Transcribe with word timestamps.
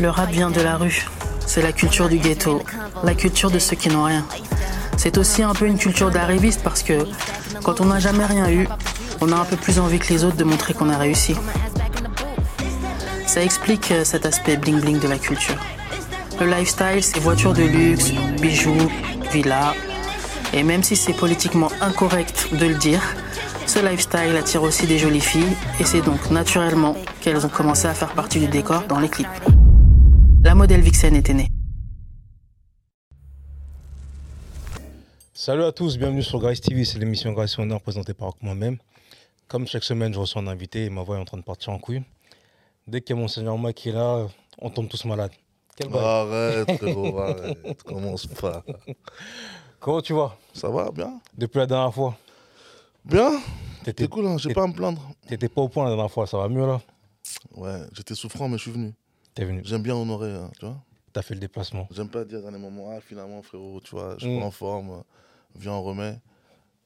Le 0.00 0.10
rap 0.10 0.30
vient 0.30 0.50
de 0.50 0.60
la 0.60 0.76
rue. 0.76 1.06
C'est 1.46 1.62
la 1.62 1.72
culture 1.72 2.08
du 2.08 2.18
ghetto, 2.18 2.62
la 3.04 3.14
culture 3.14 3.50
de 3.50 3.60
ceux 3.60 3.76
qui 3.76 3.88
n'ont 3.88 4.04
rien. 4.04 4.26
C'est 4.96 5.18
aussi 5.18 5.42
un 5.42 5.54
peu 5.54 5.66
une 5.66 5.78
culture 5.78 6.10
d'arriviste 6.10 6.62
parce 6.64 6.82
que 6.82 7.06
quand 7.62 7.80
on 7.80 7.86
n'a 7.86 8.00
jamais 8.00 8.24
rien 8.24 8.50
eu, 8.50 8.66
on 9.20 9.30
a 9.30 9.36
un 9.36 9.44
peu 9.44 9.56
plus 9.56 9.78
envie 9.78 9.98
que 10.00 10.12
les 10.12 10.24
autres 10.24 10.36
de 10.36 10.44
montrer 10.44 10.74
qu'on 10.74 10.90
a 10.90 10.98
réussi. 10.98 11.36
Ça 13.26 13.42
explique 13.42 13.90
euh, 13.92 14.04
cet 14.04 14.26
aspect 14.26 14.56
bling 14.56 14.80
bling 14.80 15.00
de 15.00 15.08
la 15.08 15.18
culture. 15.18 15.58
Le 16.40 16.46
lifestyle, 16.46 17.02
c'est 17.02 17.20
voitures 17.20 17.52
de 17.52 17.62
luxe, 17.62 18.10
bijoux, 18.40 18.90
villas. 19.32 19.74
Et 20.52 20.62
même 20.62 20.82
si 20.82 20.96
c'est 20.96 21.12
politiquement 21.12 21.70
incorrect 21.80 22.48
de 22.52 22.66
le 22.66 22.74
dire, 22.74 23.00
ce 23.66 23.78
lifestyle 23.78 24.36
attire 24.38 24.62
aussi 24.62 24.86
des 24.86 24.98
jolies 24.98 25.20
filles 25.20 25.56
et 25.80 25.84
c'est 25.84 26.02
donc 26.02 26.30
naturellement 26.30 26.96
qu'elles 27.20 27.44
ont 27.46 27.48
commencé 27.48 27.86
à 27.86 27.94
faire 27.94 28.12
partie 28.12 28.38
du 28.40 28.46
décor 28.46 28.82
dans 28.88 29.00
les 29.00 29.08
clips. 29.08 29.28
La 30.54 30.58
modèle 30.58 30.82
Vixen 30.82 31.16
était 31.16 31.34
née. 31.34 31.48
Salut 35.32 35.64
à 35.64 35.72
tous, 35.72 35.98
bienvenue 35.98 36.22
sur 36.22 36.38
Grace 36.38 36.60
TV, 36.60 36.84
c'est 36.84 37.00
l'émission 37.00 37.32
Grace 37.32 37.58
Honneur 37.58 37.80
présentée 37.80 38.14
par 38.14 38.34
moi-même. 38.40 38.78
Comme 39.48 39.66
chaque 39.66 39.82
semaine, 39.82 40.14
je 40.14 40.20
reçois 40.20 40.42
un 40.42 40.46
invité 40.46 40.84
et 40.84 40.90
ma 40.90 41.02
voix 41.02 41.16
est 41.16 41.20
en 41.20 41.24
train 41.24 41.38
de 41.38 41.42
partir 41.42 41.72
en 41.72 41.80
couille. 41.80 42.04
Dès 42.86 43.00
qu'il 43.00 43.16
y 43.16 43.18
a 43.18 43.20
mon 43.20 43.26
seigneur 43.26 43.58
Mike 43.58 43.78
qui 43.78 43.88
est 43.88 43.94
là, 43.94 44.28
on 44.60 44.70
tombe 44.70 44.88
tous 44.88 45.04
malades. 45.06 45.32
Quel. 45.74 45.92
Arrête, 45.92 46.70
frérot, 46.78 47.18
arrête. 47.18 47.82
Commence 47.82 48.28
pas. 48.28 48.62
Comment 49.80 50.02
tu 50.02 50.12
vas? 50.12 50.36
Ça 50.52 50.68
va, 50.68 50.92
bien 50.92 51.20
Depuis 51.36 51.58
la 51.58 51.66
dernière 51.66 51.92
fois? 51.92 52.16
Bien 53.04 53.40
T'étais 53.82 54.04
C'est 54.04 54.08
cool, 54.08 54.26
hein, 54.28 54.38
j'ai 54.38 54.54
pas 54.54 54.62
à 54.62 54.66
me 54.68 54.72
plaindre. 54.72 55.02
t'étais 55.26 55.48
pas 55.48 55.62
au 55.62 55.68
point 55.68 55.82
la 55.82 55.90
dernière 55.90 56.12
fois, 56.12 56.28
ça 56.28 56.38
va 56.38 56.48
mieux 56.48 56.64
là? 56.64 56.80
Ouais, 57.56 57.80
j'étais 57.92 58.14
souffrant, 58.14 58.48
mais 58.48 58.56
je 58.56 58.62
suis 58.62 58.70
venu. 58.70 58.94
T'es 59.34 59.44
venu, 59.44 59.62
J'aime 59.64 59.82
bien 59.82 59.94
honorer, 59.96 60.30
hein, 60.32 60.50
tu 60.58 60.64
vois. 60.66 60.76
t'as 61.12 61.22
fait 61.22 61.34
le 61.34 61.40
déplacement. 61.40 61.88
J'aime 61.90 62.08
pas 62.08 62.24
dire 62.24 62.40
dans 62.42 62.50
les 62.50 62.58
moments, 62.58 62.90
ah, 62.96 63.00
finalement, 63.00 63.42
frérot, 63.42 63.80
tu 63.82 63.90
vois, 63.92 64.16
je 64.18 64.26
Mm. 64.26 64.30
suis 64.30 64.38
pas 64.40 64.46
en 64.46 64.50
forme, 64.50 64.90
euh, 64.90 65.02
viens, 65.56 65.72
on 65.72 65.82
remet. 65.82 66.18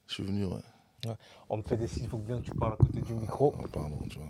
Je 0.07 0.15
suis 0.15 0.23
venu, 0.23 0.45
ouais. 0.47 1.13
On 1.51 1.59
me 1.59 1.63
fait 1.63 1.77
des 1.77 1.87
signes, 1.87 2.05
il 2.05 2.09
faut 2.11 2.17
bien 2.19 2.39
que 2.41 2.45
tu 2.47 2.51
parles 2.55 2.73
à 2.73 2.77
côté 2.77 3.01
du 3.01 3.15
micro. 3.15 3.53
Pardon, 3.73 3.99
tu 4.11 4.19
vois. 4.19 4.29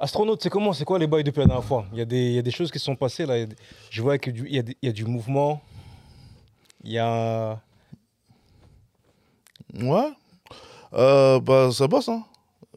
Astronaute, 0.00 0.42
c'est 0.42 0.50
comment 0.50 0.72
C'est 0.72 0.84
quoi 0.84 0.98
les 0.98 1.06
bails 1.06 1.24
depuis 1.24 1.40
la 1.40 1.46
dernière 1.46 1.64
fois? 1.64 1.86
Il 1.92 1.98
y, 1.98 2.02
a 2.02 2.04
des, 2.04 2.32
y 2.32 2.38
a 2.38 2.42
des 2.42 2.50
choses 2.52 2.70
qui 2.70 2.78
sont 2.78 2.94
passées 2.94 3.26
là. 3.26 3.34
Je 3.90 4.02
vois 4.02 4.16
qu'il 4.18 4.48
y, 4.48 4.58
a 4.58 4.62
des- 4.62 4.76
y 4.80 4.88
a 4.88 4.92
du 4.92 5.04
mouvement. 5.04 5.60
Il 6.84 6.92
y 6.92 6.98
a. 6.98 7.60
Ouais. 9.74 10.08
Euh, 10.94 11.40
bah, 11.40 11.70
ça 11.72 11.88
bosse, 11.88 12.08
hein. 12.08 12.24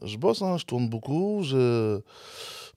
Je 0.02 0.16
bosse, 0.16 0.42
hein. 0.42 0.56
Je 0.58 0.64
tourne 0.64 0.88
beaucoup. 0.88 1.42
Je... 1.44 2.00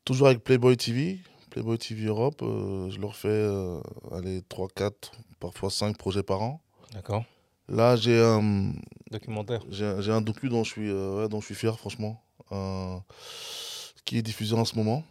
Toujours 0.06 0.28
avec 0.28 0.44
Playboy 0.44 0.78
TV. 0.78 1.18
Playboy 1.56 1.78
TV 1.78 2.04
Europe. 2.08 2.42
euh, 2.42 2.90
je 2.90 3.00
leur 3.00 3.16
fais, 3.16 3.30
euh, 3.30 3.80
allez, 4.12 4.42
3, 4.50 4.68
4, 4.76 5.12
parfois 5.40 5.70
5 5.70 5.98
projets 5.98 6.22
par 6.22 6.42
an. 6.42 6.60
D'accord. 6.94 7.24
Là, 7.70 7.96
j'ai 7.96 8.22
un. 8.22 8.74
Documentaire. 9.10 9.62
J'ai 9.70 10.12
un 10.12 10.20
docu 10.20 10.50
dont 10.50 10.66
je 10.66 10.72
suis, 10.72 10.90
euh, 10.92 11.22
ouais, 11.22 11.30
dont 11.30 11.40
je 11.40 11.46
suis 11.46 11.56
fier, 11.56 11.80
franchement, 11.80 12.22
euh, 12.52 12.98
qui 14.04 14.18
est 14.18 14.22
diffusé 14.22 14.54
en 14.54 14.66
ce 14.66 14.76
moment, 14.76 15.06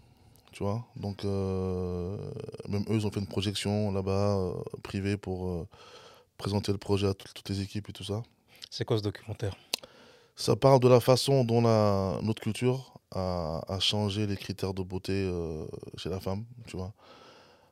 tu 0.52 0.62
vois. 0.62 0.84
Donc, 0.96 1.24
même 1.24 2.84
eux, 2.90 2.94
ils 2.96 3.06
ont 3.06 3.10
fait 3.10 3.20
une 3.20 3.26
projection 3.26 3.90
là-bas, 3.90 4.52
privée, 4.82 5.16
pour 5.16 5.66
présenter 6.36 6.72
le 6.72 6.78
projet 6.78 7.06
à 7.06 7.14
tout- 7.14 7.32
toutes 7.34 7.48
les 7.48 7.62
équipes 7.62 7.88
et 7.88 7.92
tout 7.94 8.04
ça. 8.04 8.22
C'est 8.68 8.84
quoi 8.84 8.98
ce 8.98 9.02
documentaire? 9.02 9.56
Ça 10.36 10.56
parle 10.56 10.80
de 10.80 10.88
la 10.88 11.00
façon 11.00 11.42
dont 11.44 11.62
la, 11.62 12.18
notre 12.22 12.42
culture 12.42 12.92
a 13.14 13.78
changé 13.80 14.26
les 14.26 14.36
critères 14.36 14.74
de 14.74 14.82
beauté 14.82 15.12
euh, 15.12 15.64
chez 15.96 16.08
la 16.08 16.20
femme, 16.20 16.44
tu 16.66 16.76
vois. 16.76 16.92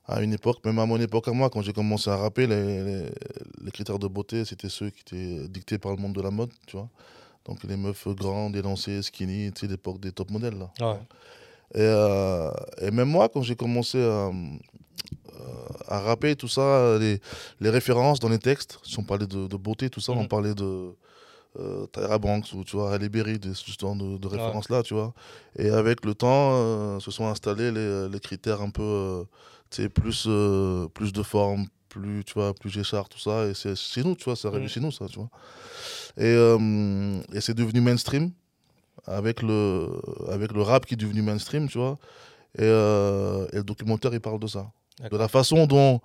À 0.06 0.20
une 0.22 0.32
époque, 0.32 0.64
même 0.64 0.78
à 0.80 0.86
mon 0.86 1.00
époque 1.00 1.28
à 1.28 1.32
moi, 1.32 1.48
quand 1.50 1.62
j'ai 1.62 1.72
commencé 1.72 2.10
à 2.10 2.16
rapper, 2.16 2.46
les, 2.46 2.82
les- 2.84 3.10
les 3.64 3.70
critères 3.70 3.98
de 4.00 4.08
beauté, 4.08 4.44
c'était 4.44 4.68
ceux 4.68 4.90
qui 4.90 5.00
étaient 5.00 5.48
dictés 5.48 5.78
par 5.78 5.92
le 5.92 5.98
monde 5.98 6.12
de 6.14 6.20
la 6.20 6.30
mode, 6.30 6.50
tu 6.66 6.76
vois. 6.76 6.88
Donc 7.44 7.62
les 7.64 7.76
meufs 7.76 8.08
grandes, 8.08 8.56
élancées, 8.56 9.00
skinny, 9.02 9.52
tu 9.52 9.60
sais, 9.60 9.66
l'époque 9.68 10.00
des 10.00 10.12
top 10.12 10.30
modèles, 10.30 10.58
là. 10.58 10.70
Ouais. 10.80 11.00
Et, 11.74 11.80
euh, 11.80 12.50
et 12.80 12.90
même 12.90 13.08
moi, 13.08 13.28
quand 13.28 13.42
j'ai 13.42 13.56
commencé 13.56 13.98
à, 13.98 14.28
euh, 14.28 14.32
à 15.88 16.00
rapper, 16.00 16.36
tout 16.36 16.48
ça, 16.48 16.98
les, 16.98 17.20
les 17.60 17.70
références 17.70 18.18
dans 18.20 18.28
les 18.28 18.38
textes, 18.38 18.78
si 18.82 18.98
on 18.98 19.04
parlait 19.04 19.26
de, 19.26 19.46
de 19.46 19.56
beauté, 19.56 19.88
tout 19.90 20.00
ça, 20.00 20.12
on 20.12 20.22
Mhm. 20.22 20.28
parlait 20.28 20.54
de 20.54 20.94
euh, 21.58 21.86
Tyra 21.92 22.18
Banks 22.18 22.52
ou 22.54 22.64
tu 22.64 22.76
vois, 22.76 22.92
Halle 22.92 23.08
Berry, 23.08 23.38
de 23.38 23.52
ce 23.52 23.64
genre 23.78 23.94
de, 23.96 24.16
de 24.18 24.26
références-là, 24.28 24.82
tu 24.82 24.94
vois. 24.94 25.12
Et 25.58 25.68
avec 25.70 26.04
le 26.04 26.14
temps, 26.14 26.50
euh, 26.54 27.00
se 27.00 27.10
sont 27.10 27.26
installés 27.26 27.70
les, 27.70 28.08
les 28.08 28.20
critères 28.20 28.62
un 28.62 28.70
peu, 28.70 28.82
euh, 28.82 29.24
tu 29.70 29.82
sais, 29.82 29.88
plus, 29.88 30.24
euh, 30.28 30.88
plus 30.88 31.12
de 31.12 31.22
forme, 31.22 31.66
plus, 31.88 32.24
tu 32.24 32.34
vois, 32.34 32.54
plus 32.54 32.70
Géchard, 32.70 33.08
tout 33.08 33.18
ça. 33.18 33.46
Et 33.46 33.54
c'est 33.54 33.76
chez 33.76 34.02
nous, 34.02 34.14
tu 34.14 34.24
vois, 34.24 34.36
ça 34.36 34.48
arrive 34.48 34.62
Mhm. 34.62 34.68
chez 34.68 34.80
nous, 34.80 34.90
ça, 34.92 35.06
tu 35.06 35.16
vois. 35.18 35.28
Et, 36.16 36.24
euh, 36.24 37.20
et 37.32 37.40
c'est 37.40 37.54
devenu 37.54 37.80
mainstream 37.80 38.30
avec 39.06 39.42
le, 39.42 39.88
avec 40.30 40.52
le 40.52 40.62
rap 40.62 40.86
qui 40.86 40.94
est 40.94 40.96
devenu 40.96 41.22
mainstream, 41.22 41.68
tu 41.68 41.78
vois. 41.78 41.98
Et, 42.58 42.62
euh, 42.62 43.46
et 43.52 43.56
le 43.56 43.64
documentaire, 43.64 44.12
il 44.14 44.20
parle 44.20 44.38
de 44.38 44.46
ça. 44.46 44.70
De 45.10 45.16
la 45.16 45.26
façon 45.28 45.66
dont, 45.66 46.00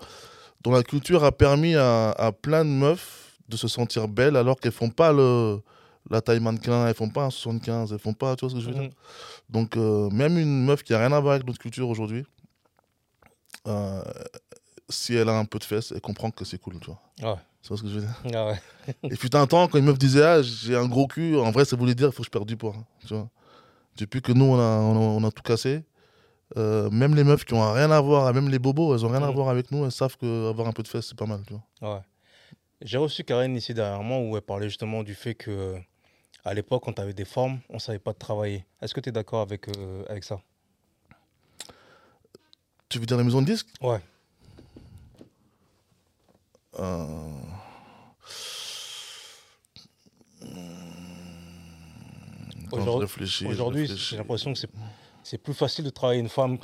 dont 0.64 0.72
la 0.72 0.82
culture 0.84 1.24
a 1.24 1.32
permis 1.32 1.76
à, 1.76 2.12
à 2.12 2.32
plein 2.32 2.64
de 2.66 2.70
meufs 2.70 3.27
de 3.50 3.58
se 3.58 3.68
sentir 3.68 4.08
belles 4.08 4.36
alors 4.36 4.60
qu'elles 4.60 4.72
font 4.72 4.90
pas 4.90 5.12
le, 5.14 5.60
la 6.10 6.22
taille 6.22 6.40
mannequin, 6.40 6.88
elles 6.88 6.94
font 6.96 7.10
pas 7.10 7.26
un 7.26 7.30
75, 7.30 7.94
elles 7.94 8.00
font 8.00 8.14
pas, 8.14 8.36
tu 8.36 8.42
vois 8.46 8.50
ce 8.50 8.56
que 8.56 8.62
je 8.62 8.68
veux 8.68 8.74
dire? 8.74 8.84
Mhm. 8.84 8.90
Donc, 9.50 9.78
euh, 9.78 10.10
même 10.10 10.38
une 10.38 10.66
meuf 10.66 10.84
qui 10.84 10.94
a 10.94 11.00
rien 11.00 11.12
à 11.12 11.20
voir 11.20 11.34
avec 11.36 11.48
notre 11.48 11.60
culture 11.60 11.88
aujourd'hui, 11.90 12.26
euh, 13.68 14.02
si 14.90 15.16
elle 15.16 15.30
a 15.30 15.38
un 15.38 15.46
peu 15.46 15.60
de 15.60 15.64
fesses, 15.64 15.92
elle 15.94 16.02
comprend 16.02 16.32
que 16.32 16.46
c'est 16.46 16.58
cool, 16.60 16.80
tu 16.80 16.88
vois? 16.88 17.32
Ouais. 17.34 17.40
Tu 17.62 17.68
vois 17.70 17.78
ce 17.78 17.84
que 17.84 17.90
je 17.90 17.96
veux 18.00 18.02
dire? 18.02 18.24
Ah 18.34 18.48
ouais. 18.48 18.62
et 19.04 19.16
fut 19.16 19.36
un 19.36 19.46
temps, 19.48 19.68
quand 19.68 19.78
une 19.78 19.86
meuf 19.86 19.98
disait 19.98 20.24
Ah, 20.24 20.42
j'ai 20.42 20.76
un 20.76 20.88
gros 20.88 21.08
cul, 21.08 21.38
en 21.38 21.52
vrai, 21.52 21.66
ça 21.66 21.76
voulait 21.76 21.96
dire 21.96 22.08
il 22.08 22.14
faut 22.14 22.22
que 22.24 22.28
je 22.28 22.32
perde 22.32 22.48
du 22.48 22.56
poids. 22.56 22.76
Tu 23.06 23.14
vois? 23.14 23.30
Depuis 23.98 24.22
que 24.22 24.32
nous, 24.32 24.46
on 24.46 24.58
a, 24.60 24.62
on 24.80 24.96
a, 24.96 25.00
on 25.00 25.24
a 25.28 25.32
tout 25.32 25.42
cassé, 25.44 25.84
euh, 26.56 26.90
même 26.92 27.16
les 27.16 27.24
meufs 27.26 27.44
qui 27.44 27.54
ont 27.54 27.74
rien 27.74 27.92
à 27.92 28.00
voir, 28.00 28.34
même 28.34 28.48
les 28.50 28.60
bobos, 28.60 28.96
elles 28.96 29.06
ont 29.06 29.10
rien 29.10 29.24
à 29.24 29.28
Mhm. 29.28 29.34
voir 29.36 29.50
avec 29.50 29.72
nous, 29.72 29.84
elles 29.86 29.92
savent 29.92 30.16
qu'avoir 30.18 30.68
un 30.68 30.72
peu 30.72 30.84
de 30.84 30.88
fesses, 30.88 31.08
c'est 31.08 31.18
pas 31.18 31.26
mal. 31.26 31.42
Tu 31.48 31.54
vois? 31.82 31.96
Ouais. 31.96 32.02
J'ai 32.82 32.98
reçu 32.98 33.24
Karen 33.24 33.56
ici 33.56 33.74
dernièrement 33.74 34.22
où 34.22 34.36
elle 34.36 34.42
parlait 34.44 34.70
justement 34.70 35.04
du 35.04 35.16
fait 35.16 35.34
que 35.34 35.76
à 36.46 36.54
l'époque, 36.54 36.84
quand 36.86 36.94
tu 36.94 37.02
avais 37.02 37.14
des 37.14 37.26
formes, 37.26 37.60
on 37.70 37.80
savait 37.80 38.00
pas 38.00 38.14
travailler. 38.14 38.66
Est-ce 38.82 38.94
que 38.94 39.00
tu 39.02 39.10
es 39.10 39.12
d'accord 39.12 39.42
avec, 39.42 39.68
euh, 39.68 40.06
avec 40.08 40.24
ça? 40.24 40.40
Tu 42.88 43.00
veux 43.00 43.06
dire 43.06 43.18
la 43.18 43.24
maison 43.24 43.42
de 43.42 43.48
disques? 43.48 43.68
Ouais. 43.82 44.00
Euh, 46.80 47.32
Aujourd'hui- 52.72 53.88
j'ai 53.88 54.18
l'impression 54.18 54.54
que 54.54 54.60
c'est, 55.24 55.38
plus 55.38 55.54
facile 55.54 55.84
de 55.84 55.90
travailler 55.90 56.20
une 56.20 56.30
femme, 56.30 56.60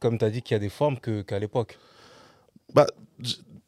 comme 0.00 0.18
tu 0.18 0.24
as 0.24 0.30
dit, 0.30 0.42
qu'il 0.42 0.54
y 0.54 0.56
a 0.56 0.60
des 0.60 0.68
formes 0.70 0.98
qu'à 0.98 1.38
l'époque. 1.38 1.78
Bah, 2.72 2.86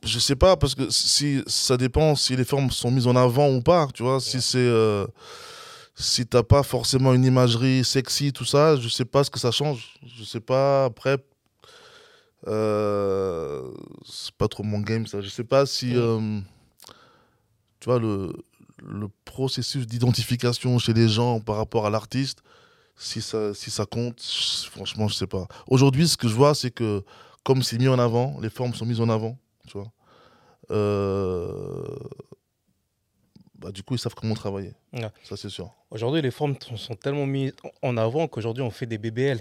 je, 0.06 0.18
sais 0.18 0.36
pas, 0.36 0.56
parce 0.56 0.74
que 0.74 0.88
si 0.90 1.42
ça 1.46 1.76
dépend 1.76 2.14
si 2.14 2.36
les 2.36 2.44
formes 2.44 2.70
sont 2.70 2.90
mises 2.90 3.06
en 3.06 3.16
avant 3.16 3.50
ou 3.50 3.60
pas, 3.62 3.88
tu 3.94 4.02
vois. 4.02 4.20
Si 4.20 4.40
c'est. 4.40 4.58
euh, 4.58 5.06
si 5.94 6.26
t'as 6.26 6.42
pas 6.42 6.62
forcément 6.62 7.14
une 7.14 7.24
imagerie 7.24 7.84
sexy, 7.84 8.32
tout 8.32 8.44
ça, 8.44 8.76
je 8.76 8.88
sais 8.88 9.04
pas 9.06 9.24
ce 9.24 9.30
que 9.30 9.38
ça 9.38 9.50
change. 9.50 9.94
Je 10.16 10.24
sais 10.24 10.40
pas, 10.40 10.84
après. 10.86 11.18
euh, 12.46 13.72
c'est 14.04 14.34
pas 14.34 14.48
trop 14.48 14.62
mon 14.62 14.80
game, 14.80 15.06
ça. 15.06 15.20
Je 15.20 15.28
sais 15.28 15.44
pas 15.44 15.66
si. 15.66 15.96
Euh, 15.96 16.40
tu 17.80 17.86
vois, 17.86 17.98
le, 17.98 18.32
le 18.82 19.08
processus 19.24 19.86
d'identification 19.86 20.78
chez 20.78 20.92
les 20.92 21.08
gens 21.08 21.40
par 21.40 21.56
rapport 21.56 21.86
à 21.86 21.90
l'artiste, 21.90 22.42
si 22.96 23.20
ça, 23.22 23.54
si 23.54 23.70
ça 23.70 23.86
compte, 23.86 24.20
franchement, 24.70 25.08
je 25.08 25.14
sais 25.14 25.26
pas. 25.26 25.46
Aujourd'hui, 25.68 26.08
ce 26.08 26.16
que 26.16 26.28
je 26.28 26.34
vois, 26.34 26.54
c'est 26.54 26.70
que 26.70 27.04
comme 27.44 27.62
c'est 27.62 27.78
mis 27.78 27.88
en 27.88 27.98
avant, 27.98 28.38
les 28.40 28.50
formes 28.50 28.74
sont 28.74 28.86
mises 28.86 29.00
en 29.00 29.08
avant, 29.08 29.38
tu 29.66 29.78
vois. 29.78 29.90
Euh, 30.70 31.84
bah, 33.58 33.70
du 33.72 33.82
coup, 33.82 33.94
ils 33.94 33.98
savent 33.98 34.14
comment 34.14 34.34
travailler. 34.34 34.74
Ouais. 34.92 35.08
Ça, 35.24 35.36
c'est 35.36 35.48
sûr. 35.48 35.70
Aujourd'hui, 35.90 36.20
les 36.22 36.30
formes 36.30 36.54
sont, 36.76 36.94
tellement 36.94 37.26
mises 37.26 37.54
en 37.82 37.96
avant 37.96 38.28
qu'aujourd'hui, 38.28 38.62
on 38.62 38.70
fait 38.70 38.86
des 38.86 38.98
BBL 38.98 39.40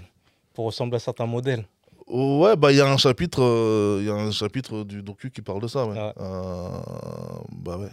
pour 0.54 0.64
ressembler 0.66 0.96
à 0.96 1.00
certains 1.00 1.26
modèles. 1.26 1.66
Ouais, 2.08 2.54
bah 2.56 2.70
il 2.70 2.78
y 2.78 2.80
a 2.80 2.88
un 2.90 2.96
chapitre, 2.96 3.42
euh, 3.42 3.98
il 4.00 4.06
y 4.06 4.10
a 4.10 4.14
un 4.14 4.30
chapitre 4.30 4.84
du 4.84 5.02
docu 5.02 5.30
qui 5.32 5.42
parle 5.42 5.60
de 5.60 5.66
ça. 5.66 5.84
Ouais. 5.84 5.98
Ouais. 5.98 6.12
Euh, 6.20 6.68
bah 7.52 7.76
ouais. 7.78 7.90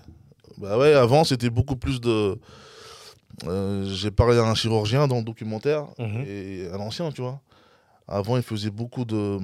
Bah 0.58 0.78
ouais. 0.78 0.94
Avant, 0.94 1.24
c'était 1.24 1.50
beaucoup 1.50 1.76
plus 1.76 2.00
de. 2.00 2.40
euh, 3.48 3.86
J'ai 3.92 4.12
parlé 4.12 4.38
à 4.38 4.44
un 4.44 4.54
chirurgien 4.54 5.08
dans 5.08 5.18
le 5.18 5.24
documentaire 5.24 5.88
Mhm. 5.98 6.24
et 6.28 6.68
un 6.72 6.80
ancien, 6.80 7.12
tu 7.12 7.22
vois. 7.22 7.42
Avant, 8.08 8.38
il 8.38 8.44
faisait 8.44 8.70
beaucoup 8.70 9.04
de 9.04 9.40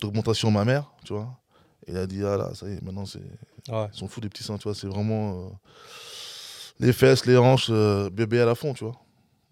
d'augmentation 0.00 0.50
mammaire, 0.50 0.90
tu 1.04 1.12
vois. 1.12 1.28
Il 1.88 1.96
a 1.96 2.06
dit 2.06 2.22
ah 2.24 2.36
là, 2.36 2.54
ça 2.54 2.68
y 2.68 2.72
est, 2.74 2.82
maintenant 2.82 3.06
c'est 3.06 3.20
Ouais. 3.68 3.86
Ils 3.94 3.98
sont 3.98 4.08
fous 4.08 4.20
des 4.20 4.28
petits 4.28 4.42
seins, 4.42 4.56
tu 4.58 4.64
vois. 4.64 4.74
C'est 4.74 4.88
vraiment 4.88 5.46
euh, 5.46 5.48
les 6.80 6.92
fesses, 6.92 7.26
les 7.26 7.36
hanches, 7.36 7.68
euh, 7.70 8.10
bébé 8.10 8.40
à 8.40 8.44
la 8.44 8.54
fond, 8.56 8.74
tu 8.74 8.82
vois. 8.84 8.96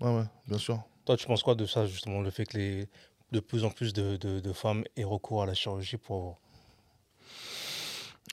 Ouais, 0.00 0.16
ouais, 0.18 0.24
bien 0.48 0.58
sûr. 0.58 0.82
Toi, 1.04 1.16
tu 1.16 1.26
penses 1.26 1.42
quoi 1.44 1.54
de 1.54 1.64
ça, 1.66 1.86
justement, 1.86 2.20
le 2.20 2.30
fait 2.30 2.44
que 2.44 2.56
les 2.58 2.88
de 3.32 3.38
plus 3.38 3.64
en 3.64 3.70
plus 3.70 3.92
de, 3.92 4.16
de- 4.16 4.40
de 4.40 4.52
femmes 4.52 4.82
aient 4.96 5.04
recours 5.04 5.42
à 5.44 5.46
la 5.46 5.54
chirurgie 5.54 5.96
pour. 5.96 6.38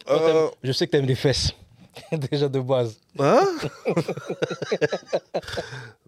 Euh, 0.09 0.49
Je 0.63 0.71
sais 0.71 0.88
que 0.88 0.91
tu 0.91 0.97
aimes 0.97 1.05
les 1.05 1.13
fesses, 1.15 1.53
déjà 2.31 2.49
de 2.49 2.59
base. 2.59 2.99
Hein? 3.19 3.45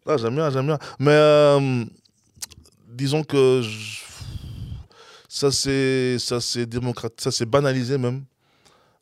Ah, 0.07 0.17
J'aime 0.17 0.33
bien, 0.35 0.49
j'aime 0.49 0.65
bien. 0.65 0.79
Mais 0.97 1.85
disons 2.87 3.23
que 3.23 3.61
je- 3.61 3.99
ça 5.29 5.51
c'est 5.51 6.17
ça 6.19 6.41
c'est 6.41 6.65
démocrate, 6.65 7.13
ça 7.21 7.31
c'est 7.31 7.45
banalisé 7.45 7.97
même. 7.97 8.25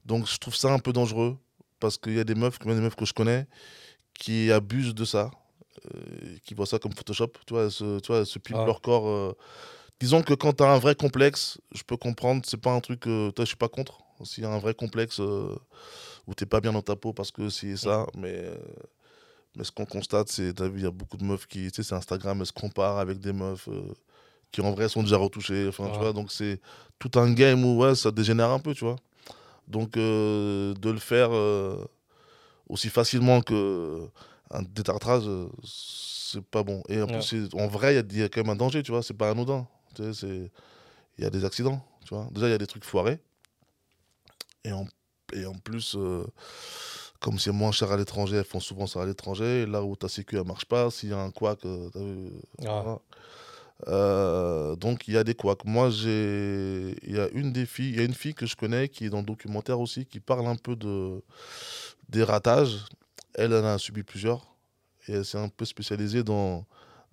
Donc 0.06 0.28
je 0.28 0.38
trouve 0.38 0.56
ça 0.56 0.72
un 0.72 0.80
peu 0.80 0.94
dangereux 0.94 1.36
parce 1.80 1.98
qu'il 1.98 2.14
y 2.16 2.20
a 2.20 2.24
des 2.24 2.36
meufs, 2.36 2.64
même 2.66 2.76
des 2.76 2.82
meufs 2.82 2.96
que 2.96 3.06
je 3.06 3.14
connais, 3.14 3.48
qui 4.14 4.52
abusent 4.52 4.94
de 4.96 5.06
ça, 5.06 5.32
euh, 5.94 6.38
qui 6.44 6.54
voient 6.54 6.66
ça 6.66 6.80
comme 6.80 6.94
Photoshop. 6.94 7.32
Tu 7.46 7.54
vois, 7.54 7.64
elles 7.64 7.72
se, 7.72 8.00
tu 8.00 8.08
vois, 8.08 8.20
elles 8.20 8.26
se 8.26 8.40
Ah. 8.54 8.66
leur 8.66 8.82
corps. 8.82 9.08
euh. 9.08 9.34
Disons 10.00 10.22
que 10.22 10.34
quand 10.36 10.54
tu 10.54 10.64
as 10.64 10.72
un 10.72 10.78
vrai 10.80 10.96
complexe, 10.96 11.60
je 11.74 11.82
peux 11.84 11.98
comprendre. 11.98 12.42
C'est 12.46 12.58
pas 12.62 12.72
un 12.72 12.80
truc. 12.82 13.08
euh, 13.08 13.32
toi, 13.32 13.46
je 13.46 13.48
suis 13.50 13.58
pas 13.58 13.70
contre. 13.70 14.00
S'il 14.24 14.44
y 14.44 14.48
a 14.48 14.52
un 14.52 14.60
vrai 14.60 14.74
complexe 14.74 15.20
euh, 15.20 15.56
où 16.28 16.34
t'es 16.34 16.46
pas 16.46 16.60
bien 16.62 16.72
dans 16.74 16.82
ta 16.82 16.96
peau 16.96 17.14
parce 17.14 17.32
que 17.32 17.50
c'est 17.50 17.78
ça, 17.78 18.06
mais. 18.16 18.44
mais 19.56 19.64
ce 19.64 19.72
qu'on 19.72 19.86
constate, 19.86 20.30
c'est, 20.30 20.54
t'as 20.54 20.68
vu, 20.68 20.80
il 20.80 20.84
y 20.84 20.88
a 20.88 20.92
beaucoup 20.92 21.18
de 21.18 21.24
meufs 21.24 21.48
qui, 21.48 21.70
tu 21.72 21.76
sais, 21.76 21.84
c'est 21.90 21.96
Instagram, 21.96 22.40
elles 22.40 22.46
se 22.48 22.52
comparent 22.54 22.98
avec 23.00 23.20
des 23.20 23.34
meufs 23.34 23.68
qui 24.52 24.62
en 24.62 24.72
vrai 24.72 24.90
sont 24.90 25.04
déjà 25.04 25.18
retouchées. 25.18 25.68
Enfin, 25.68 25.90
tu 25.92 26.00
vois, 26.00 26.14
donc 26.14 26.32
c'est 26.32 26.60
tout 27.00 27.12
un 27.20 27.32
game 27.34 27.64
où 27.66 27.78
ouais, 27.78 27.96
ça 27.96 28.12
dégénère 28.12 28.50
un 28.50 28.60
peu, 28.60 28.74
tu 28.74 28.86
vois. 28.86 28.96
Donc 29.68 29.98
euh, 29.98 30.74
de 30.76 30.90
le 30.90 31.00
faire 31.00 31.30
euh, 31.34 31.84
aussi 32.70 32.90
facilement 32.90 33.42
que 33.42 34.08
un 34.52 34.62
détartrage, 34.64 35.24
euh, 35.28 35.48
c'est 35.66 36.44
pas 36.44 36.64
bon. 36.64 36.82
Et 36.90 37.02
en 37.02 37.08
Ouais. 37.08 37.20
plus, 37.20 37.50
en 37.54 37.68
vrai, 37.68 37.94
il 37.94 37.96
y 37.96 38.00
a- 38.00 38.04
il 38.10 38.18
y, 38.20 38.24
a 38.24 38.30
quand 38.30 38.42
même 38.42 38.52
un 38.52 38.56
danger, 38.56 38.82
tu 38.84 38.92
vois. 38.92 39.04
C'est 39.04 39.14
pas 39.14 39.30
anodin. 39.30 39.68
Tu 39.96 40.14
sais, 40.14 40.50
il 41.18 41.24
y 41.24 41.28
a 41.28 41.30
des 41.30 41.44
accidents, 41.46 41.84
tu 42.06 42.14
vois. 42.14 42.28
Déjà, 42.32 42.48
il 42.48 42.52
y 42.52 42.54
a 42.54 42.58
des 42.58 42.68
trucs 42.68 42.86
foirés. 42.86 43.20
Et 44.64 44.72
en, 44.72 44.86
et 45.34 45.46
en 45.46 45.54
plus, 45.56 45.96
euh, 45.98 46.26
comme 47.20 47.40
c'est 47.40 47.52
moins 47.52 47.72
cher 47.72 47.92
à 47.92 47.98
l'étranger, 47.98 48.38
elles 48.38 48.44
font 48.46 48.60
souvent 48.60 48.88
ça 48.88 49.02
à 49.02 49.06
l'étranger. 49.06 49.66
Là 49.66 49.84
où 49.84 49.96
ta 49.96 50.08
sécu, 50.08 50.38
elle 50.38 50.46
marche 50.46 50.66
pas, 50.66 50.90
s'il 50.92 51.10
y 51.10 51.14
a 51.14 51.20
un 51.20 51.32
couac, 51.32 51.60
t'as 51.62 52.00
vu, 52.00 52.32
Ah. 52.60 52.82
voilà. 52.82 53.00
Euh, 53.88 54.76
donc 54.76 55.08
il 55.08 55.14
y 55.14 55.18
a 55.18 55.24
des 55.24 55.36
couacs. 55.36 55.66
Moi, 55.66 55.90
j'ai, 55.92 56.96
il 57.04 57.16
y 57.16 57.20
a 57.20 57.30
une 57.30 57.54
des 57.54 57.66
filles, 57.66 57.90
il 57.90 57.98
y 57.98 58.00
a 58.00 58.04
une 58.04 58.14
fille 58.14 58.34
que 58.34 58.46
je 58.46 58.56
connais 58.56 58.90
qui 58.90 59.06
est 59.06 59.10
dans 59.10 59.20
le 59.20 59.26
documentaire 59.26 59.80
aussi, 59.80 60.06
qui 60.06 60.20
parle 60.20 60.48
un 60.48 60.56
peu 60.56 60.76
de 60.76 61.22
des 62.10 62.24
ratages. 62.24 62.86
Elle, 63.36 63.54
elle 63.54 63.64
en 63.64 63.68
a 63.68 63.78
subi 63.78 64.02
plusieurs 64.04 64.42
et 65.08 65.14
elle 65.14 65.26
s'est 65.26 65.38
un 65.38 65.50
peu 65.50 65.66
spécialisée 65.66 66.24
dans 66.24 66.66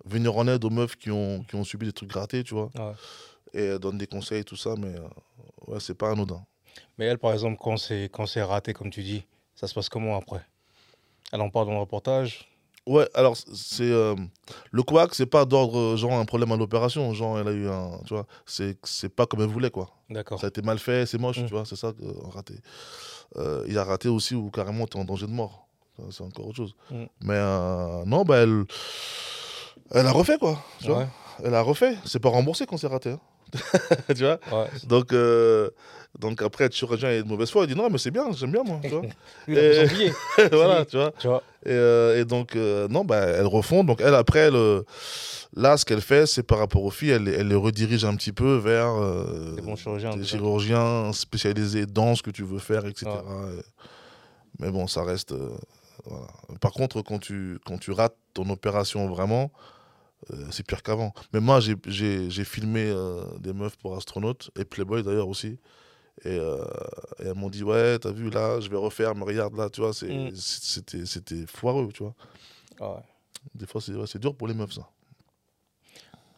venir 0.05 0.35
en 0.35 0.47
aide 0.47 0.63
aux 0.65 0.69
meufs 0.71 0.95
qui 0.95 1.11
ont 1.11 1.43
qui 1.43 1.55
ont 1.55 1.63
subi 1.63 1.85
des 1.85 1.93
trucs 1.93 2.09
grattés, 2.09 2.43
tu 2.43 2.55
vois. 2.55 2.71
Ouais. 2.75 2.93
Et 3.53 3.63
elle 3.65 3.79
donne 3.79 3.97
des 3.97 4.07
conseils 4.07 4.43
tout 4.43 4.57
ça, 4.57 4.73
mais 4.77 4.95
euh, 4.95 5.07
ouais, 5.67 5.79
c'est 5.79 5.93
pas 5.93 6.11
anodin. 6.11 6.43
Mais 6.97 7.05
elle, 7.05 7.19
par 7.19 7.31
exemple, 7.31 7.57
quand 7.61 7.77
c'est 7.77 8.09
quand 8.11 8.25
c'est 8.25 8.41
raté, 8.41 8.73
comme 8.73 8.89
tu 8.89 9.03
dis, 9.03 9.23
ça 9.53 9.67
se 9.67 9.73
passe 9.73 9.87
comment 9.87 10.17
après? 10.17 10.45
Elle 11.31 11.41
en 11.41 11.49
parle 11.49 11.67
dans 11.67 11.73
le 11.73 11.79
reportage? 11.79 12.49
Ouais, 12.87 13.09
alors 13.15 13.35
c'est 13.35 13.89
euh, 13.91 14.15
le 14.71 14.83
couac, 14.83 15.15
c'est 15.15 15.25
pas 15.25 15.45
d'ordre 15.45 15.77
euh, 15.79 15.97
genre 15.97 16.13
un 16.13 16.25
problème 16.25 16.51
à 16.51 16.55
l'opération, 16.57 17.13
genre 17.13 17.39
elle 17.39 17.47
a 17.47 17.51
eu 17.51 17.67
un, 17.67 17.99
tu 18.05 18.13
vois, 18.13 18.27
c'est 18.45 18.77
c'est 18.83 19.09
pas 19.09 19.25
comme 19.25 19.41
elle 19.41 19.47
voulait 19.47 19.71
quoi. 19.71 19.89
D'accord. 20.09 20.39
Ça 20.39 20.45
a 20.45 20.49
été 20.49 20.61
mal 20.61 20.77
fait, 20.77 21.05
c'est 21.07 21.17
moche, 21.17 21.39
Mm. 21.39 21.45
tu 21.45 21.51
vois, 21.51 21.65
c'est 21.65 21.75
ça, 21.75 21.87
euh, 21.87 22.13
raté. 22.33 22.53
Euh, 23.37 23.65
il 23.67 23.77
a 23.79 23.83
raté 23.83 24.07
aussi 24.07 24.35
où 24.35 24.51
carrément 24.51 24.85
tu 24.85 24.97
es 24.97 25.01
en 25.01 25.05
danger 25.05 25.25
de 25.25 25.31
mort. 25.31 25.67
C'est 26.11 26.21
encore 26.23 26.47
autre 26.47 26.57
chose. 26.57 26.75
Mm. 26.91 27.03
Mais 27.21 27.33
euh, 27.37 28.05
non, 28.05 28.23
bah, 28.23 28.37
elle, 28.37 28.65
elle 29.91 30.05
a 30.05 30.11
refait, 30.11 30.37
quoi. 30.37 30.59
Tu 30.79 30.87
vois 30.87 30.99
Ouais, 30.99 31.07
elle 31.43 31.53
a 31.55 31.61
refait. 31.61 31.95
C'est 32.05 32.19
pas 32.19 32.29
remboursé 32.29 32.65
quand 32.65 32.77
c'est 32.77 32.87
raté. 32.87 33.11
hein. 33.11 33.19
tu 34.15 34.23
vois 34.23 34.39
ouais. 34.51 34.67
donc, 34.87 35.13
euh, 35.13 35.69
donc 36.19 36.41
après, 36.41 36.67
tu 36.67 36.83
reviens 36.85 37.11
et 37.11 37.21
de 37.21 37.27
mauvaise 37.27 37.49
foi, 37.51 37.63
il 37.65 37.67
dit 37.73 37.75
non, 37.75 37.89
mais 37.89 37.97
c'est 37.99 38.09
bien, 38.11 38.31
j'aime 38.33 38.51
bien 38.51 38.63
moi. 38.63 38.79
Tu 38.83 38.89
vois 38.89 39.01
Et- 39.47 39.85
voilà, 40.51 40.83
tu 40.85 40.97
vois. 40.97 41.11
tu 41.19 41.27
vois. 41.27 41.43
Et, 41.65 41.69
euh, 41.71 42.19
et 42.19 42.25
donc, 42.25 42.55
euh, 42.55 42.87
non, 42.87 43.05
bah, 43.05 43.17
elle 43.21 43.45
refond. 43.45 43.83
Donc, 43.83 44.01
elle, 44.01 44.15
après, 44.15 44.49
euh, 44.51 44.81
là, 45.55 45.77
ce 45.77 45.85
qu'elle 45.85 46.01
fait, 46.01 46.25
c'est 46.25 46.43
par 46.43 46.57
rapport 46.59 46.83
aux 46.83 46.89
filles, 46.91 47.11
elle, 47.11 47.27
elle 47.27 47.47
les 47.47 47.55
redirige 47.55 48.03
un 48.05 48.15
petit 48.15 48.31
peu 48.31 48.55
vers 48.57 48.93
Des 49.55 49.61
bons 49.61 49.75
chirurgiens. 49.75 50.15
des 50.15 50.23
chirurgiens 50.25 51.11
spécialisés 51.13 51.85
dans 51.85 52.15
ce 52.15 52.23
que 52.23 52.31
tu 52.31 52.43
veux 52.43 52.59
faire, 52.59 52.85
etc. 52.85 53.05
Ouais. 53.07 53.53
Et- 53.59 53.61
Mais 54.59 54.71
bon, 54.71 54.87
ça 54.87 55.03
reste. 55.03 55.33
voilà. 56.05 56.27
Par 56.61 56.71
contre, 56.71 57.01
quand 57.01 57.19
tu, 57.19 57.59
quand 57.65 57.77
tu 57.77 57.91
rates 57.91 58.15
ton 58.33 58.49
opération 58.49 59.07
vraiment, 59.07 59.51
euh, 60.31 60.47
c'est 60.51 60.65
pire 60.65 60.81
qu'avant. 60.83 61.13
Mais 61.33 61.39
moi, 61.39 61.59
j'ai- 61.59 61.75
filmé 62.45 62.85
euh, 62.87 63.23
des 63.39 63.53
meufs 63.53 63.77
pour 63.77 63.95
astronautes, 63.95 64.49
et 64.59 64.65
Playboy 64.65 65.03
d'ailleurs 65.03 65.27
aussi. 65.27 65.59
Et, 66.23 66.29
euh, 66.39 66.63
et 67.19 67.23
elles 67.25 67.35
m'ont 67.35 67.49
dit 67.49 67.63
Ouais, 67.63 67.99
t'as 67.99 68.11
vu 68.11 68.29
là, 68.29 68.59
je 68.61 68.69
vais 68.69 68.77
refaire, 68.77 69.15
mais 69.15 69.23
regarde 69.25 69.55
là, 69.57 69.69
tu 69.69 69.81
vois, 69.81 69.91
Mm. 69.91 70.29
c'était 70.35 71.05
c'était 71.05 71.45
foireux, 71.45 71.89
tu 71.93 72.03
vois. 72.03 72.15
Ouais. 72.79 73.01
Des 73.53 73.65
fois, 73.67 73.81
c'est 73.81 73.93
ouais, 73.93 74.07
dur 74.19 74.35
pour 74.35 74.47
les 74.47 74.53
meufs, 74.53 74.71
ça. 74.73 74.89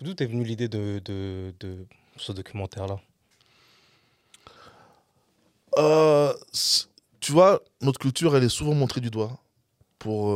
D'où 0.01 0.13
t'es 0.13 0.25
venue 0.25 0.43
l'idée 0.43 0.67
de, 0.67 0.99
de, 1.05 1.53
de 1.59 1.85
ce 2.17 2.31
documentaire-là? 2.31 2.97
Tu 7.19 7.31
vois, 7.31 7.61
notre 7.81 7.99
culture, 7.99 8.35
elle 8.35 8.43
est 8.43 8.49
souvent 8.49 8.73
montrée 8.73 9.01
du 9.01 9.09
doigt 9.09 9.39
pour, 9.99 10.29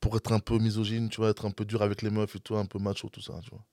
pour 0.00 0.16
être 0.16 0.32
un 0.32 0.38
peu 0.38 0.58
misogyne, 0.58 1.08
tu 1.08 1.16
vois, 1.20 1.30
être 1.30 1.46
un 1.46 1.50
peu 1.50 1.64
dur 1.64 1.82
avec 1.82 2.02
les 2.02 2.10
meufs 2.10 2.36
et 2.36 2.40
tout, 2.40 2.56
un 2.56 2.66
peu 2.66 2.78
macho, 2.78 3.08
tout 3.08 3.20
ça, 3.20 3.34
tu 3.42 3.50
vois. 3.50 3.64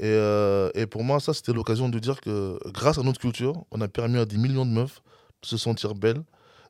Et, 0.00 0.04
euh, 0.06 0.70
et 0.74 0.86
pour 0.86 1.02
moi, 1.04 1.18
ça, 1.20 1.34
c'était 1.34 1.52
l'occasion 1.52 1.88
de 1.88 1.98
dire 1.98 2.20
que 2.20 2.58
grâce 2.72 2.98
à 2.98 3.02
notre 3.02 3.20
culture, 3.20 3.64
on 3.70 3.80
a 3.80 3.88
permis 3.88 4.18
à 4.18 4.24
des 4.24 4.36
millions 4.38 4.64
de 4.64 4.70
meufs 4.70 5.02
de 5.42 5.46
se 5.46 5.56
sentir 5.56 5.94
belles. 5.94 6.22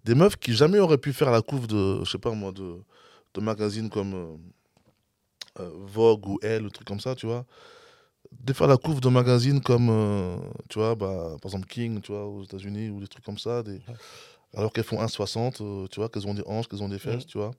Des 0.05 0.15
meufs 0.15 0.37
qui 0.37 0.55
jamais 0.55 0.79
auraient 0.79 0.99
pu 0.99 1.13
faire 1.13 1.31
la 1.31 1.43
couve 1.43 1.67
de, 1.67 2.03
je 2.05 2.11
sais 2.11 2.19
pas 2.19 2.31
moi, 2.33 2.53
de, 2.53 2.77
de 3.35 3.41
magazines 3.41 3.91
comme 3.91 4.15
euh, 4.15 4.37
euh, 5.61 5.71
Vogue 5.87 6.27
ou 6.27 6.39
Elle, 6.43 6.65
ou 6.65 6.71
truc 6.71 6.87
comme 6.87 7.01
ça, 7.01 7.15
tu 7.15 7.27
vois. 7.27 7.45
De 8.33 8.53
faire 8.53 8.67
la 8.67 8.77
couve 8.77 9.01
de 9.01 9.09
magazines 9.09 9.61
comme, 9.61 9.89
euh, 9.91 10.37
tu 10.69 10.79
vois, 10.79 10.95
bah, 10.95 11.37
par 11.43 11.51
exemple 11.51 11.67
King, 11.67 12.01
tu 12.01 12.13
vois, 12.13 12.27
aux 12.27 12.43
États-Unis, 12.45 12.91
ou 12.91 13.01
des 13.01 13.09
trucs 13.09 13.25
comme 13.25 13.39
ça. 13.39 13.63
Des... 13.63 13.81
Alors 14.55 14.73
qu'elles 14.73 14.85
font 14.85 15.01
1,60, 15.01 15.61
euh, 15.61 15.87
tu 15.89 16.01
vois, 16.01 16.09
qu'elles 16.09 16.27
ont 16.27 16.35
des 16.35 16.43
hanches, 16.47 16.67
qu'elles 16.69 16.83
ont 16.83 16.89
des 16.89 16.99
fesses, 16.99 17.25
Mhm. 17.25 17.31
tu 17.31 17.39
vois. 17.39 17.51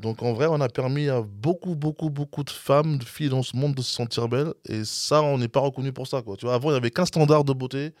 Donc 0.00 0.22
en 0.22 0.32
vrai, 0.32 0.46
on 0.48 0.60
a 0.60 0.68
permis 0.68 1.08
à 1.10 1.20
beaucoup, 1.20 1.74
beaucoup, 1.74 2.08
beaucoup 2.08 2.42
de 2.42 2.50
femmes, 2.50 2.96
de 2.98 3.04
filles 3.04 3.28
dans 3.28 3.42
ce 3.42 3.54
monde 3.56 3.74
de 3.74 3.82
se 3.82 3.92
sentir 3.92 4.28
belles. 4.28 4.54
Et 4.66 4.84
ça, 4.84 5.22
on 5.22 5.36
n'est 5.38 5.48
pas 5.48 5.60
reconnu 5.60 5.92
pour 5.92 6.06
ça, 6.06 6.22
quoi. 6.22 6.36
Tu 6.36 6.46
vois, 6.46 6.54
avant, 6.54 6.70
il 6.70 6.72
n'y 6.72 6.78
avait 6.78 6.90
qu'un 6.90 7.04
standard 7.04 7.44
de 7.44 7.52
beauté. 7.52 7.92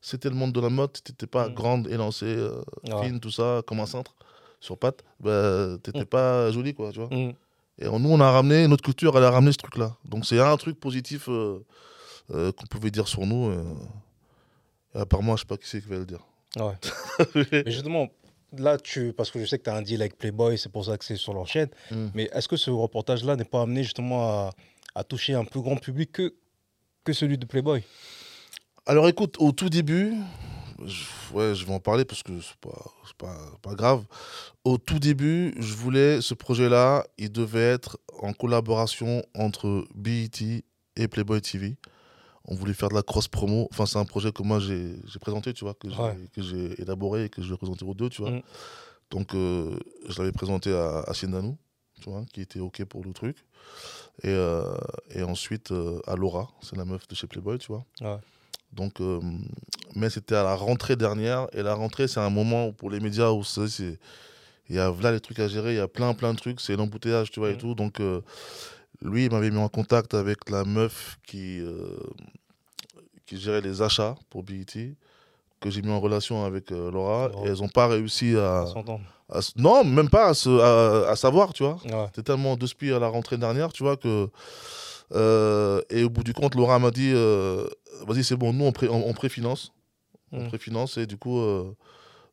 C'était 0.00 0.28
le 0.28 0.34
monde 0.34 0.52
de 0.52 0.60
la 0.60 0.68
mode. 0.68 0.92
Tu 0.92 1.12
n'étais 1.12 1.26
pas 1.28 1.48
Mhm. 1.48 1.54
grande, 1.54 1.86
élancée, 1.88 2.26
euh, 2.26 2.60
Ouais. 2.90 3.06
fine, 3.06 3.20
tout 3.20 3.30
ça, 3.30 3.62
comme 3.66 3.78
un 3.80 3.86
cintre, 3.86 4.14
sur 4.60 4.76
pattes. 4.76 5.02
Bah, 5.20 5.76
tu 5.82 5.90
n'étais 5.90 6.00
Mhm. 6.00 6.04
pas 6.06 6.50
jolie, 6.50 6.74
quoi, 6.74 6.90
tu 6.92 6.98
vois. 6.98 7.08
Mm. 7.16 7.32
Et 7.78 7.84
nous, 7.88 8.10
on 8.10 8.20
a 8.20 8.30
ramené, 8.30 8.66
notre 8.68 8.82
culture, 8.84 9.16
elle 9.16 9.24
a 9.24 9.30
ramené 9.30 9.52
ce 9.52 9.58
truc-là. 9.58 9.96
Donc 10.04 10.26
c'est 10.26 10.40
un 10.40 10.56
truc 10.56 10.78
positif 10.78 11.28
euh, 11.28 11.58
euh, 12.32 12.52
qu'on 12.52 12.66
pouvait 12.66 12.90
dire 12.90 13.06
sur 13.08 13.26
nous. 13.26 13.52
Et 14.94 14.98
à 14.98 15.06
part 15.06 15.22
moi, 15.22 15.36
je 15.36 15.40
sais 15.42 15.46
pas 15.46 15.56
qui 15.56 15.68
c'est 15.68 15.80
qui 15.80 15.88
va 15.88 15.96
le 15.98 16.06
dire. 16.06 16.20
Ouais. 16.56 16.74
Mais 17.52 17.64
justement, 17.72 18.08
là, 18.58 18.78
tu, 18.78 19.12
parce 19.12 19.30
que 19.30 19.40
je 19.40 19.46
sais 19.46 19.58
que 19.58 19.64
tu 19.64 19.70
as 19.70 19.74
un 19.74 19.82
deal 19.82 20.00
avec 20.00 20.18
Playboy, 20.18 20.58
c'est 20.58 20.70
pour 20.70 20.84
ça 20.84 20.96
que 20.98 21.04
c'est 21.04 21.16
sur 21.16 21.34
leur 21.34 21.46
chaîne. 21.46 21.68
Mm. 21.90 22.06
Mais 22.14 22.30
est-ce 22.32 22.48
que 22.48 22.56
ce 22.56 22.70
reportage-là 22.70 23.36
n'est 23.36 23.44
pas 23.44 23.62
amené 23.62 23.82
justement 23.82 24.28
à, 24.28 24.50
à 24.94 25.04
toucher 25.04 25.34
un 25.34 25.44
plus 25.44 25.60
grand 25.60 25.76
public 25.76 26.12
que, 26.12 26.34
que 27.04 27.12
celui 27.12 27.38
de 27.38 27.46
Playboy? 27.46 27.82
Alors 28.86 29.08
écoute, 29.08 29.36
au 29.38 29.52
tout 29.52 29.70
début, 29.70 30.14
je, 30.84 31.04
ouais, 31.32 31.54
je 31.54 31.64
vais 31.64 31.72
en 31.72 31.80
parler 31.80 32.04
parce 32.04 32.22
que 32.22 32.40
c'est 32.40 32.56
pas, 32.56 32.92
c'est 33.06 33.16
pas, 33.16 33.36
pas 33.62 33.74
grave. 33.74 34.04
Au 34.64 34.78
tout 34.78 34.98
début, 34.98 35.54
je 35.58 35.74
voulais 35.74 36.20
ce 36.20 36.34
projet-là, 36.34 37.06
il 37.18 37.32
devait 37.32 37.60
être 37.60 37.98
en 38.20 38.32
collaboration 38.32 39.22
entre 39.34 39.86
BET 39.94 40.64
et 40.96 41.08
Playboy 41.08 41.40
TV. 41.40 41.76
On 42.46 42.54
voulait 42.54 42.74
faire 42.74 42.88
de 42.90 42.94
la 42.94 43.02
cross 43.02 43.26
promo. 43.28 43.68
Enfin, 43.72 43.86
c'est 43.86 43.98
un 43.98 44.04
projet 44.04 44.30
que 44.32 44.42
moi 44.42 44.58
j'ai 44.60 44.96
présenté, 45.20 45.52
tu 45.54 45.64
vois, 45.64 45.74
que 45.74 45.88
j'ai 46.36 46.54
Ouais. 46.68 46.74
élaboré 46.78 47.24
et 47.24 47.28
que 47.28 47.40
je 47.42 47.50
vais 47.50 47.56
présenter 47.56 47.84
aux 47.84 47.94
deux, 47.94 48.10
tu 48.10 48.22
vois. 48.22 48.32
Mm. 48.32 48.42
Donc, 49.10 49.34
euh, 49.34 49.78
je 50.08 50.18
l'avais 50.18 50.32
présenté 50.32 50.72
à, 50.74 51.00
à 51.06 51.14
Siendanou, 51.14 51.56
tu 52.00 52.10
vois, 52.10 52.24
qui 52.32 52.40
était 52.40 52.60
OK 52.60 52.84
pour 52.84 53.04
le 53.04 53.12
truc. 53.12 53.36
Et, 54.22 54.28
euh, 54.28 54.74
et 55.10 55.22
ensuite 55.22 55.70
euh, 55.72 56.00
à 56.06 56.16
Laura, 56.16 56.48
c'est 56.62 56.76
la 56.76 56.84
meuf 56.84 57.06
de 57.08 57.14
chez 57.14 57.26
Playboy, 57.26 57.58
tu 57.58 57.68
vois. 57.68 57.84
Ouais. 58.00 58.18
Donc, 58.72 59.00
mais 59.94 60.10
c'était 60.10 60.34
à 60.34 60.42
la 60.42 60.56
rentrée 60.56 60.96
dernière. 60.96 61.46
Et 61.52 61.62
la 61.62 61.74
rentrée, 61.74 62.08
c'est 62.08 62.18
un 62.20 62.30
moment 62.30 62.66
où, 62.68 62.72
pour 62.72 62.90
les 62.90 62.98
médias 62.98 63.30
où 63.30 63.44
c'est, 63.44 63.98
il 64.68 64.74
y 64.76 64.78
a 64.80 64.92
là 65.00 65.12
les 65.12 65.20
trucs 65.20 65.38
à 65.38 65.46
gérer, 65.46 65.74
il 65.74 65.76
y 65.76 65.80
a 65.80 65.86
plein 65.86 66.12
plein 66.14 66.32
de 66.34 66.38
trucs, 66.38 66.60
c'est 66.60 66.74
l'embouteillage, 66.74 67.30
tu 67.30 67.38
vois, 67.38 67.50
et 67.50 67.52
Mhm. 67.52 67.58
tout. 67.58 67.74
Donc, 67.76 68.00
euh, 68.00 68.20
lui, 69.02 69.26
il 69.26 69.30
m'avait 69.30 69.50
mis 69.50 69.58
en 69.58 69.68
contact 69.68 70.14
avec 70.14 70.48
la 70.50 70.64
meuf 70.64 71.18
qui, 71.26 71.60
euh, 71.60 71.96
qui 73.26 73.38
gérait 73.38 73.60
les 73.60 73.82
achats 73.82 74.14
pour 74.30 74.42
BET, 74.42 74.94
que 75.60 75.70
j'ai 75.70 75.82
mis 75.82 75.90
en 75.90 76.00
relation 76.00 76.44
avec 76.44 76.72
euh, 76.72 76.90
Laura. 76.90 77.28
Laura. 77.28 77.46
Et 77.46 77.50
elles 77.50 77.58
n'ont 77.58 77.68
pas 77.68 77.86
réussi 77.88 78.36
à, 78.36 78.60
À 78.62 78.66
s'entendre. 78.66 79.04
à 79.30 79.38
s- 79.38 79.52
Non, 79.56 79.82
même 79.84 80.10
pas 80.10 80.26
à, 80.28 80.34
se- 80.34 80.48
à- 80.60 81.10
à 81.10 81.16
savoir, 81.16 81.52
tu 81.52 81.62
vois. 81.62 81.78
Ouais. 81.84 82.06
C'était 82.06 82.22
tellement 82.22 82.56
de 82.56 82.66
spi 82.66 82.92
à 82.92 82.98
la 82.98 83.08
rentrée 83.08 83.38
dernière, 83.38 83.72
tu 83.72 83.82
vois, 83.82 83.96
que 83.96 84.28
Euh, 85.12 85.82
et 85.90 86.02
au 86.02 86.08
bout 86.08 86.24
du 86.24 86.32
compte, 86.32 86.54
Laura 86.54 86.78
m'a 86.78 86.90
dit 86.90 87.12
Vas-y, 88.06 88.24
c'est 88.24 88.36
bon, 88.36 88.52
nous, 88.54 88.64
on, 88.64 88.72
pré- 88.72 88.88
on- 88.88 89.06
on 89.06 89.12
préfinance. 89.12 89.70
On 90.32 90.44
Mm. 90.44 90.48
préfinance 90.48 90.96
et 90.96 91.06
du 91.06 91.16
coup, 91.18 91.38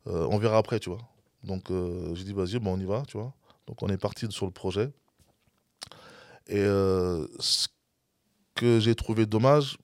on 0.06 0.38
verra 0.38 0.56
après, 0.58 0.80
tu 0.80 0.88
vois. 0.90 0.98
Donc, 1.44 1.64
j'ai 2.14 2.24
dit 2.24 2.32
Vas-y, 2.32 2.58
bon, 2.58 2.72
on 2.74 2.80
y 2.80 2.84
va, 2.84 3.02
tu 3.06 3.18
vois. 3.18 3.32
Donc, 3.66 3.82
on 3.82 3.88
est 3.88 3.98
parti 3.98 4.26
sur 4.30 4.46
le 4.46 4.52
projet. 4.52 4.90
Et 6.48 6.58
euh, 6.58 7.26
ce 7.38 7.68
que 8.54 8.80
j'ai 8.80 8.94
trouvé 8.94 9.26
dommage, 9.26 9.78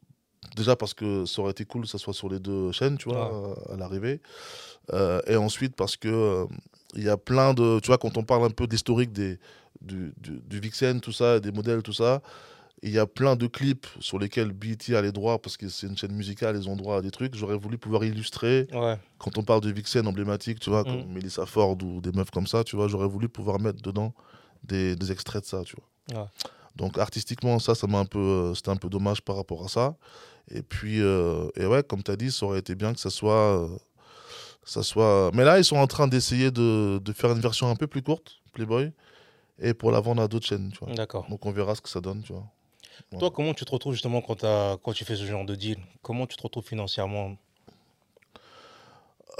déjà 0.56 0.76
parce 0.76 0.94
que 0.94 1.24
ça 1.24 1.40
aurait 1.42 1.52
été 1.52 1.64
cool 1.64 1.82
que 1.82 1.88
ça 1.88 1.98
soit 1.98 2.14
sur 2.14 2.28
les 2.28 2.38
deux 2.40 2.72
chaînes, 2.72 2.98
tu 2.98 3.08
vois, 3.08 3.54
à 3.72 3.76
l'arrivée. 3.76 4.20
Euh, 4.92 5.20
et 5.26 5.36
ensuite 5.36 5.76
parce 5.76 5.96
que 5.96 6.08
euh, 6.08 6.46
il 6.94 7.02
y 7.04 7.08
a 7.08 7.16
plein 7.16 7.54
de. 7.54 7.78
Tu 7.80 7.88
vois, 7.88 7.98
quand 7.98 8.16
on 8.16 8.24
parle 8.24 8.44
un 8.44 8.50
peu 8.50 8.66
d'historique 8.66 9.12
des, 9.12 9.38
du, 9.80 10.12
du, 10.18 10.40
du 10.40 10.60
Vixen, 10.60 11.00
tout 11.00 11.12
ça, 11.12 11.40
des 11.40 11.52
modèles, 11.52 11.82
tout 11.82 11.92
ça, 11.92 12.22
il 12.82 12.90
y 12.90 12.98
a 12.98 13.06
plein 13.06 13.36
de 13.36 13.46
clips 13.46 13.86
sur 14.00 14.18
lesquels 14.18 14.52
BET 14.52 14.94
a 14.94 15.02
les 15.02 15.12
droits 15.12 15.40
parce 15.42 15.56
que 15.56 15.68
c'est 15.68 15.86
une 15.86 15.96
chaîne 15.98 16.12
musicale, 16.12 16.56
ils 16.56 16.68
ont 16.68 16.76
droit 16.76 16.98
à 16.98 17.00
des 17.02 17.10
trucs. 17.10 17.34
J'aurais 17.34 17.56
voulu 17.58 17.76
pouvoir 17.76 18.04
illustrer 18.04 18.66
Ouais. 18.72 18.96
quand 19.18 19.36
on 19.36 19.42
parle 19.42 19.60
de 19.60 19.70
Vixen 19.70 20.06
emblématique, 20.06 20.60
tu 20.60 20.70
vois, 20.70 20.84
comme 20.84 21.04
Mm. 21.04 21.12
Melissa 21.12 21.44
Ford 21.44 21.76
ou 21.82 22.00
des 22.00 22.12
meufs 22.12 22.30
comme 22.30 22.46
ça, 22.46 22.64
tu 22.64 22.76
vois, 22.76 22.88
j'aurais 22.88 23.08
voulu 23.08 23.28
pouvoir 23.28 23.60
mettre 23.60 23.82
dedans 23.82 24.14
des, 24.62 24.96
des 24.96 25.12
extraits 25.12 25.42
de 25.42 25.48
ça, 25.48 25.62
tu 25.64 25.76
vois. 25.76 25.88
Ouais. 26.14 26.26
Donc 26.76 26.96
artistiquement, 26.96 27.58
ça, 27.58 27.74
ça 27.74 27.86
m'a 27.86 27.98
un 27.98 28.04
peu, 28.04 28.18
euh, 28.18 28.54
c'était 28.54 28.70
un 28.70 28.76
peu 28.76 28.88
dommage 28.88 29.20
par 29.22 29.36
rapport 29.36 29.64
à 29.64 29.68
ça. 29.68 29.96
Et 30.50 30.62
puis, 30.62 31.02
euh, 31.02 31.48
et 31.56 31.66
ouais, 31.66 31.82
comme 31.82 32.02
tu 32.02 32.10
as 32.10 32.16
dit, 32.16 32.30
ça 32.30 32.46
aurait 32.46 32.60
été 32.60 32.74
bien 32.74 32.94
que 32.94 33.00
ça 33.00 33.10
soit, 33.10 33.58
euh, 33.58 33.68
ça 34.64 34.82
soit. 34.82 35.30
Mais 35.34 35.44
là, 35.44 35.58
ils 35.58 35.64
sont 35.64 35.76
en 35.76 35.86
train 35.86 36.06
d'essayer 36.06 36.50
de, 36.50 37.00
de 37.02 37.12
faire 37.12 37.32
une 37.32 37.40
version 37.40 37.68
un 37.68 37.74
peu 37.74 37.86
plus 37.86 38.02
courte, 38.02 38.40
Playboy, 38.52 38.92
et 39.58 39.74
pour 39.74 39.90
la 39.90 40.00
vendre 40.00 40.22
à 40.22 40.28
d'autres 40.28 40.46
chaînes, 40.46 40.70
tu 40.72 40.84
vois. 40.84 40.94
D'accord. 40.94 41.26
Donc 41.28 41.44
on 41.44 41.50
verra 41.50 41.74
ce 41.74 41.80
que 41.80 41.88
ça 41.88 42.00
donne, 42.00 42.22
tu 42.22 42.32
vois. 42.32 42.46
Toi, 43.18 43.30
comment 43.30 43.54
tu 43.54 43.64
te 43.64 43.70
retrouves 43.70 43.92
justement 43.92 44.20
quand, 44.20 44.92
tu 44.92 45.04
fais 45.04 45.16
ce 45.16 45.24
genre 45.24 45.44
de 45.44 45.54
deal? 45.54 45.78
Comment 46.02 46.26
tu 46.26 46.36
te 46.36 46.42
retrouves 46.42 46.64
financièrement? 46.64 47.36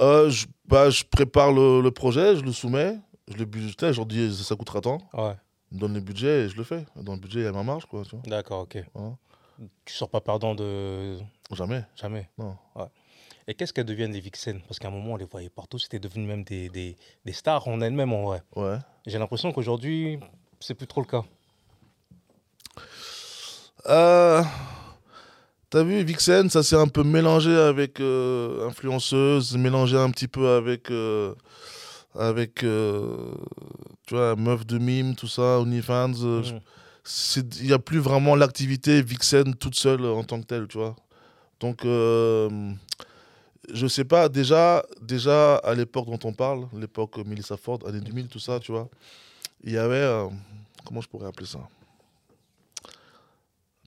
Euh, 0.01 0.31
je, 0.31 0.47
bah, 0.67 0.91
je 0.91 1.05
prépare 1.05 1.53
le, 1.53 1.81
le 1.81 1.91
projet, 1.91 2.37
je 2.37 2.43
le 2.43 2.53
soumets, 2.53 2.99
je 3.27 3.37
le 3.37 3.45
budgète, 3.45 3.93
je 3.93 3.97
leur 3.97 4.07
dis 4.07 4.33
ça 4.45 4.55
coûtera 4.55 4.81
tant. 4.81 4.99
Ouais, 5.13 5.35
me 5.73 5.79
donnent 5.79 5.95
le 5.95 6.01
budget 6.01 6.45
et 6.45 6.49
je 6.49 6.57
le 6.57 6.65
fais. 6.65 6.85
Dans 6.97 7.15
le 7.15 7.21
budget, 7.21 7.41
il 7.41 7.45
y 7.45 7.47
a 7.47 7.53
ma 7.53 7.63
marge, 7.63 7.87
quoi. 7.87 8.03
D'accord, 8.27 8.63
ok. 8.63 8.79
Voilà. 8.95 9.17
Tu 9.85 9.95
sors 9.95 10.09
pas 10.09 10.21
perdant 10.21 10.55
de. 10.55 11.19
Jamais. 11.53 11.85
Jamais. 11.97 12.29
Non. 12.39 12.57
Et 13.47 13.55
qu'est-ce 13.55 13.73
qu'elles 13.73 13.87
deviennent 13.87 14.13
les 14.13 14.21
Vixen? 14.21 14.61
Parce 14.69 14.79
qu'à 14.79 14.89
un 14.89 14.91
moment, 14.91 15.15
on 15.15 15.17
les 15.17 15.25
voyait 15.25 15.49
partout, 15.49 15.79
c'était 15.79 15.99
devenu 15.99 16.27
même 16.27 16.45
des, 16.45 16.69
des, 16.69 16.97
des 17.25 17.33
stars 17.33 17.67
en 17.67 17.81
elles-mêmes, 17.81 18.13
en 18.13 18.23
vrai. 18.23 18.43
Ouais. 18.55 18.77
J'ai 19.07 19.19
l'impression 19.19 19.53
qu'aujourd'hui, 19.53 20.21
c'est 20.61 20.75
plus 20.75 20.87
trop 20.87 21.01
le 21.01 21.07
cas. 21.07 21.25
Euh, 23.87 24.43
T'as 25.71 25.83
vu, 25.83 26.03
Vixen, 26.03 26.49
ça 26.49 26.63
s'est 26.63 26.77
un 26.77 26.89
peu 26.89 27.03
mélangé 27.03 27.55
avec 27.55 28.01
euh, 28.01 28.67
influenceuse, 28.69 29.57
mélangé 29.59 29.99
un 29.99 30.11
petit 30.11 30.29
peu 30.29 30.49
avec, 30.49 30.91
euh, 30.91 31.35
avec 32.19 32.65
euh, 32.65 33.33
tu 34.07 34.15
vois, 34.15 34.37
meuf 34.37 34.67
de 34.67 34.79
mime, 34.79 35.15
tout 35.15 35.29
ça, 35.29 35.61
OnlyFans. 35.61 36.13
euh, 36.25 36.43
c'est- 37.05 37.61
Il 37.61 37.67
n'y 37.69 37.73
a 37.73 37.79
plus 37.79 37.99
vraiment 38.01 38.35
l'activité 38.37 39.01
Vixen 39.03 39.55
toute 39.55 39.75
seule 39.77 40.05
en 40.05 40.25
tant 40.25 40.41
que 40.41 40.47
telle, 40.47 40.67
tu 40.69 40.79
vois. 40.79 40.95
Donc, 41.61 41.85
euh, 41.85 42.73
je 43.73 43.87
sais 43.87 44.05
pas, 44.05 44.29
déjà, 44.29 44.85
déjà 45.01 45.57
à 45.57 45.75
l'époque 45.75 46.07
dont 46.07 46.19
on 46.29 46.33
parle, 46.33 46.67
l'époque 46.75 47.17
Melissa 47.25 47.57
Ford, 47.57 47.79
années 47.87 48.01
2000, 48.01 48.29
tout 48.29 48.39
ça, 48.39 48.61
tu 48.61 48.73
vois, 48.73 48.89
il 49.65 49.73
y 49.73 49.79
avait, 49.79 50.29
comment 50.85 51.01
je 51.01 51.09
pourrais 51.09 51.27
appeler 51.29 51.47
ça? 51.47 51.61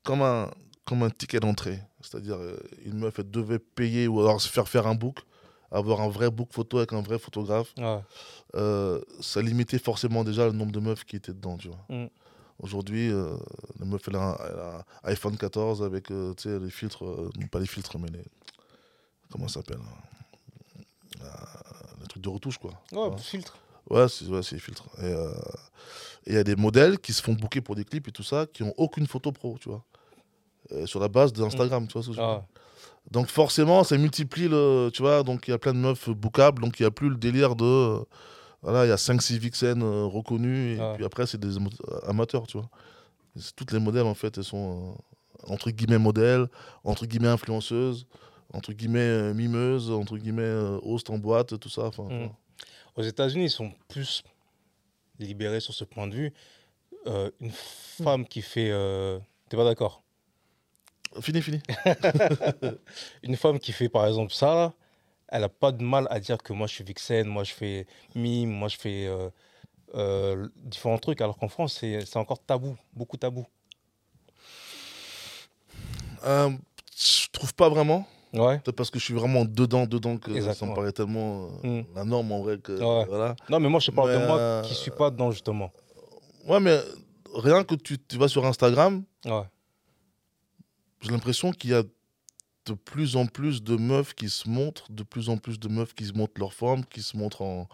Comme 0.03 0.21
un, 0.21 0.49
comme 0.85 1.03
un 1.03 1.09
ticket 1.09 1.39
d'entrée. 1.39 1.79
C'est-à-dire, 2.01 2.35
euh, 2.37 2.57
une 2.85 2.97
meuf, 2.99 3.19
elle 3.19 3.29
devait 3.29 3.59
payer 3.59 4.07
ou 4.07 4.19
alors 4.19 4.41
se 4.41 4.49
faire 4.49 4.67
faire 4.67 4.87
un 4.87 4.95
book, 4.95 5.19
avoir 5.71 6.01
un 6.01 6.09
vrai 6.09 6.29
book 6.29 6.49
photo 6.51 6.77
avec 6.79 6.93
un 6.93 7.01
vrai 7.01 7.17
photographe. 7.19 7.73
Ouais. 7.77 7.99
Euh, 8.55 9.01
ça 9.21 9.41
limitait 9.41 9.79
forcément 9.79 10.23
déjà 10.23 10.45
le 10.45 10.51
nombre 10.51 10.71
de 10.71 10.79
meufs 10.79 11.05
qui 11.05 11.15
étaient 11.15 11.33
dedans, 11.33 11.57
tu 11.57 11.69
vois. 11.69 11.79
Mm. 11.89 12.07
Aujourd'hui, 12.59 13.09
euh, 13.11 13.35
la 13.79 13.85
meuf, 13.85 14.01
elle 14.07 14.17
a 14.17 14.37
elle 14.47 14.59
a 14.59 14.85
iPhone 15.03 15.37
14 15.37 15.81
avec, 15.81 16.11
euh, 16.11 16.33
les 16.45 16.69
filtres, 16.69 17.05
euh, 17.05 17.29
non 17.39 17.47
pas 17.47 17.59
les 17.59 17.65
filtres, 17.65 17.97
mais 17.97 18.09
les... 18.09 18.23
Comment 19.31 19.47
ça 19.47 19.55
s'appelle 19.61 19.79
hein 19.79 21.25
Les 22.01 22.07
trucs 22.07 22.23
de 22.23 22.29
retouche, 22.29 22.57
quoi. 22.57 22.71
Ouais, 22.91 22.99
Ouais. 23.09 23.17
filtre. 23.17 23.57
Ouais, 23.89 24.07
c'est 24.09 24.25
ouais, 24.27 24.41
les 24.51 24.59
filtres. 24.59 24.85
Et 24.99 25.05
euh, 25.05 25.31
et 26.27 26.31
il 26.31 26.35
y 26.35 26.37
a 26.37 26.43
des 26.43 26.55
modèles 26.55 26.99
qui 26.99 27.13
se 27.13 27.21
font 27.23 27.33
booker 27.33 27.61
pour 27.61 27.75
des 27.75 27.83
clips 27.83 28.07
et 28.07 28.11
tout 28.11 28.21
ça, 28.21 28.45
qui 28.45 28.61
ont 28.61 28.73
aucune 28.77 29.07
photo 29.07 29.31
pro, 29.31 29.57
tu 29.59 29.69
vois. 29.69 29.83
Sur 30.85 30.99
la 30.99 31.07
base 31.07 31.33
d'Instagram, 31.33 31.87
tu 31.87 31.93
vois 31.93 32.03
ce 32.03 32.09
que 32.09 32.13
je 32.13 32.19
veux 32.21 32.25
Ah, 32.27 32.35
dire 32.35 32.61
Donc 33.09 33.27
forcément, 33.27 33.83
ça 33.83 33.97
multiplie 33.97 34.47
le. 34.47 34.89
Tu 34.93 35.01
vois, 35.01 35.23
donc 35.23 35.47
il 35.47 35.51
y 35.51 35.53
a 35.53 35.57
plein 35.57 35.73
de 35.73 35.79
meufs 35.79 36.09
bookables, 36.09 36.61
donc 36.61 36.79
il 36.79 36.83
n'y 36.83 36.87
a 36.87 36.91
plus 36.91 37.09
le 37.09 37.15
délire 37.17 37.55
de. 37.55 37.65
euh, 37.65 37.99
voilà, 38.61 38.85
il 38.85 38.89
y 38.89 38.91
a 38.91 38.95
5-6 38.97 39.39
vixen 39.39 39.81
euh, 39.81 40.05
reconnus, 40.05 40.77
et 40.77 40.79
Ouais. 40.81 40.93
puis 40.95 41.03
après, 41.05 41.25
c'est 41.25 41.39
des 41.39 41.57
amo- 41.57 41.71
amateurs, 42.07 42.45
tu 42.45 42.57
vois. 42.57 42.69
C'est- 43.35 43.55
Toutes 43.55 43.71
les 43.71 43.79
modèles, 43.79 44.05
en 44.05 44.13
fait, 44.13 44.37
elles 44.37 44.43
sont 44.43 44.93
euh, 44.95 45.51
entre 45.51 45.71
guillemets 45.71 45.97
modèles, 45.97 46.47
entre 46.83 47.05
guillemets 47.07 47.29
influenceuses, 47.29 48.05
entre 48.53 48.71
guillemets 48.73 48.99
euh, 48.99 49.33
mimeuses, 49.33 49.89
entre 49.89 50.17
guillemets 50.17 50.43
euh, 50.43 50.77
host 50.83 51.09
en 51.09 51.17
boîte, 51.17 51.59
tout 51.59 51.69
ça. 51.69 51.85
enfin, 51.85 52.03
Mm. 52.03 52.29
Aux 52.97 53.01
États-Unis, 53.03 53.45
ils 53.45 53.49
sont 53.49 53.71
plus 53.87 54.21
libérés 55.17 55.59
sur 55.61 55.73
ce 55.73 55.83
point 55.83 56.07
de 56.07 56.13
vue. 56.13 56.33
Euh, 57.07 57.31
une 57.39 57.51
femme 57.51 58.25
qui 58.27 58.41
fait. 58.43 58.69
euh, 58.71 59.17
T'es 59.49 59.57
pas 59.57 59.63
d'accord? 59.63 60.00
Fini, 61.19 61.41
fini. 61.41 61.59
Une 63.23 63.35
femme 63.35 63.59
qui 63.59 63.71
fait 63.73 63.89
par 63.89 64.07
exemple 64.07 64.31
ça, 64.33 64.73
elle 65.27 65.41
n'a 65.41 65.49
pas 65.49 65.71
de 65.71 65.83
mal 65.83 66.07
à 66.09 66.19
dire 66.19 66.37
que 66.37 66.53
moi 66.53 66.67
je 66.67 66.73
suis 66.75 66.83
vixen, 66.83 67.27
moi 67.27 67.43
je 67.43 67.51
fais 67.53 67.85
mime, 68.15 68.49
moi 68.49 68.67
je 68.69 68.77
fais 68.77 69.07
euh, 69.07 69.29
euh, 69.95 70.47
différents 70.55 70.97
trucs, 70.97 71.19
alors 71.21 71.37
qu'en 71.37 71.49
France 71.49 71.77
c'est 71.79 72.17
encore 72.17 72.39
tabou, 72.39 72.77
beaucoup 72.93 73.17
tabou. 73.17 73.45
Euh, 76.25 76.49
je 76.97 77.27
trouve 77.31 77.53
pas 77.53 77.69
vraiment. 77.69 78.05
Ouais. 78.33 78.59
Peut-être 78.59 78.77
parce 78.77 78.89
que 78.89 78.97
je 78.99 79.03
suis 79.03 79.13
vraiment 79.13 79.43
dedans, 79.43 79.85
dedans 79.85 80.17
que 80.17 80.39
ça 80.53 80.65
me 80.65 80.73
paraît 80.73 80.93
tellement 80.93 81.49
euh, 81.65 81.81
Mm. 81.81 81.85
la 81.95 82.03
norme 82.05 82.31
en 82.31 82.39
vrai 82.41 82.57
que 82.59 82.71
Ouais. 82.71 83.05
voilà. 83.05 83.35
Non, 83.49 83.59
mais 83.59 83.67
moi 83.67 83.81
je 83.81 83.91
parle 83.91 84.11
Mais, 84.11 84.21
de 84.21 84.25
moi 84.27 84.61
qui 84.63 84.73
suis 84.73 84.91
pas 84.91 85.09
dedans 85.11 85.31
justement. 85.31 85.71
Ouais, 86.47 86.61
mais 86.61 86.79
rien 87.35 87.63
que 87.65 87.75
tu, 87.75 87.97
tu 87.99 88.17
vas 88.17 88.29
sur 88.29 88.45
Instagram, 88.45 89.03
Ouais. 89.25 89.43
J'ai 91.01 91.11
l'impression 91.11 91.51
qu'il 91.51 91.71
y 91.71 91.73
a 91.73 91.83
de 92.65 92.73
plus 92.73 93.15
en 93.15 93.25
plus 93.25 93.63
de 93.63 93.75
meufs 93.75 94.13
qui 94.13 94.29
se 94.29 94.47
montrent, 94.47 94.91
de 94.91 95.03
plus 95.03 95.29
en 95.29 95.37
plus 95.37 95.59
de 95.59 95.67
meufs 95.67 95.93
qui 95.95 96.05
se 96.05 96.13
montrent 96.13 96.39
leur 96.39 96.53
forme, 96.53 96.85
qui 96.85 97.01
se 97.01 97.17
montrent 97.17 97.41
en, 97.41 97.67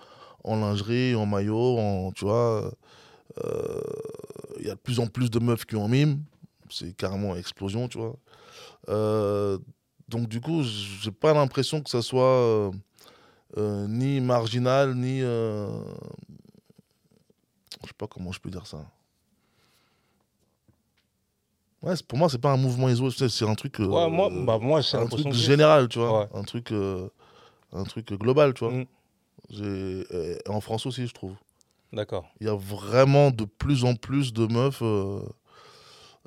en 0.43 0.55
lingerie, 0.55 1.13
en 1.15 1.25
maillot, 1.25 1.77
en 1.77 2.12
tu 2.13 2.25
vois. 2.25 2.74
euh, 3.43 3.81
Il 4.60 4.65
y 4.67 4.69
a 4.69 4.75
de 4.75 4.79
plus 4.79 5.00
en 5.00 5.07
plus 5.07 5.29
de 5.29 5.39
meufs 5.39 5.65
qui 5.65 5.75
ont 5.75 5.88
mime, 5.89 6.24
c'est 6.69 6.96
carrément 6.96 7.36
explosion, 7.36 7.88
tu 7.89 7.98
vois. 7.98 8.15
Euh, 8.89 9.57
donc 10.07 10.29
du 10.29 10.39
coup, 10.39 10.63
j'ai 10.63 11.12
pas 11.12 11.34
l'impression 11.34 11.81
que 11.81 11.89
ça 11.89 12.01
soit 12.01 12.72
euh, 13.57 13.88
ni 13.88 14.22
marginal, 14.22 14.96
ni... 14.96 15.19
je 15.19 15.67
sais 17.86 17.93
pas 17.98 18.07
comment 18.07 18.31
je 18.31 18.39
peux 18.39 18.50
dire 18.50 18.65
ça. 18.67 18.86
Ouais, 21.84 21.93
pour 22.07 22.17
moi, 22.17 22.27
c'est 22.29 22.39
pas 22.41 22.51
un 22.51 22.57
mouvement 22.57 22.89
isolé, 22.89 23.13
c'est 23.29 23.46
un 23.48 23.55
truc... 23.55 23.79
euh, 23.79 23.86
Ouais, 23.86 24.10
moi, 24.10 24.29
bah, 24.31 24.57
moi 24.60 24.81
j'ai 24.81 24.98
un 24.98 25.05
truc 25.07 25.31
général, 25.34 25.88
tu 25.88 26.00
vois. 26.00 26.22
Ouais. 26.22 26.27
Un 26.34 26.43
truc... 26.43 26.72
un 26.72 27.84
truc 27.84 28.12
global, 28.13 28.53
tu 28.53 28.63
vois. 28.65 28.74
Mm. 28.74 28.86
Et 29.63 30.38
en 30.48 30.60
France 30.62 30.86
aussi, 30.86 31.07
je 31.07 31.13
trouve. 31.13 31.36
D'accord. 31.93 32.25
Il 32.41 32.48
y 32.48 32.50
a 32.50 32.55
vraiment 32.55 33.31
de 33.31 33.46
plus 33.46 33.86
en 33.86 33.96
plus 33.96 34.34
de 34.34 34.46
meufs... 34.48 34.81
euh, 34.81 35.22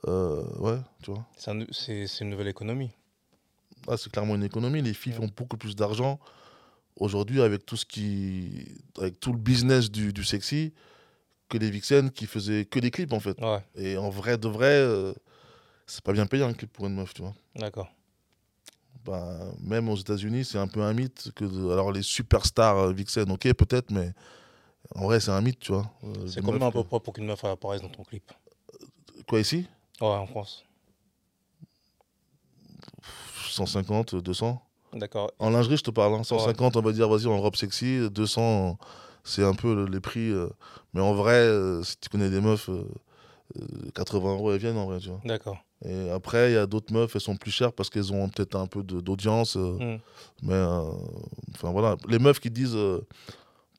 euh, 0.06 0.42
ouais, 0.58 0.78
tu 1.02 1.10
vois. 1.10 1.26
C'est 1.36 1.50
un- 1.50 1.66
C'est 1.72 2.06
c'est 2.06 2.24
une 2.24 2.30
nouvelle 2.30 2.48
économie. 2.48 2.90
Ah, 3.88 3.96
c'est 3.96 4.10
clairement 4.10 4.34
une 4.36 4.44
économie. 4.44 4.80
Les 4.82 4.94
filles 4.94 5.12
Ouais. 5.12 5.18
font 5.26 5.30
beaucoup 5.36 5.56
plus 5.58 5.76
d'argent 5.76 6.18
aujourd'hui 6.96 7.42
avec 7.42 7.66
tout 7.66 7.76
ce 7.76 7.84
qui, 7.84 8.66
avec 8.98 9.20
tout 9.20 9.32
le 9.32 9.38
business 9.38 9.90
du, 9.90 10.12
du 10.12 10.24
sexy 10.24 10.72
que 11.48 11.58
les 11.58 11.70
vixen 11.70 12.10
qui 12.10 12.26
faisaient 12.26 12.64
que 12.64 12.78
des 12.78 12.90
clips 12.90 13.12
en 13.12 13.20
fait. 13.20 13.38
Ouais, 13.42 13.62
Et 13.74 13.96
en 13.98 14.08
vrai 14.10 14.38
de 14.38 14.48
vrai, 14.48 14.66
euh, 14.72 15.12
c'est 15.90 16.04
pas 16.04 16.12
bien 16.12 16.26
payé 16.26 16.44
un 16.44 16.52
clip 16.52 16.72
pour 16.72 16.86
une 16.86 16.94
meuf, 16.94 17.12
tu 17.14 17.22
vois. 17.22 17.34
d'accord. 17.56 17.88
Bah, 19.04 19.38
même 19.60 19.88
aux 19.88 19.96
États-Unis, 19.96 20.44
c'est 20.44 20.58
un 20.58 20.68
peu 20.68 20.82
un 20.82 20.92
mythe 20.92 21.32
que 21.34 21.44
de- 21.44 21.70
alors 21.70 21.90
les 21.90 22.02
superstars 22.02 22.76
euh, 22.78 22.92
vixen, 22.92 23.30
ok 23.30 23.52
peut-être, 23.54 23.90
mais 23.90 24.12
en 24.94 25.04
vrai 25.04 25.20
c'est 25.20 25.30
un 25.30 25.40
mythe, 25.40 25.58
tu 25.58 25.72
vois. 25.72 25.90
Euh, 26.04 26.26
C'est 26.26 26.42
combien 26.42 26.66
à 26.66 26.70
peu 26.70 26.84
près 26.84 27.00
pour 27.00 27.12
qu'une 27.14 27.24
meuf 27.26 27.42
apparaisse 27.44 27.80
dans 27.82 27.88
ton 27.88 28.04
clip 28.04 28.30
Quoi 29.26 29.40
ici? 29.40 29.66
Ouais, 30.00 30.06
en 30.08 30.26
France. 30.26 30.64
150, 33.48 34.14
200. 34.16 34.62
D'accord. 34.92 35.30
En 35.38 35.50
lingerie, 35.50 35.76
je 35.76 35.82
te 35.82 35.90
parle. 35.90 36.14
hein. 36.14 36.22
150, 36.24 36.76
on 36.76 36.80
va 36.82 36.92
dire, 36.92 37.08
vas-y, 37.08 37.26
en 37.26 37.40
robe 37.40 37.56
sexy. 37.56 38.08
200, 38.10 38.78
c'est 39.24 39.44
un 39.44 39.54
peu 39.54 39.74
le- 39.74 39.86
les 39.86 40.00
prix. 40.00 40.30
euh. 40.30 40.48
Mais 40.94 41.00
en 41.00 41.14
vrai, 41.14 41.34
euh, 41.34 41.82
si 41.82 41.96
tu 41.98 42.08
connais 42.08 42.30
des 42.30 42.40
meufs, 42.40 42.68
euh, 42.68 42.84
euh, 43.58 43.90
80 43.94 44.32
euros, 44.34 44.52
elles 44.52 44.58
viennent 44.60 44.76
en 44.78 44.86
vrai, 44.86 44.98
tu 44.98 45.08
vois. 45.08 45.20
D'accord. 45.24 45.58
Et 45.84 46.10
après, 46.10 46.50
il 46.50 46.54
y 46.54 46.58
a 46.58 46.66
d'autres 46.66 46.92
meufs, 46.92 47.14
elles 47.14 47.20
sont 47.22 47.36
plus 47.36 47.50
chères 47.50 47.72
parce 47.72 47.88
qu'elles 47.88 48.12
ont 48.12 48.28
peut-être 48.28 48.54
un 48.56 48.66
peu 48.66 48.82
d'audience. 48.82 49.56
euh, 49.56 49.78
Mm. 49.78 49.98
mais, 50.42 50.52
euh, 50.54 50.82
enfin 51.54 51.70
voilà. 51.70 51.96
Les 52.08 52.18
meufs 52.18 52.38
qui 52.40 52.50
disent 52.50 52.76
euh, 52.76 53.00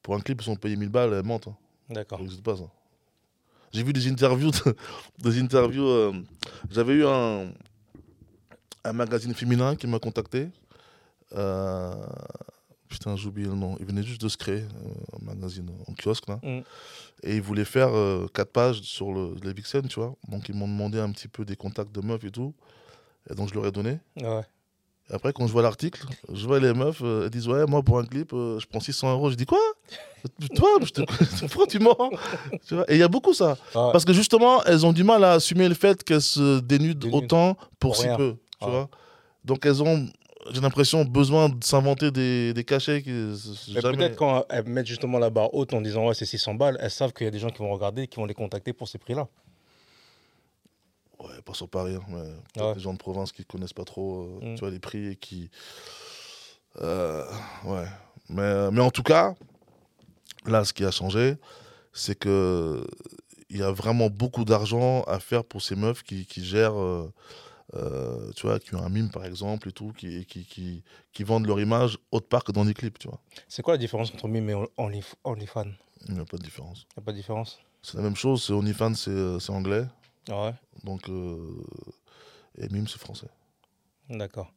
pour 0.01 0.15
un 0.15 0.19
clip, 0.19 0.41
ils 0.41 0.45
sont 0.45 0.55
payés 0.55 0.75
1000 0.75 0.89
balles, 0.89 1.13
elles 1.13 1.23
mentent. 1.23 1.47
hein. 1.47 1.55
D'accord. 1.89 2.17
Ça 2.17 2.23
n'existe 2.23 2.43
pas 2.43 2.55
ça. 2.57 2.63
J'ai 3.71 3.83
vu 3.83 3.93
des 3.93 4.07
interviews, 4.09 4.49
de- 4.51 4.75
des 5.19 5.39
interviews. 5.39 6.13
J'avais 6.71 6.93
eu 6.93 7.05
un, 7.05 7.51
un 8.83 8.93
magazine 8.93 9.33
féminin 9.35 9.75
qui 9.75 9.85
m'a 9.87 9.99
contacté. 9.99 10.49
Putain, 12.91 13.15
j'ai 13.15 13.27
oublié 13.29 13.47
le 13.47 13.55
nom. 13.55 13.77
Il 13.79 13.85
venait 13.85 14.03
juste 14.03 14.21
de 14.21 14.27
se 14.27 14.35
créer, 14.37 14.59
euh, 14.63 15.17
un 15.21 15.25
magazine 15.33 15.69
en 15.87 15.93
kiosque 15.93 16.27
là. 16.27 16.39
Mm. 16.43 16.59
Et 17.23 17.35
ils 17.37 17.41
voulaient 17.41 17.65
faire 17.65 17.89
euh, 17.95 18.27
quatre 18.33 18.51
pages 18.51 18.81
sur 18.81 19.13
le, 19.13 19.33
les 19.43 19.53
Vixen, 19.53 19.87
tu 19.87 19.99
vois. 19.99 20.13
Donc 20.27 20.49
ils 20.49 20.55
m'ont 20.55 20.67
demandé 20.67 20.99
un 20.99 21.09
petit 21.11 21.29
peu 21.29 21.45
des 21.45 21.55
contacts 21.55 21.93
de 21.95 22.01
meufs 22.01 22.23
et 22.25 22.31
tout. 22.31 22.53
Et 23.29 23.33
donc 23.35 23.47
je 23.49 23.53
leur 23.53 23.65
ai 23.65 23.71
donné. 23.71 23.99
Ouais. 24.17 24.41
Et 25.09 25.13
après, 25.13 25.31
quand 25.31 25.47
je 25.47 25.51
vois 25.53 25.61
l'article, 25.61 26.05
je 26.33 26.45
vois 26.45 26.59
les 26.59 26.73
meufs, 26.73 27.01
euh, 27.01 27.23
elles 27.23 27.29
disent 27.29 27.47
Ouais, 27.47 27.65
moi 27.65 27.81
pour 27.81 27.97
un 27.97 28.05
clip, 28.05 28.31
je 28.33 28.65
prends 28.67 28.79
600 28.81 29.11
euros. 29.13 29.29
Je 29.29 29.35
dis 29.35 29.45
Quoi? 29.45 29.59
Toi, 30.55 30.69
je 30.83 30.89
te... 30.91 31.01
pourquoi 31.47 31.67
tu 31.67 31.79
mens 31.79 31.95
Tu 32.67 32.75
vois? 32.75 32.85
Et 32.91 32.95
il 32.95 32.99
y 32.99 33.03
a 33.03 33.07
beaucoup 33.07 33.33
ça. 33.33 33.51
Ouais. 33.73 33.91
Parce 33.93 34.03
que 34.03 34.13
justement, 34.13 34.63
elles 34.65 34.85
ont 34.85 34.93
du 34.93 35.03
mal 35.05 35.23
à 35.23 35.31
assumer 35.33 35.67
le 35.69 35.75
fait 35.75 36.03
qu'elles 36.03 36.21
se 36.21 36.59
dénudent 36.59 36.99
Dénudent. 37.07 37.17
autant 37.25 37.53
pour, 37.79 37.93
Pour 37.93 37.95
si 37.95 38.07
peu. 38.17 38.35
Tu 38.59 38.65
Ouais. 38.65 38.71
vois? 38.71 38.89
Donc 39.43 39.65
elles 39.65 39.81
ont, 39.81 40.07
j'ai 40.51 40.61
l'impression, 40.61 41.05
besoin 41.05 41.49
de 41.49 41.63
s'inventer 41.63 42.09
des, 42.11 42.53
des 42.53 42.63
cachets 42.63 43.03
jamais. 43.03 43.97
peut-être 43.97 44.15
quand 44.15 44.45
elles 44.49 44.67
mettent 44.67 44.87
justement 44.87 45.19
la 45.19 45.29
barre 45.29 45.53
haute 45.53 45.73
en 45.73 45.81
disant 45.81 46.07
ouais 46.07 46.13
c'est 46.15 46.25
600 46.25 46.55
balles, 46.55 46.77
elles 46.81 46.89
savent 46.91 47.13
qu'il 47.13 47.25
y 47.25 47.27
a 47.27 47.31
des 47.31 47.39
gens 47.39 47.49
qui 47.49 47.59
vont 47.59 47.71
regarder 47.71 48.07
qui 48.07 48.17
vont 48.17 48.25
les 48.25 48.33
contacter 48.33 48.73
pour 48.73 48.87
ces 48.87 48.97
prix-là. 48.97 49.27
Ouais, 51.19 51.41
pas 51.45 51.53
sur 51.53 51.69
Paris, 51.69 51.95
hein, 51.95 52.03
mais 52.09 52.61
Ouais. 52.63 52.73
des 52.73 52.79
gens 52.79 52.93
de 52.93 52.97
province 52.97 53.31
qui 53.31 53.45
connaissent 53.45 53.73
pas 53.73 53.83
trop 53.85 54.23
euh, 54.41 54.51
Mm. 54.53 54.55
tu 54.55 54.59
vois, 54.61 54.71
les 54.71 54.79
prix 54.79 55.07
et 55.09 55.15
qui. 55.15 55.49
Euh, 56.81 57.23
ouais. 57.65 57.85
Mais, 58.29 58.41
euh, 58.41 58.71
mais 58.71 58.81
en 58.81 58.89
tout 58.91 59.03
cas, 59.03 59.35
là, 60.45 60.63
ce 60.65 60.73
qui 60.73 60.83
a 60.85 60.91
changé, 60.91 61.35
c'est 61.93 62.17
que 62.17 62.85
il 63.49 63.57
y 63.57 63.63
a 63.63 63.71
vraiment 63.71 64.09
beaucoup 64.09 64.45
d'argent 64.45 65.03
à 65.03 65.19
faire 65.19 65.43
pour 65.43 65.61
ces 65.61 65.75
meufs 65.75 66.03
qui, 66.03 66.25
qui 66.25 66.43
gèrent, 66.43 66.79
euh, 66.79 67.11
euh, 67.75 68.31
tu 68.35 68.47
vois, 68.47 68.59
qui 68.59 68.75
ont 68.75 68.83
un 68.83 68.89
mime 68.89 69.09
par 69.09 69.25
exemple 69.25 69.69
et 69.69 69.71
tout, 69.71 69.93
qui, 69.93 70.25
qui, 70.25 70.45
qui, 70.45 70.83
qui 71.13 71.23
vendent 71.23 71.47
leur 71.47 71.59
image 71.59 71.97
autre 72.11 72.27
part 72.27 72.43
que 72.43 72.51
dans 72.51 72.65
des 72.65 72.73
clips, 72.73 72.99
tu 72.99 73.07
vois. 73.07 73.19
C'est 73.47 73.61
quoi 73.61 73.73
la 73.75 73.77
différence 73.77 74.11
entre 74.13 74.27
Mime 74.27 74.49
et 74.49 74.55
Only- 74.77 75.03
OnlyFans? 75.23 75.71
Il 76.01 76.07
Il 76.09 76.13
n'y 76.15 76.19
a 76.19 76.25
pas 76.25 76.37
de 76.37 76.43
différence. 76.43 76.85
n'y 76.97 77.01
a 77.01 77.05
pas 77.05 77.11
de 77.11 77.17
différence? 77.17 77.59
C'est 77.83 77.97
la 77.97 78.03
même 78.03 78.15
chose, 78.15 78.43
c'est 78.43 78.53
OnlyFans, 78.53 78.93
c'est 78.95 79.11
euh, 79.11 79.39
c'est 79.39 79.51
anglais, 79.51 79.85
Ah 80.29 80.45
Ouais, 80.45 80.53
donc. 80.83 81.07
euh, 81.09 81.63
et 82.57 82.67
mime, 82.69 82.87
c'est 82.87 82.99
français. 82.99 83.27
d'accord. 84.09 84.51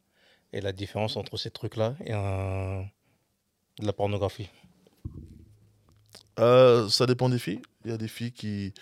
Et 0.53 0.61
la 0.61 0.73
différence 0.73 1.17
entre 1.17 1.37
ces 1.37 1.51
trucs-là 1.51 1.95
et 2.05 2.13
de 2.13 3.87
la 3.87 3.93
pornographie? 3.93 4.49
Ça 6.37 7.07
dépend 7.07 7.29
des 7.29 7.39
filles. 7.39 7.63
Il 7.85 7.91
y 7.91 7.95
a 7.95 7.97
des 7.97 8.09
filles 8.09 8.33
qui, 8.33 8.73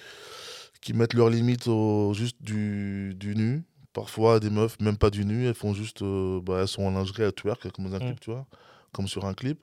qui 0.80 0.92
mettent 0.94 1.14
leurs 1.14 1.30
limites 1.30 1.66
au 1.68 2.12
juste 2.14 2.36
du, 2.42 3.14
du 3.16 3.34
nu. 3.36 3.62
Parfois, 3.92 4.40
des 4.40 4.50
meufs, 4.50 4.78
même 4.80 4.96
pas 4.96 5.11
du 5.11 5.25
nu, 5.25 5.46
elles 5.46 5.54
font 5.54 5.75
juste. 5.75 6.02
euh, 6.02 6.40
bah, 6.40 6.61
elles 6.62 6.68
sont 6.68 6.82
en 6.84 6.90
lingerie, 6.92 7.22
elles 7.25 7.32
twerk, 7.32 7.70
comme 7.72 7.88
dans 7.90 7.96
un 7.96 7.99
Mm. 7.99 8.06
clip, 8.06 8.20
tu 8.20 8.30
vois. 8.30 8.46
Comme 8.92 9.06
sur 9.08 9.25
un 9.26 9.34
clip. 9.34 9.58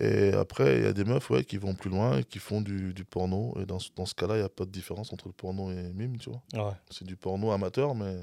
Et 0.00 0.32
après, 0.32 0.78
il 0.78 0.84
y 0.84 0.86
a 0.86 0.92
des 0.92 1.04
meufs 1.04 1.28
ouais, 1.30 1.44
qui 1.44 1.56
vont 1.58 1.74
plus 1.74 1.90
loin 1.90 2.18
et 2.18 2.24
qui 2.24 2.38
font 2.38 2.60
du, 2.60 2.94
du 2.94 3.04
porno. 3.04 3.54
Et 3.60 3.66
dans, 3.66 3.78
ce- 3.78 3.90
dans 3.96 4.06
ce 4.06 4.14
cas-là, 4.14 4.34
il 4.36 4.38
n'y 4.40 4.44
a 4.44 4.48
pas 4.48 4.64
de 4.64 4.70
différence 4.70 5.12
entre 5.12 5.26
le 5.28 5.32
porno 5.32 5.70
et 5.70 5.92
mime, 5.92 6.16
tu 6.18 6.30
vois. 6.30 6.42
Ouais. 6.68 6.74
C'est 6.90 7.04
du 7.04 7.16
porno 7.16 7.50
amateur, 7.52 7.94
mais. 7.94 8.16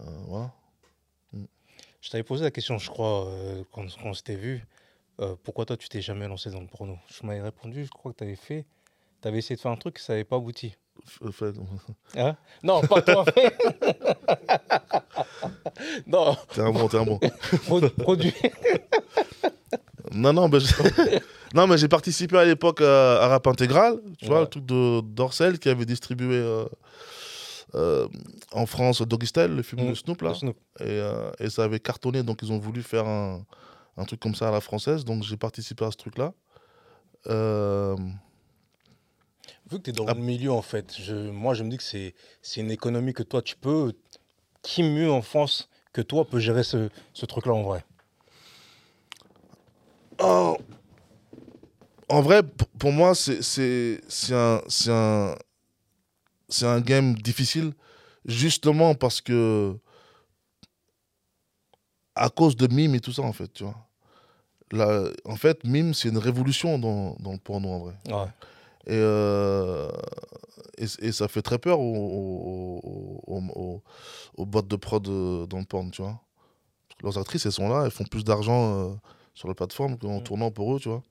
euh, 0.00 0.04
voilà. 0.26 0.52
Je 2.00 2.10
t'avais 2.10 2.22
posé 2.24 2.44
la 2.44 2.50
question, 2.50 2.76
je 2.78 2.90
crois, 2.90 3.26
euh, 3.28 3.64
quand, 3.72 3.82
quand 3.96 4.10
on 4.10 4.14
s'était 4.14 4.36
vu, 4.36 4.62
euh, 5.20 5.36
pourquoi 5.42 5.64
toi 5.64 5.76
tu 5.76 5.88
t'es 5.88 6.02
jamais 6.02 6.28
lancé 6.28 6.50
dans 6.50 6.60
le 6.60 6.66
porno? 6.66 6.98
Je 7.08 7.24
m'avais 7.26 7.40
répondu, 7.40 7.84
je 7.86 7.90
crois 7.90 8.12
que 8.12 8.18
tu 8.18 8.24
avais 8.24 8.36
fait, 8.36 8.66
tu 9.22 9.28
avais 9.28 9.38
essayé 9.38 9.56
de 9.56 9.60
faire 9.60 9.70
un 9.70 9.76
truc, 9.76 9.98
ça 9.98 10.12
n'avait 10.12 10.24
pas 10.24 10.36
abouti. 10.36 10.76
Hein? 12.16 12.36
Non, 12.62 12.80
pas 12.82 13.02
toi. 13.02 13.24
non, 16.06 16.36
T'es 16.52 16.60
un 16.60 16.70
bon, 16.70 16.88
t'es 16.88 16.96
un 16.98 17.04
bon. 17.04 17.18
pro- 17.66 17.80
produit. 17.90 18.32
Non, 20.12 20.32
non, 20.32 20.48
mais 20.48 20.60
j'ai- 20.60 20.74
non, 21.54 21.66
mais 21.66 21.78
j'ai 21.78 21.88
participé 21.88 22.36
à 22.38 22.44
l'époque 22.44 22.80
à, 22.80 23.26
Rap 23.28 23.46
Intégral, 23.46 24.00
tu 24.18 24.26
vois, 24.26 24.40
le 24.40 24.46
truc 24.46 24.64
de 24.66 25.00
d'Orcel 25.00 25.58
qui 25.58 25.68
avait 25.68 25.86
distribué 25.86 26.36
euh, 26.36 26.64
euh, 27.74 28.06
en 28.52 28.66
France 28.66 29.02
Doggy 29.02 29.26
Style, 29.26 29.54
le 29.56 29.62
film 29.62 29.86
Mm. 29.86 29.90
de 29.90 29.94
Snoop, 29.94 30.22
là. 30.22 30.28
Le 30.30 30.34
Snoop. 30.34 30.56
Et, 30.80 30.84
euh, 30.84 31.30
et 31.40 31.50
ça 31.50 31.64
avait 31.64 31.80
cartonné, 31.80 32.22
donc 32.22 32.40
ils 32.42 32.52
ont 32.52 32.58
voulu 32.58 32.82
faire 32.82 33.06
un, 33.06 33.44
un 33.96 34.04
truc 34.04 34.20
comme 34.20 34.34
ça 34.34 34.48
à 34.48 34.52
la 34.52 34.60
française, 34.60 35.04
donc 35.04 35.22
j'ai 35.24 35.36
participé 35.36 35.84
à 35.84 35.90
ce 35.90 35.96
truc-là. 35.96 36.32
Euh, 37.28 37.96
Vu 39.70 39.78
que 39.78 39.82
tu 39.84 39.90
es 39.90 39.92
dans 39.92 40.06
Ah. 40.06 40.14
le 40.14 40.20
milieu, 40.20 40.52
en 40.52 40.62
fait, 40.62 40.94
je, 41.00 41.14
moi 41.30 41.54
je 41.54 41.64
me 41.64 41.70
dis 41.70 41.76
que 41.78 41.82
c'est 41.82 42.14
c'est 42.42 42.60
une 42.60 42.70
économie 42.70 43.12
que 43.14 43.22
toi 43.22 43.42
tu 43.42 43.56
peux. 43.56 43.92
Qui 44.62 44.82
mieux 44.82 45.10
en 45.12 45.20
France 45.22 45.68
que 45.92 46.00
toi 46.00 46.24
peut 46.24 46.38
gérer 46.38 46.62
ce, 46.64 46.88
ce 47.12 47.26
truc-là 47.26 47.52
en 47.52 47.62
vrai? 47.62 47.84
En, 50.20 50.56
en 52.08 52.20
vrai, 52.22 52.42
pour 52.78 52.92
moi, 52.92 53.14
c'est 53.14 53.42
c'est- 53.42 54.00
c'est 54.08 54.34
un, 54.34 54.62
c'est 54.68 54.90
un, 54.90 55.34
c'est 56.48 56.66
un 56.66 56.80
game 56.80 57.14
difficile, 57.14 57.72
justement 58.24 58.94
parce 58.94 59.20
que. 59.20 59.76
À 62.16 62.28
cause 62.30 62.56
de 62.56 62.68
Mime 62.72 62.94
et 62.94 63.00
tout 63.00 63.12
ça, 63.12 63.22
en 63.22 63.32
fait, 63.32 63.52
tu 63.52 63.64
vois. 63.64 63.74
Là, 64.70 65.10
en 65.24 65.34
fait, 65.36 65.64
Mime, 65.64 65.94
c'est 65.94 66.08
une 66.08 66.18
révolution 66.18 66.78
dans, 66.78 67.16
dans 67.18 67.32
le 67.32 67.38
porno, 67.38 67.68
en 67.68 67.78
vrai. 67.80 67.94
Ouais. 68.06 68.28
Et, 68.86 68.92
euh, 68.92 69.88
et, 70.78 70.84
et 71.06 71.12
ça 71.12 71.28
fait 71.28 71.42
très 71.42 71.58
peur 71.58 71.80
aux, 71.80 71.94
aux, 71.94 72.80
aux- 73.26 73.42
aux- 73.54 73.82
aux 74.36 74.46
boîtes 74.46 74.68
de 74.68 74.76
prod 74.76 75.06
euh, 75.08 75.46
dans 75.46 75.58
le 75.58 75.64
porn, 75.64 75.90
tu 75.90 76.02
vois. 76.02 76.20
Parce 76.88 76.98
que 76.98 77.04
leurs 77.06 77.18
actrices, 77.18 77.46
elles 77.46 77.52
sont 77.52 77.68
là, 77.68 77.82
elles 77.84 77.90
font 77.90 78.04
plus 78.04 78.24
d'argent 78.24 78.74
euh, 78.74 78.94
sur 79.34 79.48
la 79.48 79.54
plateforme 79.54 79.96
qu'en 79.98 80.18
Mm. 80.20 80.22
tournant 80.24 80.50
pour 80.50 80.74
eux, 80.76 80.80
tu 80.80 80.88
vois. 80.88 81.02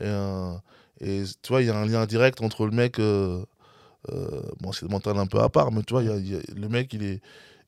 Et, 0.00 0.04
euh, 0.04 0.52
et 1.00 1.22
tu 1.42 1.48
vois, 1.52 1.60
il 1.62 1.66
y 1.68 1.70
a 1.70 1.76
un 1.76 1.86
lien 1.86 2.06
direct 2.06 2.40
entre 2.42 2.64
le 2.66 2.72
mec. 2.72 2.98
bon, 4.60 4.72
c'est 4.72 4.88
mental 4.88 5.16
un 5.18 5.26
peu 5.26 5.38
à 5.40 5.48
part, 5.48 5.70
mais 5.72 5.82
tu 5.82 5.94
vois, 5.94 6.02
il 6.02 6.08
y 6.08 6.12
a- 6.12 6.16
il 6.16 6.32
y 6.32 6.36
a- 6.36 6.40
le 6.54 6.68
mec, 6.68 6.92
il 6.92 7.02
est. 7.04 7.20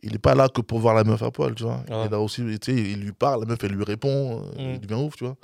Il 0.06 0.14
est 0.14 0.18
pas 0.18 0.34
là 0.34 0.50
que 0.50 0.60
pour 0.60 0.80
voir 0.80 0.94
la 0.94 1.02
meuf 1.02 1.22
à 1.22 1.30
poil, 1.30 1.54
tu 1.54 1.62
vois. 1.62 1.82
Ouais. 1.88 2.06
Il 2.06 2.12
a 2.12 2.20
aussi, 2.20 2.42
tu 2.60 2.72
sais, 2.74 2.78
il 2.78 3.00
lui 3.00 3.12
parle, 3.12 3.40
la 3.40 3.46
meuf, 3.46 3.64
elle 3.64 3.72
lui 3.72 3.84
répond, 3.84 4.42
euh, 4.58 4.72
Mm. 4.72 4.74
il 4.74 4.80
devient 4.80 5.00
ouf, 5.02 5.16
tu 5.16 5.24
vois. 5.24 5.36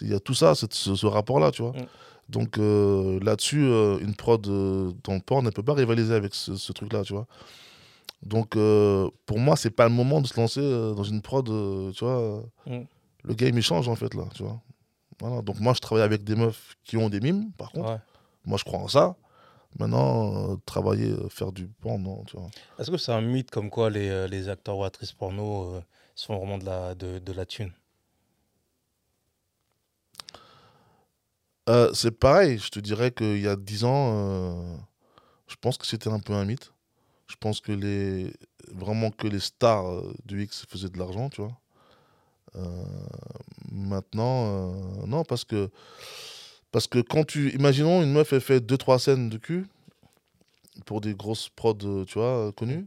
Il 0.00 0.08
y 0.10 0.14
a 0.14 0.20
tout 0.20 0.32
ça, 0.32 0.54
ce 0.54 1.06
rapport-là, 1.06 1.50
tu 1.50 1.60
vois. 1.60 1.72
Mm. 1.72 1.86
Donc 2.28 2.58
euh, 2.58 3.20
là-dessus, 3.22 3.64
euh, 3.64 3.98
une 4.00 4.14
prod 4.14 4.44
euh, 4.48 4.92
dans 5.04 5.14
le 5.14 5.20
porn 5.20 5.44
ne 5.44 5.50
peut 5.50 5.62
pas 5.62 5.74
rivaliser 5.74 6.14
avec 6.14 6.34
ce, 6.34 6.56
ce 6.56 6.72
truc-là, 6.72 7.02
tu 7.02 7.12
vois. 7.12 7.26
Donc 8.22 8.56
pour 9.26 9.38
moi, 9.38 9.56
c'est 9.56 9.70
pas 9.70 9.84
le 9.88 9.94
moment 9.94 10.20
de 10.20 10.26
se 10.26 10.38
lancer 10.40 10.60
dans 10.60 11.04
une 11.04 11.22
prod, 11.22 11.44
tu 11.94 12.04
vois. 12.04 12.42
Mm. 12.66 12.80
Le 13.22 13.34
game, 13.34 13.56
il 13.56 13.62
change 13.62 13.88
en 13.88 13.94
fait, 13.94 14.14
là, 14.14 14.24
tu 14.34 14.42
vois. 14.42 14.60
Voilà. 15.20 15.42
Donc 15.42 15.60
moi, 15.60 15.74
je 15.74 15.80
travaille 15.80 16.04
avec 16.04 16.24
des 16.24 16.34
meufs 16.34 16.76
qui 16.82 16.96
ont 16.96 17.08
des 17.08 17.20
mimes, 17.20 17.52
par 17.52 17.70
contre. 17.70 17.90
ouais. 17.90 17.98
Moi, 18.44 18.58
je 18.58 18.64
crois 18.64 18.78
en 18.78 18.88
ça. 18.88 19.16
Maintenant, 19.78 20.52
euh, 20.52 20.56
travailler, 20.64 21.10
euh, 21.10 21.28
faire 21.28 21.52
du 21.52 21.66
porn, 21.66 22.02
non, 22.02 22.24
tu 22.24 22.36
vois. 22.36 22.48
Est-ce 22.78 22.90
que 22.90 22.96
c'est 22.96 23.12
un 23.12 23.20
mythe 23.20 23.50
comme 23.50 23.68
quoi 23.68 23.90
les, 23.90 24.26
les 24.28 24.48
acteurs 24.48 24.78
ou 24.78 24.84
actrices 24.84 25.12
porno 25.12 25.74
euh, 25.74 25.80
se 26.14 26.26
font 26.26 26.38
vraiment 26.38 26.56
de 26.58 26.64
la, 26.64 26.94
de, 26.94 27.18
de 27.18 27.32
la 27.32 27.44
thune? 27.44 27.72
Euh, 31.68 31.92
c'est 31.94 32.12
pareil, 32.12 32.58
je 32.58 32.68
te 32.68 32.78
dirais 32.78 33.10
qu'il 33.10 33.40
y 33.40 33.48
a 33.48 33.56
10 33.56 33.84
ans, 33.84 34.12
euh, 34.14 34.76
je 35.48 35.56
pense 35.60 35.78
que 35.78 35.86
c'était 35.86 36.10
un 36.10 36.20
peu 36.20 36.32
un 36.32 36.44
mythe. 36.44 36.72
Je 37.26 37.34
pense 37.40 37.60
que 37.60 37.72
les 37.72 38.32
vraiment 38.72 39.10
que 39.10 39.26
les 39.26 39.40
stars 39.40 39.90
euh, 39.90 40.14
du 40.24 40.44
X 40.44 40.64
faisaient 40.68 40.88
de 40.88 40.98
l'argent, 40.98 41.28
tu 41.28 41.40
vois. 41.40 41.58
Euh, 42.54 42.84
maintenant, 43.72 44.72
non, 45.06 45.24
parce 45.24 45.44
que 45.44 45.70
parce 46.70 46.86
que 46.86 47.00
quand 47.00 47.24
tu 47.24 47.52
imaginons 47.54 48.02
une 48.02 48.12
meuf 48.12 48.32
elle 48.32 48.40
fait 48.40 48.60
deux 48.60 48.78
trois 48.78 48.98
scènes 49.00 49.28
de 49.28 49.38
cul 49.38 49.66
pour 50.84 51.00
des 51.00 51.14
grosses 51.14 51.48
prods, 51.48 52.04
tu 52.06 52.18
vois, 52.18 52.52
connues. 52.56 52.86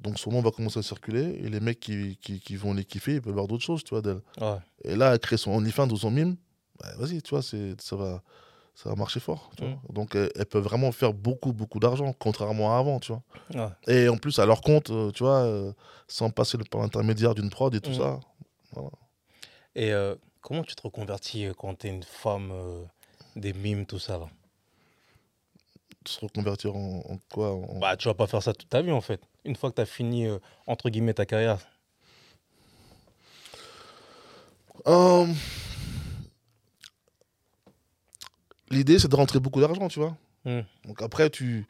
Donc 0.00 0.18
son 0.20 0.30
nom 0.30 0.40
va 0.40 0.52
commencer 0.52 0.78
à 0.78 0.82
circuler 0.82 1.40
et 1.42 1.48
les 1.48 1.58
mecs 1.58 1.80
qui, 1.80 2.16
qui, 2.22 2.38
qui 2.38 2.54
vont 2.54 2.72
les 2.72 2.84
kiffer, 2.84 3.14
ils 3.14 3.20
peuvent 3.20 3.34
voir 3.34 3.48
d'autres 3.48 3.64
choses, 3.64 3.82
tu 3.82 3.90
vois, 3.90 4.02
d'elle. 4.02 4.20
Ouais. 4.40 4.58
Et 4.84 4.94
là, 4.94 5.12
elle 5.12 5.18
crée 5.18 5.36
son 5.36 5.50
OnlyFans 5.50 5.88
ou 5.88 5.96
son 5.96 6.12
mime, 6.12 6.36
bah, 6.80 6.88
vas-y, 6.98 7.22
tu 7.22 7.30
vois, 7.34 7.42
ça, 7.42 7.96
va, 7.96 8.22
ça 8.74 8.88
va 8.90 8.94
marcher 8.96 9.20
fort. 9.20 9.50
tu 9.56 9.64
Mm. 9.64 9.68
vois. 9.68 9.78
Donc, 9.92 10.14
elle, 10.14 10.30
elle 10.36 10.46
peut 10.46 10.58
vraiment 10.58 10.92
faire 10.92 11.12
beaucoup, 11.12 11.52
beaucoup 11.52 11.78
d'argent, 11.80 12.12
contrairement 12.18 12.74
à 12.74 12.78
avant, 12.78 13.00
tu 13.00 13.12
vois. 13.12 13.22
Ouais. 13.54 13.70
Et 13.94 14.08
en 14.08 14.16
plus, 14.16 14.38
à 14.38 14.46
leur 14.46 14.60
compte, 14.60 14.90
euh, 14.90 15.10
tu 15.10 15.22
vois, 15.22 15.38
euh, 15.40 15.72
sans 16.06 16.30
passer 16.30 16.56
le- 16.58 16.64
par 16.64 16.80
l'intermédiaire 16.80 17.34
d'une 17.34 17.50
prod 17.50 17.74
et 17.74 17.80
tout 17.80 17.90
Mm. 17.90 17.94
ça. 17.94 18.20
Et 19.74 19.92
euh, 19.92 20.14
comment 20.40 20.62
tu 20.62 20.74
te 20.74 20.82
reconvertis 20.82 21.46
quand 21.56 21.74
tu 21.78 21.86
es 21.86 21.90
une 21.90 22.02
femme, 22.02 22.50
euh, 22.52 22.84
des 23.36 23.52
mimes, 23.52 23.86
tout 23.86 23.98
ça 23.98 24.18
là? 24.18 24.28
Se 26.06 26.20
reconvertir 26.20 26.74
en, 26.74 27.00
en 27.08 27.18
quoi 27.32 27.52
en- 27.52 27.78
Bah, 27.78 27.96
tu 27.96 28.08
vas 28.08 28.14
pas 28.14 28.26
faire 28.26 28.42
ça 28.42 28.54
toute 28.54 28.68
ta 28.68 28.80
vie, 28.82 28.92
en 28.92 29.00
fait. 29.02 29.20
Une 29.44 29.56
fois 29.56 29.70
que 29.70 29.76
tu 29.76 29.82
as 29.82 29.86
fini, 29.86 30.26
euh, 30.26 30.38
entre 30.66 30.88
guillemets, 30.90 31.12
ta 31.14 31.26
carrière. 31.26 31.58
Euh, 34.86 35.26
L'idée, 38.70 38.98
c'est 38.98 39.08
de 39.08 39.16
rentrer 39.16 39.40
beaucoup 39.40 39.60
d'argent, 39.60 39.88
tu 39.88 39.98
vois. 40.00 40.16
Hmm. 40.44 40.60
Donc 40.86 41.02
après, 41.02 41.30
tu, 41.30 41.66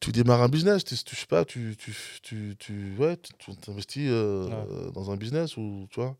tu 0.00 0.12
démarres 0.12 0.42
un 0.42 0.48
business, 0.48 0.84
tu, 0.84 0.94
tu- 0.96 1.14
je 1.16 1.20
sais 1.20 1.26
pas, 1.26 1.44
tu, 1.44 1.76
tu, 1.78 1.94
tu, 2.22 2.56
tu, 2.58 2.94
ouais, 2.98 3.16
t'investis 3.62 4.06
euh, 4.10 4.46
Ouais. 4.48 4.92
dans 4.92 5.10
un 5.10 5.16
business 5.16 5.56
ou 5.56 5.86
tu 5.90 6.00
vois. 6.00 6.16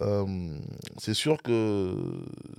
Euh, 0.00 0.58
c'est 0.98 1.14
sûr 1.14 1.40
que 1.42 1.94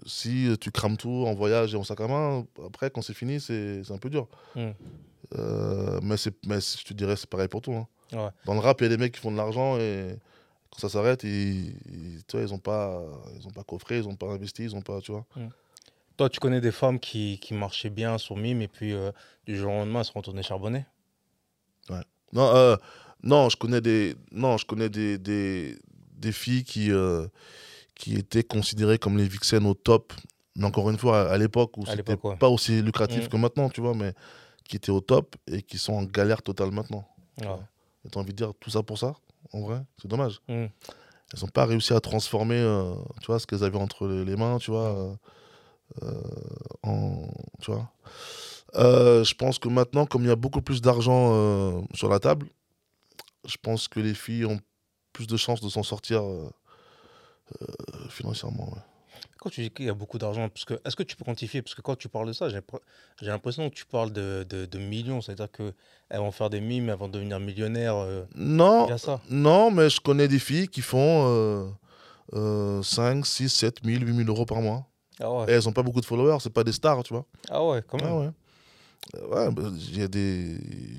si 0.06 0.48
tu 0.62 0.72
crames 0.72 0.96
tout 0.96 1.26
en 1.28 1.34
voyage 1.34 1.74
et 1.74 1.78
en 1.78 1.84
sac 1.84 2.00
à 2.00 2.08
main, 2.08 2.46
après, 2.66 2.90
quand 2.90 3.02
c'est 3.02 3.14
fini, 3.14 3.42
c'est 3.42 3.82
un 3.90 3.98
peu 3.98 4.10
dur. 4.10 4.28
Hmm. 4.56 4.72
Euh, 5.38 6.00
mais, 6.04 6.18
c'est- 6.18 6.36
mais 6.46 6.62
c'est- 6.62 6.80
je 6.80 6.86
te 6.86 6.94
dirais, 6.94 7.16
c'est 7.16 7.30
pareil 7.30 7.48
pour 7.48 7.62
tout. 7.62 7.74
hein. 7.74 7.88
Ouais. 8.14 8.30
Dans 8.46 8.54
le 8.54 8.60
rap, 8.60 8.80
il 8.82 8.84
y 8.84 8.88
a 8.88 8.90
des 8.90 8.98
mecs 8.98 9.14
qui 9.14 9.20
font 9.20 9.32
de 9.32 9.38
l'argent 9.38 9.78
et 9.78 10.16
quand 10.70 10.80
ça 10.80 10.90
s'arrête, 10.90 11.24
ils, 11.24 11.76
ils, 11.92 12.22
ils 12.34 12.54
ont 12.54 12.60
pas, 12.60 13.02
ils 13.40 13.46
ont 13.48 13.52
pas 13.52 13.64
coffré, 13.64 13.98
ils 13.98 14.08
ont 14.08 14.16
pas 14.16 14.28
investi, 14.28 14.64
ils 14.64 14.76
ont 14.76 14.82
pas, 14.82 15.02
tu 15.02 15.12
vois. 15.12 15.26
Toi, 16.18 16.30
tu 16.30 16.40
connais 16.40 16.62
des 16.62 16.72
femmes 16.72 17.00
qui, 17.00 17.40
qui 17.40 17.54
marchaient 17.54 17.90
bien 17.90 18.18
sur 18.18 18.38
Mime 18.38 18.62
et 18.62 18.68
puis 18.68 18.94
euh, 18.94 19.12
du 19.46 19.58
jour 19.58 19.72
au 19.72 19.76
lendemain, 19.76 20.00
elles 20.00 20.06
sont 20.06 20.14
retournées 20.20 20.44
charbonner 20.44 20.86
Non, 22.34 22.56
euh, 22.56 22.76
non, 23.24 23.50
je 23.50 23.58
connais 23.58 23.82
des, 23.82 24.16
non, 24.32 24.58
je 24.58 24.66
connais 24.66 24.90
des, 24.90 25.18
des, 25.18 25.78
des 26.18 26.32
filles 26.32 26.64
qui, 26.64 26.92
euh, 26.92 27.28
qui 27.96 28.16
étaient 28.16 28.44
considérées 28.44 28.98
comme 28.98 29.18
les 29.18 29.28
vixens 29.28 29.66
au 29.66 29.74
top. 29.74 30.14
Mais 30.56 30.66
encore 30.66 30.90
une 30.90 30.98
fois, 30.98 31.30
à, 31.30 31.34
à 31.34 31.38
l'époque 31.38 31.78
où 31.78 31.86
c'était 31.86 32.18
ouais. 32.24 32.38
pas 32.38 32.50
aussi 32.50 32.82
lucratif 32.82 33.24
Mhm. 33.24 33.30
que 33.30 33.38
maintenant, 33.38 33.70
tu 33.70 33.82
vois, 33.82 33.94
mais 33.94 34.14
qui 34.64 34.78
étaient 34.78 34.92
au 34.92 35.02
top 35.02 35.36
et 35.48 35.62
qui 35.62 35.78
sont 35.78 35.94
en 35.94 36.04
galère 36.04 36.42
totale 36.42 36.72
maintenant. 36.72 37.08
Ouais. 37.42 37.48
Et 38.06 38.10
t'as 38.10 38.20
envie 38.20 38.32
de 38.32 38.38
dire 38.38 38.54
tout 38.60 38.70
ça 38.70 38.84
pour 38.84 38.98
ça, 38.98 39.14
en 39.52 39.62
vrai, 39.62 39.82
c'est 40.02 40.08
dommage. 40.08 40.40
Hmm. 40.48 40.68
Elles 41.34 41.42
n'ont 41.42 41.48
pas 41.48 41.66
réussi 41.66 41.94
à 41.94 42.00
transformer, 42.00 42.62
tu 43.20 43.26
vois, 43.28 43.40
ce 43.40 43.48
qu'elles 43.48 43.64
avaient 43.64 43.78
entre 43.78 44.08
les, 44.08 44.36
mains, 44.36 44.58
tu 44.60 44.72
vois, 44.72 45.18
en, 46.84 47.28
tu 47.62 47.72
vois. 47.72 47.92
Euh, 48.76 49.24
je 49.24 49.34
pense 49.36 49.58
que 49.60 49.70
maintenant, 49.70 50.06
comme 50.06 50.24
il 50.24 50.28
y 50.28 50.32
a 50.32 50.36
beaucoup 50.36 50.62
plus 50.62 50.82
d'argent 50.82 51.32
euh, 51.34 51.82
sur 51.94 52.10
la 52.10 52.20
table, 52.20 52.48
je 53.48 53.56
pense 53.62 53.88
que 53.88 54.00
les 54.00 54.14
filles 54.14 54.46
ont 54.46 54.60
plus 55.14 55.28
de 55.28 55.38
chances 55.38 55.62
de 55.62 55.70
s'en 55.70 55.84
sortir 55.84 56.24
euh, 56.24 56.50
euh, 57.62 58.10
financièrement. 58.10 58.66
ouais. 58.74 58.82
Quand 59.40 59.50
tu 59.50 59.62
dis 59.62 59.70
qu'il 59.70 59.86
y 59.86 59.90
a 59.90 59.94
beaucoup 59.94 60.18
d'argent, 60.18 60.50
parce 60.50 60.66
que 60.66 60.74
est-ce 60.86 60.96
que 60.96 61.04
tu 61.04 61.16
peux 61.16 61.24
quantifier? 61.24 61.62
Parce 61.62 61.76
que 61.76 61.82
quand 61.82 61.96
tu 61.96 62.10
parles 62.10 62.28
de 62.28 62.34
ça, 62.34 62.50
j'ai 62.50 62.56
l'imp- 62.56 62.82
j'ai 63.22 63.28
l'impression 63.28 63.70
que 63.70 63.76
tu 63.76 63.86
parles 63.86 64.12
de, 64.12 64.46
de, 64.50 64.66
de 64.66 64.78
millions. 64.80 65.22
C'est-à-dire 65.22 65.52
qu'elles 65.52 65.74
vont 66.20 66.32
faire 66.32 66.50
des 66.50 66.62
mimes, 66.62 66.90
elles 66.90 66.98
vont 66.98 67.08
devenir 67.08 67.40
millionnaires. 67.40 67.96
euh, 67.96 68.26
Non, 68.36 68.98
ça. 68.98 69.22
non, 69.30 69.70
mais 69.72 69.90
je 69.90 70.02
connais 70.02 70.28
des 70.28 70.40
filles 70.40 70.68
qui 70.68 70.82
font 70.82 71.28
euh, 71.30 71.70
euh, 72.34 72.82
5, 72.82 73.26
6, 73.26 73.50
7 73.50 73.78
000, 73.86 74.02
8 74.04 74.16
000 74.16 74.28
euros 74.30 74.46
par 74.46 74.62
mois. 74.62 74.88
Ah 75.20 75.26
Et 75.26 75.28
ouais, 75.36 75.46
elles 75.54 75.64
n'ont 75.66 75.72
pas 75.74 75.84
beaucoup 75.84 76.02
de 76.02 76.06
followers, 76.06 76.38
c'est 76.42 76.50
pas 76.54 76.64
des 76.64 76.72
stars, 76.74 77.04
tu 77.04 77.14
vois. 77.14 77.26
ah 77.50 77.64
ouais 77.66 77.84
quand 77.88 77.98
même. 77.98 78.08
Ah 78.08 78.18
ouais. 78.18 78.26
Euh, 78.26 79.28
Ouais, 79.30 79.52
bah, 79.52 79.64
des... 80.08 80.58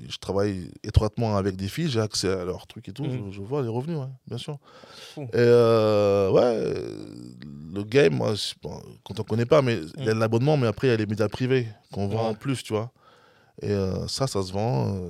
je 0.09 0.17
travaille 0.17 0.71
étroitement 0.83 1.35
avec 1.35 1.55
des 1.57 1.67
filles, 1.67 1.89
j'ai 1.89 1.99
accès 1.99 2.29
à 2.31 2.45
leurs 2.45 2.65
trucs 2.65 2.87
et 2.87 2.93
tout, 2.93 3.03
Mhm. 3.03 3.31
je, 3.31 3.35
je 3.37 3.41
vois 3.41 3.61
les 3.61 3.67
revenus, 3.67 3.97
ouais, 3.97 4.07
bien 4.27 4.37
sûr. 4.37 4.57
Fou. 5.13 5.23
Et 5.23 5.27
euh, 5.35 6.31
ouais, 6.31 6.41
euh, 6.41 7.05
le 7.73 7.83
game, 7.83 8.15
moi, 8.15 8.33
bon, 8.63 8.81
quand 9.03 9.19
on 9.19 9.23
connaît 9.23 9.45
pas, 9.45 9.61
mais 9.61 9.79
il 9.97 10.05
y 10.05 10.09
a 10.09 10.13
l'abonnement, 10.13 10.55
mais 10.57 10.67
après 10.67 10.87
il 10.87 10.91
y 10.91 10.93
a 10.93 10.97
les 10.97 11.05
médias 11.05 11.27
privés 11.27 11.67
qu'on 11.91 12.07
vend 12.07 12.23
Ouais. 12.23 12.29
en 12.29 12.33
plus, 12.33 12.63
tu 12.63 12.73
vois. 12.73 12.91
Et 13.61 13.71
euh, 13.71 14.07
ça, 14.07 14.25
ça 14.27 14.41
se 14.41 14.53
vend 14.53 14.95
euh, 14.95 15.09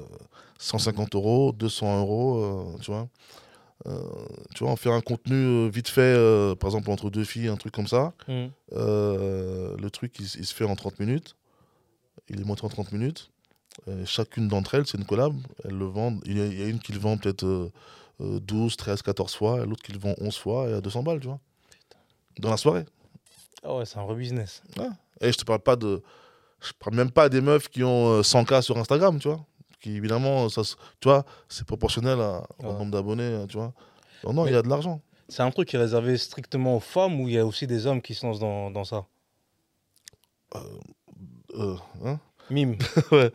150 0.58 1.14
euros, 1.16 1.52
200 1.52 2.00
euros, 2.00 2.38
euh, 2.44 2.78
tu 2.82 2.90
vois. 2.92 3.08
Euh, 3.86 4.02
tu 4.56 4.64
vois, 4.64 4.74
on 4.74 4.76
fait 4.76 4.92
un 4.92 5.02
contenu 5.02 5.36
euh, 5.36 5.70
vite 5.70 5.88
fait, 5.88 6.02
euh, 6.02 6.56
par 6.56 6.70
exemple 6.70 6.90
entre 6.90 7.10
deux 7.10 7.24
filles, 7.24 7.48
un 7.48 7.58
truc 7.58 7.74
comme 7.74 7.88
ça. 7.88 8.14
Euh, 8.74 9.76
le 9.78 9.90
truc, 9.92 10.16
il, 10.20 10.24
il 10.26 10.46
se 10.46 10.54
fait 10.54 10.66
en 10.66 10.76
30 10.76 11.00
minutes. 11.00 11.36
Il 12.30 12.42
est 12.42 12.44
monté 12.44 12.66
en 12.66 12.70
30 12.70 12.92
minutes. 12.92 13.30
Euh, 13.88 14.04
chacune 14.06 14.48
d'entre 14.48 14.74
elles, 14.76 14.88
c'est 14.88 14.98
une 14.98 15.06
collab. 15.06 15.34
Elles 15.64 15.78
le 15.78 15.86
vendent. 15.86 16.22
Il 16.26 16.38
y, 16.38 16.58
y 16.60 16.64
a 16.64 16.68
une 16.68 16.80
qui 16.80 16.92
le 16.92 17.00
vend 17.00 17.18
peut-être 17.18 17.46
euh, 17.46 17.72
euh, 18.22 18.40
12, 18.40 18.76
13, 18.76 19.02
14 19.04 19.36
fois, 19.36 19.62
et 19.62 19.66
l'autre 19.66 19.84
qui 19.84 19.92
le 19.94 20.00
vend 20.00 20.16
11 20.20 20.36
fois 20.36 20.68
et 20.70 20.74
à 20.74 20.82
200 20.82 21.04
balles, 21.04 21.20
tu 21.20 21.28
vois. 21.28 21.40
Dans 22.40 22.50
la 22.50 22.58
soirée. 22.58 22.86
Ah 23.64 23.76
ouais, 23.76 23.86
c'est 23.86 23.98
un 24.00 24.04
vrai 24.06 24.16
business. 24.16 24.62
Et 25.22 25.32
je 25.32 25.38
te 25.38 25.46
parle 25.46 25.60
pas 25.60 25.76
de. 25.76 26.02
Je 26.62 26.72
parle 26.80 26.96
même 26.96 27.12
pas 27.12 27.30
des 27.30 27.42
meufs 27.42 27.70
qui 27.70 27.84
ont 27.84 28.08
euh, 28.14 28.22
100K 28.22 28.62
sur 28.64 28.78
Instagram, 28.78 29.20
tu 29.20 29.28
vois. 29.28 29.46
Qui, 29.88 29.96
évidemment, 29.96 30.50
ça, 30.50 30.64
tu 31.00 31.08
vois, 31.08 31.24
c'est 31.48 31.66
proportionnel 31.66 32.20
à- 32.20 32.46
au 32.60 32.74
nombre 32.74 32.92
d'abonnés, 32.92 33.36
hein, 33.36 33.46
tu 33.48 33.56
vois. 33.56 33.72
Non, 34.26 34.34
non, 34.34 34.46
il 34.46 34.52
y 34.52 34.56
a 34.56 34.62
de 34.62 34.68
l'argent. 34.68 35.00
C'est 35.30 35.44
un 35.44 35.52
truc 35.52 35.70
qui 35.70 35.78
est 35.78 35.80
réservé 35.80 36.18
strictement 36.18 36.76
aux 36.76 36.82
femmes 36.82 37.22
ou 37.22 37.30
il 37.30 37.36
y 37.36 37.38
a 37.38 37.46
aussi 37.46 37.68
des 37.68 37.88
hommes 37.88 38.02
qui 38.02 38.14
se 38.14 38.26
lancent 38.26 38.40
dans, 38.40 38.70
dans 38.70 38.84
ça? 38.84 39.06
Euh, 41.56 41.76
hein? 42.04 42.20
Mime. 42.50 42.78
Ouais. 43.12 43.32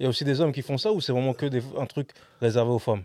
Il 0.00 0.02
y 0.02 0.06
a 0.06 0.08
aussi 0.08 0.24
des 0.24 0.40
hommes 0.40 0.52
qui 0.52 0.62
font 0.62 0.76
ça 0.78 0.92
ou 0.92 1.00
c'est 1.00 1.12
vraiment 1.12 1.34
que 1.34 1.46
des, 1.46 1.62
un 1.78 1.86
truc 1.86 2.10
réservé 2.40 2.72
aux 2.72 2.78
femmes? 2.80 3.04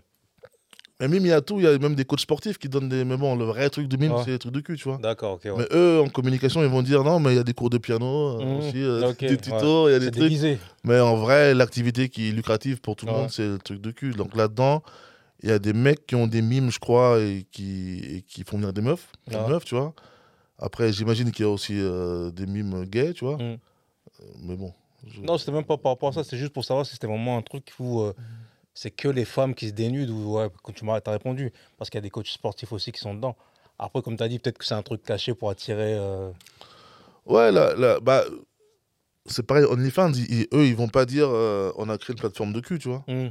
Mais 1.00 1.08
mime, 1.08 1.26
il 1.26 1.30
y 1.30 1.32
a 1.32 1.42
tout. 1.42 1.60
Il 1.60 1.64
y 1.64 1.68
a 1.68 1.78
même 1.78 1.94
des 1.94 2.06
coachs 2.06 2.22
sportifs 2.22 2.58
qui 2.58 2.70
donnent 2.70 2.90
des. 2.90 3.06
Mais 3.06 3.18
bon, 3.18 3.36
le 3.36 3.46
vrai 3.46 3.70
truc 3.70 3.88
de 3.88 3.98
mime, 3.98 4.14
Ouais. 4.14 4.22
c'est 4.26 4.32
les 4.32 4.40
trucs 4.40 4.54
de 4.54 4.62
cul, 4.62 4.78
tu 4.78 4.86
vois. 4.86 4.98
D'accord, 4.98 5.34
ok. 5.34 5.46
Ouais. 5.46 5.52
Mais 5.58 5.68
eux, 5.72 6.02
en 6.02 6.10
communication, 6.10 6.64
ils 6.64 6.70
vont 6.70 6.82
dire 6.82 7.04
non, 7.04 7.20
mais 7.20 7.34
il 7.34 7.36
y 7.36 7.40
a 7.40 7.44
des 7.44 7.54
cours 7.54 7.70
de 7.70 7.78
piano 7.78 8.40
euh, 8.40 8.44
Mhm. 8.46 8.58
aussi, 8.58 8.82
euh, 8.84 9.14
des 9.20 9.38
tutos, 9.38 9.90
il 9.90 9.92
y 9.92 9.96
a 9.96 10.00
des 10.00 10.10
trucs. 10.10 10.24
déguisé. 10.24 10.58
Mais 10.84 11.00
en 11.00 11.16
vrai, 11.16 11.54
l'activité 11.54 12.10
qui 12.10 12.30
est 12.30 12.32
lucrative 12.32 12.82
pour 12.82 12.96
tout 12.96 13.06
le 13.06 13.12
monde, 13.12 13.30
c'est 13.30 13.48
le 13.48 13.58
truc 13.60 13.80
de 13.80 13.92
cul. 13.92 14.14
Donc 14.14 14.36
là-dedans, 14.36 14.82
il 15.44 15.50
y 15.50 15.52
a 15.52 15.60
des 15.60 15.74
mecs 15.74 16.08
qui 16.08 16.16
ont 16.16 16.26
des 16.26 16.42
mimes, 16.42 16.72
je 16.72 16.80
crois, 16.80 17.20
et 17.20 17.46
qui, 17.52 18.00
et 18.00 18.22
qui 18.24 18.44
font 18.44 18.58
venir 18.58 18.74
des 18.74 18.82
meufs, 18.82 19.08
des 19.28 19.36
Ouais. 19.36 19.48
meufs, 19.48 19.66
tu 19.66 19.76
vois. 19.76 19.94
Après, 20.58 20.92
j'imagine 20.92 21.30
qu'il 21.30 21.46
y 21.46 21.48
a 21.48 21.52
aussi 21.52 21.74
euh, 21.78 22.32
des 22.32 22.48
mimes 22.48 22.86
gays, 22.86 23.14
tu 23.14 23.24
vois. 23.24 23.38
Euh, 23.40 23.56
Mais 24.42 24.56
bon. 24.56 24.74
je- 25.06 25.22
Non, 25.22 25.38
c'était 25.38 25.52
même 25.52 25.64
pas 25.64 25.78
par 25.78 25.92
rapport 25.92 26.10
à 26.10 26.12
ça, 26.14 26.24
c'était 26.24 26.38
juste 26.38 26.54
pour 26.54 26.66
savoir 26.66 26.88
si 26.88 26.94
c'était 26.94 27.06
vraiment 27.06 27.38
un 27.38 27.44
truc 27.44 27.72
où 27.80 28.02
euh, 28.02 28.14
c'est 28.78 28.92
que 28.92 29.08
les 29.08 29.26
femmes 29.26 29.56
qui 29.56 29.70
se 29.70 29.74
dénudent 29.74 30.12
ou 30.14 30.38
ouais, 30.38 30.50
tu 30.76 30.86
m'as 30.86 31.00
as 31.04 31.12
répondu. 31.12 31.52
Parce 31.80 31.90
qu'il 31.90 31.98
y 31.98 31.98
a 31.98 32.02
des 32.02 32.12
coachs 32.12 32.28
sportifs 32.28 32.72
aussi 32.72 32.92
qui 32.92 33.00
sont 33.00 33.16
dedans. 33.16 33.36
Après, 33.80 34.04
comme 34.04 34.16
tu 34.16 34.22
as 34.22 34.28
dit, 34.28 34.38
peut-être 34.38 34.60
que 34.60 34.66
c'est 34.66 34.76
un 34.76 34.84
truc 34.84 35.02
caché 35.02 35.34
pour 35.34 35.50
attirer. 35.50 35.96
euh, 35.96 36.30
Ouais, 37.26 37.52
là, 37.52 37.74
là, 37.76 38.00
bah, 38.00 38.24
c'est 39.26 39.42
pareil, 39.42 39.66
OnlyFans, 39.66 40.12
ils- 40.14 40.32
ils- 40.42 40.48
eux, 40.54 40.68
ils 40.68 40.76
vont 40.76 40.90
pas 40.90 41.06
dire 41.08 41.28
euh, 41.28 41.72
on 41.78 41.90
a 41.90 41.98
créé 41.98 42.14
une 42.14 42.20
plateforme 42.20 42.54
de 42.54 42.60
cul, 42.60 42.78
tu 42.78 42.88
vois. 42.90 43.04
hmm, 43.08 43.30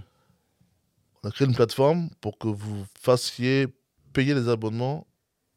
On 1.23 1.29
a 1.29 1.31
créé 1.31 1.47
une 1.47 1.55
plateforme 1.55 2.11
pour 2.21 2.39
que 2.39 2.49
vous 2.49 2.85
fassiez 3.01 3.69
payer 4.13 4.35
les 4.35 4.49
abonnements 4.49 5.07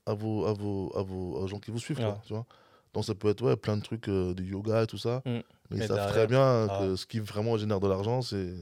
à 0.05 0.13
vos, 0.13 0.45
à 0.45 0.53
vos, 0.53 0.91
à 0.95 1.01
vos 1.01 1.33
aux 1.35 1.47
gens 1.47 1.59
qui 1.59 1.71
vous 1.71 1.79
suivent. 1.79 1.97
quoi, 1.97 2.21
tu 2.27 2.33
vois 2.33 2.45
Donc 2.93 3.05
ça 3.05 3.15
peut 3.15 3.29
être 3.29 3.41
ouais, 3.43 3.55
plein 3.55 3.75
de 3.75 3.81
trucs 3.81 4.07
euh, 4.07 4.35
de 4.35 4.43
yoga 4.43 4.83
et 4.83 4.87
tout 4.87 4.99
ça. 4.99 5.23
Mm. 5.25 5.29
Mais 5.31 5.43
Mais 5.71 5.77
ils 5.85 5.87
savent 5.87 6.11
très 6.11 6.27
bien 6.27 6.67
ah. 6.69 6.77
que 6.79 6.95
ce 6.95 7.07
qui 7.07 7.19
vraiment 7.19 7.57
génère 7.57 7.79
de 7.79 7.87
l'argent, 7.87 8.21
c'est. 8.21 8.53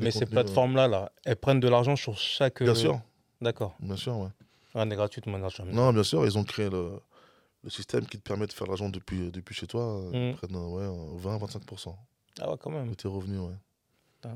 Mais 0.00 0.10
ces 0.10 0.24
euh, 0.24 0.26
plateformes-là, 0.26 0.88
là, 0.88 1.12
elles 1.24 1.36
prennent 1.36 1.60
de 1.60 1.68
l'argent 1.68 1.96
sur 1.96 2.16
chaque. 2.18 2.62
Bien 2.62 2.72
euh, 2.72 2.76
sûr, 2.76 3.00
D'accord. 3.40 3.74
bien 3.80 3.96
sûr, 3.96 4.16
ouais. 4.18 4.28
Rien 4.74 4.84
n'est 4.86 4.96
gratuit, 4.96 5.20
de 5.20 5.30
manière 5.30 5.50
jamais. 5.50 5.72
Non, 5.72 5.92
bien 5.92 6.02
sûr, 6.04 6.24
ils 6.24 6.38
ont 6.38 6.44
créé 6.44 6.70
le, 6.70 7.00
le 7.64 7.70
système 7.70 8.06
qui 8.06 8.18
te 8.18 8.22
permet 8.22 8.46
de 8.46 8.52
faire 8.52 8.66
l'argent 8.66 8.88
depuis, 8.88 9.30
depuis 9.30 9.54
chez 9.54 9.66
toi. 9.66 9.82
euh, 9.82 10.10
Ils 10.12 10.30
Mm. 10.32 10.36
prennent 10.36 10.56
euh, 10.56 11.16
ouais, 11.16 11.18
20-25% 11.20 11.96
Ah 12.40 12.50
ouais, 12.50 12.56
quand 12.60 12.70
même. 12.70 12.88
de 12.90 12.94
tes 12.94 13.08
revenus, 13.08 13.40
ouais. 13.40 14.30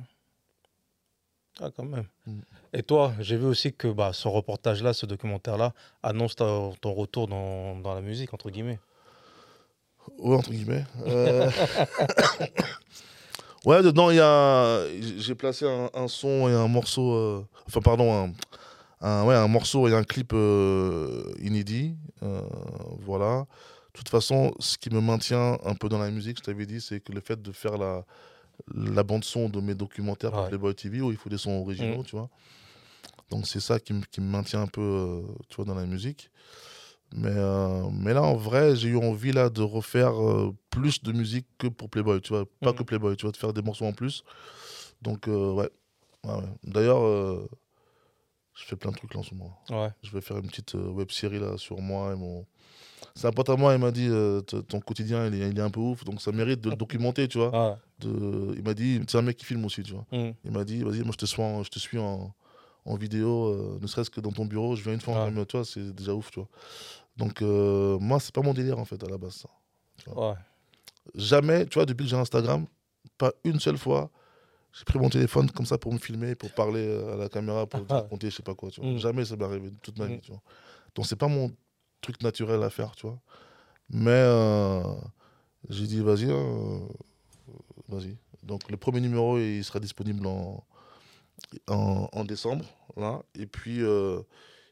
Ah, 1.60 1.70
quand 1.76 1.84
même. 1.84 2.06
Mm. 2.26 2.40
Et 2.72 2.82
toi, 2.82 3.12
j'ai 3.20 3.36
vu 3.36 3.44
aussi 3.46 3.72
que 3.72 3.86
bah, 3.86 4.12
ce 4.12 4.26
reportage-là, 4.26 4.92
ce 4.92 5.06
documentaire-là, 5.06 5.72
annonce 6.02 6.34
ta- 6.34 6.70
ton 6.80 6.92
retour 6.94 7.28
dans, 7.28 7.76
dans 7.76 7.94
la 7.94 8.00
musique, 8.00 8.34
entre 8.34 8.50
guillemets. 8.50 8.80
Ouais, 10.18 10.34
entre 10.36 10.50
guillemets. 10.50 10.84
Euh, 11.06 11.48
ouais, 13.66 13.82
dedans, 13.82 14.10
il 14.10 14.16
y 14.16 14.20
a. 14.20 14.80
J'ai 15.18 15.34
placé 15.34 15.66
un, 15.66 15.90
un 15.94 16.08
son 16.08 16.48
et 16.48 16.52
un 16.52 16.68
morceau. 16.68 17.12
euh, 17.12 17.44
Enfin, 17.66 17.80
pardon, 17.80 18.12
un, 18.12 18.32
un- 19.06 19.24
ouais, 19.24 19.34
un 19.34 19.48
morceau 19.48 19.88
et 19.88 19.94
un 19.94 20.04
clip 20.04 20.32
euh, 20.34 21.32
inédit. 21.40 21.94
euh, 22.22 22.40
voilà. 23.04 23.46
De 23.92 23.98
toute 23.98 24.08
façon, 24.08 24.52
ce 24.58 24.76
qui 24.76 24.90
me 24.90 25.00
maintient 25.00 25.56
un 25.64 25.74
peu 25.74 25.88
dans 25.88 25.98
la 25.98 26.10
musique, 26.10 26.38
je 26.38 26.42
t'avais 26.42 26.66
dit, 26.66 26.80
c'est 26.80 27.00
que 27.00 27.12
le 27.12 27.20
fait 27.20 27.40
de 27.40 27.52
faire 27.52 27.78
la, 27.78 28.04
la 28.74 29.02
bande-son 29.04 29.48
de 29.48 29.60
mes 29.60 29.74
documentaires 29.74 30.32
pour 30.32 30.42
Ouais. 30.42 30.48
Playboy 30.48 30.74
TV, 30.74 31.00
où 31.00 31.10
il 31.12 31.16
faut 31.16 31.30
des 31.30 31.38
sons 31.38 31.52
originaux, 31.62 32.00
Mm. 32.00 32.04
tu 32.04 32.16
vois. 32.16 32.28
Donc, 33.30 33.46
c'est 33.46 33.60
ça 33.60 33.78
qui, 33.80 33.92
me- 33.92 34.02
qui 34.10 34.20
me 34.20 34.26
maintient 34.26 34.62
un 34.62 34.66
peu, 34.66 35.22
tu 35.48 35.56
vois, 35.56 35.64
dans 35.64 35.74
la 35.74 35.86
musique. 35.86 36.30
Mais, 37.12 37.28
euh, 37.30 37.88
mais 37.92 38.12
là, 38.14 38.22
en 38.22 38.34
vrai, 38.36 38.74
j'ai 38.76 38.88
eu 38.88 38.96
envie 38.96 39.32
là, 39.32 39.48
de 39.50 39.62
refaire 39.62 40.20
euh, 40.20 40.54
plus 40.70 41.02
de 41.02 41.12
musique 41.12 41.46
que 41.58 41.68
pour 41.68 41.88
Playboy, 41.88 42.20
tu 42.20 42.32
vois. 42.32 42.44
Pas 42.60 42.70
Mhm. 42.70 42.76
que 42.78 42.82
Playboy, 42.82 43.16
tu 43.16 43.22
vois, 43.22 43.32
de 43.32 43.36
faire 43.36 43.52
des 43.52 43.62
morceaux 43.62 43.84
en 43.86 43.92
plus. 43.92 44.24
Donc, 45.02 45.28
euh, 45.28 45.52
ouais. 45.52 45.70
Ouais, 46.24 46.34
ouais. 46.34 46.42
D'ailleurs, 46.64 47.02
Je 48.56 48.64
fais 48.66 48.76
plein 48.76 48.92
de 48.92 48.96
trucs 48.96 49.12
là 49.14 49.18
en 49.20 49.24
ce 49.24 49.34
moment. 49.34 49.58
Ouais. 49.68 49.90
Je 50.04 50.12
vais 50.12 50.20
faire 50.20 50.36
une 50.38 50.46
petite 50.46 50.74
web 50.74 51.10
série 51.10 51.40
là 51.40 51.56
sur 51.58 51.80
moi 51.80 52.12
et 52.12 52.16
mon. 52.16 52.46
C'est 53.16 53.26
un 53.26 53.32
pote 53.32 53.48
à 53.50 53.56
moi, 53.56 53.74
il 53.74 53.80
m'a 53.80 53.90
dit 53.90 54.08
ton 54.68 54.78
quotidien 54.80 55.26
il 55.26 55.34
est, 55.42 55.50
il 55.50 55.58
est 55.58 55.62
un 55.62 55.70
peu 55.70 55.80
ouf, 55.80 56.04
donc 56.04 56.20
ça 56.22 56.30
mérite 56.30 56.60
de 56.60 56.70
le 56.70 56.76
documenter, 56.76 57.26
tu 57.26 57.38
vois. 57.38 57.50
Ah. 57.52 57.78
De... 57.98 58.54
Il 58.56 58.62
m'a 58.62 58.74
dit, 58.74 59.00
c'est 59.08 59.18
un 59.18 59.22
mec 59.22 59.36
qui 59.36 59.44
filme 59.44 59.64
aussi, 59.64 59.82
tu 59.82 59.92
vois. 59.94 60.06
Mm. 60.12 60.34
Il 60.44 60.50
m'a 60.52 60.62
dit, 60.64 60.82
vas-y, 60.84 61.00
moi 61.02 61.10
je 61.12 61.16
te 61.18 61.26
je 61.26 61.68
te 61.68 61.78
suis 61.80 61.98
en, 61.98 62.32
en 62.84 62.96
vidéo, 62.96 63.46
euh, 63.46 63.78
ne 63.80 63.86
serait-ce 63.86 64.10
que 64.10 64.20
dans 64.20 64.32
ton 64.32 64.44
bureau, 64.44 64.76
je 64.76 64.82
viens 64.82 64.92
une 64.92 65.00
fois, 65.00 65.24
Ouais. 65.24 65.30
même, 65.30 65.46
toi, 65.46 65.64
c'est 65.64 65.92
déjà 65.94 66.14
ouf, 66.14 66.30
tu 66.30 66.40
vois. 66.40 66.48
Donc 67.16 67.42
euh, 67.42 67.98
moi, 67.98 68.20
c'est 68.20 68.34
pas 68.34 68.42
mon 68.42 68.52
délire 68.54 68.78
en 68.78 68.84
fait 68.84 69.02
à 69.02 69.08
la 69.08 69.16
base. 69.18 69.44
Ça. 70.04 70.12
Ouais. 70.14 70.34
Jamais, 71.14 71.66
tu 71.66 71.74
vois, 71.74 71.86
depuis 71.86 72.04
que 72.04 72.10
j'ai 72.10 72.16
Instagram, 72.16 72.66
pas 73.18 73.32
une 73.44 73.60
seule 73.60 73.78
fois, 73.78 74.10
j'ai 74.72 74.84
pris 74.84 74.98
mon 74.98 75.08
téléphone 75.08 75.50
comme 75.50 75.66
ça 75.66 75.78
pour 75.78 75.92
me 75.92 75.98
filmer, 75.98 76.34
pour 76.34 76.50
parler 76.50 76.84
euh, 76.86 77.14
à 77.14 77.16
la 77.16 77.28
caméra, 77.28 77.66
pour 77.66 77.80
te 77.86 77.92
raconter, 77.92 78.30
je 78.30 78.36
sais 78.36 78.42
pas 78.42 78.54
quoi, 78.54 78.70
tu 78.70 78.80
vois. 78.80 78.90
Mm. 78.90 78.98
Jamais 78.98 79.24
ça 79.24 79.36
m'est 79.36 79.44
arrivé 79.44 79.70
toute 79.82 79.98
ma 79.98 80.06
Mm. 80.06 80.12
vie, 80.14 80.20
tu 80.20 80.32
vois. 80.32 80.42
Donc 80.94 81.06
c'est 81.06 81.16
pas 81.16 81.28
mon 81.28 81.50
truc 82.00 82.22
naturel 82.22 82.62
à 82.62 82.70
faire, 82.70 82.94
tu 82.96 83.06
vois. 83.06 83.18
Mais 83.90 84.10
euh, 84.10 84.82
j'ai 85.68 85.86
dit, 85.86 86.00
vas-y, 86.00 86.30
hein, 86.30 86.80
vas-y. 87.88 88.16
Donc 88.42 88.70
le 88.70 88.76
premier 88.76 89.00
numéro, 89.00 89.38
il 89.38 89.62
sera 89.62 89.78
disponible 89.80 90.26
en, 90.26 90.64
en, 91.68 92.08
en 92.12 92.24
décembre, 92.24 92.64
là. 92.96 93.22
Et 93.34 93.46
puis, 93.46 93.82
euh, 93.82 94.20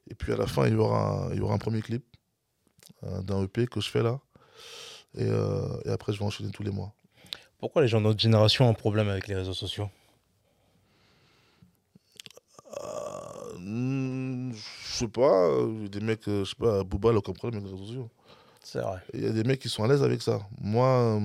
et 0.08 0.14
puis 0.14 0.32
à 0.32 0.36
la 0.36 0.46
fin, 0.46 0.66
il 0.66 0.74
y 0.74 0.76
aura, 0.76 1.28
il 1.32 1.38
y 1.38 1.40
aura 1.40 1.54
un 1.54 1.58
premier 1.58 1.82
clip 1.82 2.04
euh, 3.04 3.22
d'un 3.22 3.42
EP 3.42 3.66
que 3.66 3.80
je 3.80 3.90
fais 3.90 4.02
là. 4.02 4.20
Et, 5.16 5.24
euh, 5.24 5.80
et 5.84 5.90
après, 5.90 6.12
je 6.12 6.18
vais 6.18 6.24
enchaîner 6.24 6.50
tous 6.50 6.62
les 6.62 6.70
mois. 6.70 6.92
Pourquoi 7.58 7.82
les 7.82 7.88
gens 7.88 8.00
de 8.00 8.06
notre 8.06 8.20
génération 8.20 8.66
ont 8.66 8.70
un 8.70 8.74
problème 8.74 9.08
avec 9.08 9.28
les 9.28 9.34
réseaux 9.34 9.54
sociaux? 9.54 9.88
Je 13.64 14.98
sais 14.98 15.08
pas, 15.08 15.48
des 15.90 16.00
mecs, 16.00 16.24
je 16.26 16.44
sais 16.44 16.56
pas, 16.58 16.82
Booba, 16.82 17.10
aucun 17.10 17.32
problème 17.32 17.60
avec 17.60 17.70
les 17.70 17.76
réseaux 17.76 17.86
sociaux. 17.86 18.10
C'est 18.62 18.80
vrai. 18.80 18.98
Il 19.14 19.22
y 19.22 19.26
a 19.26 19.30
des 19.30 19.44
mecs 19.44 19.60
qui 19.60 19.68
sont 19.68 19.84
à 19.84 19.88
l'aise 19.88 20.02
avec 20.02 20.20
ça. 20.20 20.40
Moi, 20.60 21.20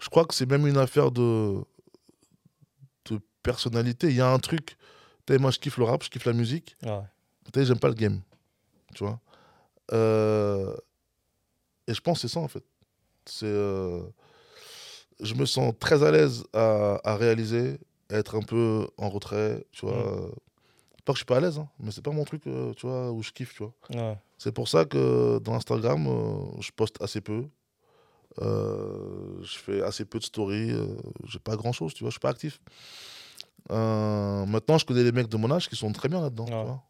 je 0.00 0.08
crois 0.08 0.24
que 0.24 0.34
c'est 0.34 0.46
même 0.46 0.66
une 0.66 0.78
affaire 0.78 1.10
de 1.10 1.62
personnalité. 3.42 4.08
Il 4.08 4.16
y 4.16 4.20
a 4.20 4.30
un 4.30 4.38
truc, 4.38 4.76
moi 5.38 5.50
je 5.50 5.58
kiffe 5.58 5.76
le 5.78 5.84
rap, 5.84 6.02
je 6.02 6.10
kiffe 6.10 6.24
la 6.26 6.32
musique, 6.32 6.76
Ouais. 6.82 7.02
j'aime 7.64 7.78
pas 7.78 7.88
le 7.88 7.94
game. 7.94 8.20
Tu 8.94 9.04
vois? 9.04 9.20
Euh, 9.92 10.74
Et 11.86 11.94
je 11.94 12.00
pense 12.00 12.20
que 12.22 12.28
c'est 12.28 12.34
ça 12.34 12.40
en 12.40 12.48
fait. 12.48 12.64
C'est. 13.26 13.46
euh, 13.46 14.02
Je 15.20 15.34
me 15.34 15.44
sens 15.46 15.74
très 15.78 16.02
à 16.02 16.10
l'aise 16.10 16.44
à, 16.52 16.98
à 17.04 17.16
réaliser, 17.16 17.78
à 18.08 18.16
être 18.16 18.36
un 18.36 18.42
peu 18.42 18.88
en 18.96 19.08
retrait, 19.10 19.64
tu 19.72 19.86
vois? 19.86 19.96
Mm. 20.28 20.30
Pas 21.04 21.12
que 21.12 21.16
je 21.16 21.20
suis 21.20 21.24
pas 21.26 21.36
à 21.36 21.40
l'aise, 21.40 21.58
hein, 21.58 21.68
mais 21.78 21.90
c'est 21.92 22.02
pas 22.04 22.10
mon 22.10 22.24
truc, 22.24 22.46
euh, 22.46 22.72
tu 22.74 22.86
vois, 22.86 23.10
où 23.12 23.22
je 23.22 23.30
kiffe, 23.32 23.54
tu 23.54 23.62
vois? 23.64 23.74
Ouais. 23.90 24.16
C'est 24.38 24.52
pour 24.52 24.68
ça 24.68 24.84
que 24.84 25.38
dans 25.40 25.54
Instagram, 25.54 26.06
je 26.60 26.70
poste 26.72 27.00
assez 27.02 27.20
peu. 27.20 27.44
Je 28.38 29.58
fais 29.58 29.82
assez 29.82 30.04
peu 30.04 30.18
de 30.18 30.24
stories. 30.24 30.72
j'ai 31.26 31.38
pas 31.38 31.56
grand 31.56 31.72
chose, 31.72 31.92
tu 31.94 32.02
vois, 32.04 32.10
je 32.10 32.14
suis 32.14 32.20
pas 32.20 32.30
actif. 32.30 32.60
Euh, 33.70 34.46
maintenant, 34.46 34.78
je 34.78 34.84
connais 34.84 35.02
les 35.02 35.12
mecs 35.12 35.28
de 35.28 35.36
mon 35.36 35.50
âge 35.50 35.68
qui 35.68 35.76
sont 35.76 35.92
très 35.92 36.08
bien 36.08 36.20
là-dedans. 36.20 36.46
Ouais. 36.46 36.64
vois. 36.64 36.82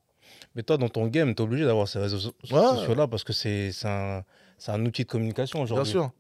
Mais 0.55 0.63
toi, 0.63 0.77
dans 0.77 0.89
ton 0.89 1.07
game, 1.07 1.35
t'es 1.35 1.43
obligé 1.43 1.65
d'avoir 1.65 1.87
ces 1.89 1.99
réseaux 1.99 2.19
so- 2.19 2.33
Ouais. 2.51 2.61
sociaux-là 2.77 3.07
parce 3.07 3.23
que 3.25 3.33
c'est 3.33 3.71
un, 3.85 4.23
un 4.69 4.87
outil 4.87 5.05
de 5.05 5.09
communication 5.09 5.59
Bien 5.59 5.65
aujourd'hui. 5.73 5.93
sûr. 5.93 6.11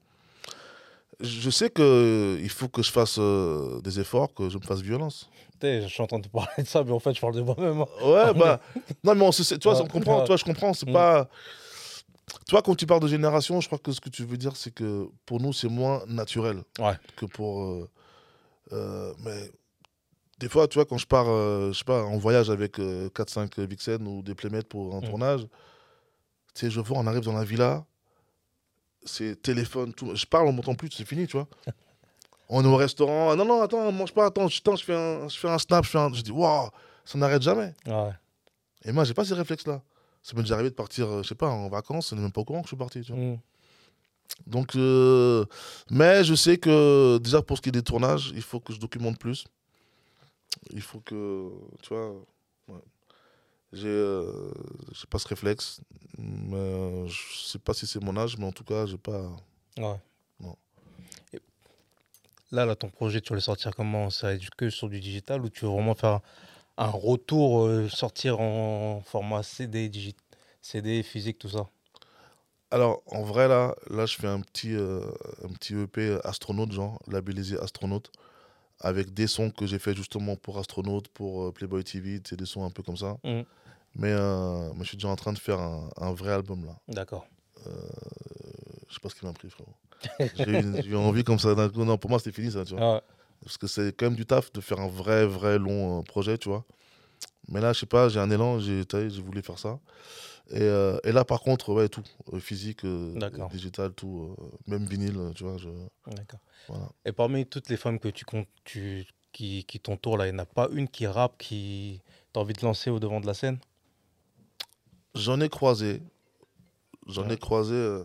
Je 1.21 1.51
sais 1.51 1.69
qu'il 1.69 2.49
faut 2.51 2.69
que 2.69 2.83
je 2.83 2.91
fasse 2.91 3.17
euh, 3.19 3.81
des 3.83 4.01
efforts, 4.01 4.33
que 4.33 4.49
je 4.49 4.57
me 4.57 4.63
fasse 4.63 4.81
violence. 4.81 5.29
Je 5.63 5.87
suis 5.89 6.03
en 6.03 6.07
train 6.07 6.19
de 6.19 6.25
te 6.25 6.31
parler 6.31 6.49
de 6.63 6.67
ça, 6.67 6.83
mais 6.83 6.93
en 6.93 6.99
fait, 7.01 7.13
je 7.13 7.21
parle 7.21 7.35
de 7.35 7.43
moi-même. 7.43 7.83
hein. 7.83 7.87
Ouais, 8.07 8.33
bah. 8.39 8.61
non, 9.05 9.15
mais 9.15 9.23
on 9.27 9.33
se 9.33 9.43
tu 9.55 9.69
vois, 9.69 9.77
Ouais. 9.77 9.83
on 9.85 9.89
comprend, 9.89 10.25
toi, 10.25 10.37
je 10.37 10.45
comprends. 10.45 10.73
C'est 10.73 10.89
Mm. 10.89 10.93
pas. 10.95 11.29
Tu 12.47 12.53
vois, 12.53 12.63
quand 12.63 12.75
tu 12.77 12.87
parles 12.87 13.01
de 13.03 13.09
génération, 13.09 13.61
je 13.61 13.67
crois 13.67 13.79
que 13.79 13.93
ce 13.93 14.01
que 14.01 14.09
tu 14.09 14.25
veux 14.25 14.37
dire, 14.39 14.57
c'est 14.57 14.71
que 14.71 15.09
pour 15.27 15.41
nous, 15.41 15.53
c'est 15.53 15.69
moins 15.69 16.03
naturel 16.07 16.63
Ouais. 16.79 16.95
que 17.17 17.27
pour. 17.27 17.63
euh, 17.65 17.91
euh, 18.73 19.13
mais 19.23 19.51
des 20.41 20.49
fois, 20.49 20.67
tu 20.67 20.75
vois, 20.79 20.87
quand 20.87 20.99
je 20.99 21.07
pars, 21.07 21.29
euh, 21.29 21.71
je 21.73 21.79
sais 21.79 21.85
pas, 21.85 22.03
en 22.03 22.17
voyage 22.19 22.51
avec 22.51 22.79
4-5 22.79 23.61
Vixen 23.61 24.07
ou 24.09 24.23
des 24.23 24.35
playmates 24.35 24.67
pour 24.67 24.95
un 24.97 25.01
Mm. 25.01 25.05
tournage, 25.09 25.41
tu 26.55 26.61
sais, 26.67 26.71
je 26.71 26.81
vois, 26.81 26.99
on 26.99 27.07
arrive 27.07 27.23
dans 27.23 27.35
la 27.37 27.45
villa, 27.45 27.85
c'est 29.05 29.41
téléphone, 29.41 29.93
tout. 29.95 30.15
Je 30.17 30.27
parle, 30.27 30.49
on 30.49 30.53
m'entend 30.53 30.75
plus, 30.75 30.91
c'est 30.91 31.05
fini, 31.07 31.27
tu 31.27 31.37
vois. 31.37 31.47
On 32.53 32.65
est 32.65 32.67
au 32.67 32.75
restaurant, 32.75 33.31
ah, 33.31 33.37
non, 33.37 33.45
non, 33.45 33.63
attends, 33.63 33.93
mange 33.93 34.13
pas, 34.13 34.27
attends, 34.27 34.49
je, 34.49 34.57
je, 34.57 34.85
fais, 34.85 34.93
un, 34.93 35.29
je 35.29 35.39
fais 35.39 35.49
un 35.49 35.57
snap, 35.59 35.85
je, 35.85 35.91
fais 35.91 35.99
un... 35.99 36.13
je 36.13 36.21
dis, 36.21 36.33
waouh, 36.33 36.69
ça 37.05 37.17
n'arrête 37.17 37.43
jamais. 37.43 37.73
Ouais. 37.87 38.11
Et 38.85 38.91
moi, 38.91 39.05
j'ai 39.05 39.15
pas 39.15 39.25
ces 39.25 39.35
réflexes-là. 39.35 39.81
Ça 40.21 40.35
m'est 40.35 40.43
déjà 40.43 40.55
arrivé 40.55 40.69
de 40.71 40.75
partir, 40.75 41.07
euh, 41.07 41.23
je 41.23 41.29
sais 41.29 41.37
pas, 41.37 41.47
en 41.49 41.69
vacances, 41.69 42.11
on 42.11 42.17
n'est 42.17 42.23
même 42.23 42.33
pas 42.33 42.41
au 42.41 42.45
courant 42.45 42.63
que 42.63 42.67
je 42.67 42.71
suis 42.71 42.77
parti. 42.77 43.03
Tu 43.03 43.13
vois. 43.13 43.21
Mm. 43.21 43.39
Donc, 44.49 44.75
euh, 44.75 45.45
mais 45.91 46.25
je 46.25 46.35
sais 46.35 46.57
que 46.59 47.19
déjà 47.19 47.41
pour 47.41 47.57
ce 47.57 47.63
qui 47.63 47.69
est 47.69 47.73
des 47.73 47.83
tournages, 47.85 48.33
il 48.35 48.43
faut 48.43 48.59
que 48.59 48.73
je 48.73 48.81
documente 48.81 49.17
plus. 49.21 49.45
Il 50.71 50.83
faut 50.83 51.01
que, 51.01 51.51
tu 51.83 51.95
vois, 51.95 52.13
ouais. 52.69 52.81
j'ai 53.73 53.89
euh, 53.89 54.53
j'ai 54.93 55.07
pas 55.09 55.19
ce 55.19 55.29
réflexe. 55.29 55.81
Mais 56.19 56.57
euh, 56.57 57.07
je 57.07 57.39
sais 57.47 57.59
pas 57.59 57.75
si 57.75 57.87
c'est 57.87 58.03
mon 58.03 58.17
âge, 58.17 58.37
mais 58.39 58.47
en 58.47 58.53
tout 58.53 58.65
cas, 58.65 58.87
j'ai 58.87 58.99
pas. 58.99 59.31
Ouais. 59.79 59.97
Non. 60.41 60.57
Et 61.33 61.41
Là, 62.53 62.67
là, 62.67 62.75
ton 62.75 62.91
projet, 62.91 63.21
tu 63.21 63.31
vas 63.31 63.37
le 63.37 63.41
sortir 63.41 63.75
comment? 63.75 64.11
Ça 64.11 64.29
va 64.29 64.35
être 64.35 64.51
que 64.57 64.71
sur 64.71 64.89
du 64.89 65.01
digital 65.01 65.43
ou 65.45 65.49
tu 65.49 65.65
veux 65.65 65.71
vraiment 65.71 65.95
faire 65.95 66.21
un 66.77 66.89
retour, 66.91 67.65
euh, 67.67 67.89
sortir 67.89 68.41
en 68.41 69.03
format 69.03 69.43
CD, 69.43 69.89
digi- 69.89 70.17
CD, 70.63 71.03
physique, 71.03 71.39
tout 71.39 71.49
ça? 71.51 71.69
Alors, 72.73 73.03
en 73.07 73.23
vrai, 73.23 73.49
là, 73.49 73.75
là 73.89 74.07
je 74.07 74.17
fais 74.17 74.29
un 74.29 74.41
petit, 74.41 74.75
un 74.75 75.53
petit 75.55 75.75
EP 75.75 76.19
astronaute, 76.25 76.73
genre, 76.73 77.01
labellisé 77.09 77.59
astronaute, 77.59 78.11
avec 78.81 79.13
des 79.13 79.27
sons 79.27 79.51
que 79.51 79.67
j'ai 79.67 79.79
fait 79.79 79.95
justement 79.95 80.37
pour 80.37 80.59
Astronaute, 80.59 81.09
pour 81.09 81.45
euh, 81.45 81.53
Playboy 81.53 81.85
TV, 81.85 82.21
c'est 82.27 82.37
des 82.37 82.47
sons 82.47 82.65
un 82.65 82.71
peu 82.71 82.83
comme 82.83 82.97
ça. 82.97 83.19
Mhm. 83.25 83.45
Mais, 83.97 84.13
euh, 84.13 84.71
mais 84.75 84.85
je 84.85 84.89
suis 84.89 84.97
déjà 84.97 85.09
en 85.09 85.17
train 85.17 85.33
de 85.33 85.39
faire 85.39 85.59
un, 85.59 85.91
un 85.97 86.13
vrai 86.13 86.33
album, 86.33 86.65
là. 86.65 86.77
D'accord. 86.89 87.27
Je 88.89 88.95
sais 88.95 89.01
pas 89.01 89.09
ce 89.09 89.15
qui 89.15 89.25
m'a 89.25 89.33
pris, 89.33 89.51
frérot. 89.51 89.75
J'ai 90.35 90.89
eu, 90.89 90.97
envie 90.97 91.25
comme 91.25 91.39
ça 91.39 91.55
d'un 91.55 91.69
coup. 91.69 91.85
Non, 91.85 91.99
pour 91.99 92.11
moi, 92.11 92.19
c'était 92.19 92.33
fini, 92.33 92.51
ça, 92.51 92.65
tu 92.65 92.75
vois. 92.75 92.83
Ah 92.83 92.95
ouais. 92.95 93.01
Parce 93.45 93.57
que 93.57 93.67
c'est 93.67 93.97
quand 93.97 94.07
même 94.07 94.17
du 94.17 94.27
taf 94.27 94.53
de 94.53 94.61
faire 94.61 94.81
un 94.81 94.89
vrai, 94.89 95.27
vrai 95.27 95.59
long 95.59 96.01
euh, 96.01 96.03
projet, 96.03 96.37
tu 96.39 96.49
vois. 96.49 96.65
Mais 97.49 97.61
là, 97.61 97.73
je 97.73 97.81
sais 97.81 97.87
pas, 97.87 98.09
j'ai 98.09 98.21
un 98.21 98.31
élan, 98.31 98.59
j'ai 98.59 98.85
voulu 99.23 99.43
faire 99.43 99.59
ça. 99.59 99.79
Et, 100.53 100.63
euh, 100.63 100.99
et 101.05 101.13
là, 101.13 101.25
par 101.25 101.41
contre, 101.43 101.73
ouais, 101.73 101.89
tout. 101.89 102.03
euh, 102.33 102.41
physique, 102.41 102.85
euh, 102.85 103.15
digital, 103.51 103.93
tout. 103.93 104.35
euh, 104.39 104.45
même 104.67 104.85
vinyle, 104.85 105.33
tu 105.35 105.45
vois. 105.45 105.57
Je... 105.59 105.69
D'accord. 106.09 106.41
Voilà. 106.69 106.89
Et 107.05 107.13
parmi 107.13 107.47
toutes 107.47 107.69
les 107.69 107.77
femmes 107.77 107.99
que 108.01 108.09
tu 108.09 108.25
comptes, 108.25 108.49
tu, 108.65 109.07
qui, 109.33 109.65
qui 109.65 109.79
t'entourent 109.79 110.17
là, 110.19 110.27
il 110.27 110.33
n'y 110.33 110.37
en 110.37 110.43
a 110.43 110.47
pas 110.47 110.69
une 110.73 110.89
qui 110.89 111.07
rappe, 111.07 111.39
qui 111.39 112.01
t'as 112.33 112.41
envie 112.41 112.53
de 112.55 112.63
lancer 112.63 112.91
au 112.91 112.99
devant 112.99 113.21
de 113.21 113.27
la 113.27 113.35
scène? 113.35 113.59
J'en 115.15 115.41
ai 115.41 115.49
croisé. 115.49 116.03
J'en 117.07 117.27
Ouais. 117.29 117.35
ai 117.35 117.39
croisé. 117.39 118.03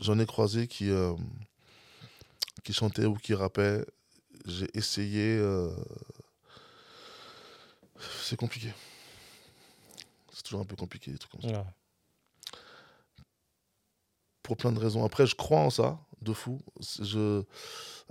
J'en 0.00 0.18
ai 0.18 0.26
croisé 0.26 0.66
qui, 0.66 0.90
qui 2.64 2.72
chantaient 2.72 3.06
ou 3.06 3.14
qui 3.14 3.34
rappaient. 3.34 3.84
J'ai 4.46 4.68
essayé. 4.76 5.40
C'est 8.24 8.36
compliqué. 8.36 8.72
Toujours 10.44 10.60
un 10.60 10.64
peu 10.64 10.76
compliqué, 10.76 11.10
des 11.10 11.18
trucs 11.18 11.32
comme 11.32 11.42
ça. 11.42 11.48
Ouais. 11.48 11.64
Pour 14.42 14.56
plein 14.56 14.72
de 14.72 14.78
raisons. 14.78 15.04
Après, 15.04 15.26
je 15.26 15.34
crois 15.34 15.60
en 15.60 15.70
ça, 15.70 15.98
de 16.20 16.32
fou. 16.34 16.60
Je, 17.00 17.42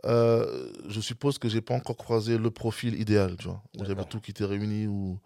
euh, 0.06 0.72
je 0.88 1.00
suppose 1.00 1.38
que 1.38 1.48
j'ai 1.48 1.62
pas 1.62 1.76
encore 1.76 1.96
croisé 1.96 2.38
le 2.39 2.50
profil 2.50 3.00
idéal, 3.00 3.38
tu 3.38 3.46
vois. 3.48 3.62
Où 3.78 3.86
j'avais 3.86 4.04
tout 4.06 4.19
qui 4.19 4.32
était 4.32 4.46
réuni. 4.46 4.88
Où... 4.88 5.19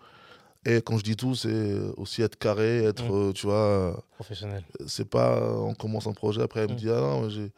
Et 0.66 0.82
quand 0.82 0.98
je 0.98 1.04
dis 1.04 1.16
tout, 1.16 1.34
c'est 1.34 1.78
aussi 1.96 2.22
être 2.24 2.38
carré, 2.38 2.84
être, 2.84 3.04
Mm. 3.06 3.12
euh, 3.30 3.32
tu 3.32 3.46
vois. 3.48 4.04
Professionnel. 4.16 4.66
c'est 4.86 5.10
pas 5.10 5.38
euh, 5.38 5.54
on 5.54 5.74
commence 5.76 6.08
un 6.08 6.14
projet 6.14 6.42
après 6.42 6.62
elle 6.62 6.70
me 6.70 6.74
Mm. 6.74 6.78
dit 6.78 6.90
ah 6.90 7.00
non 7.00 7.30
j'ai 7.30 7.52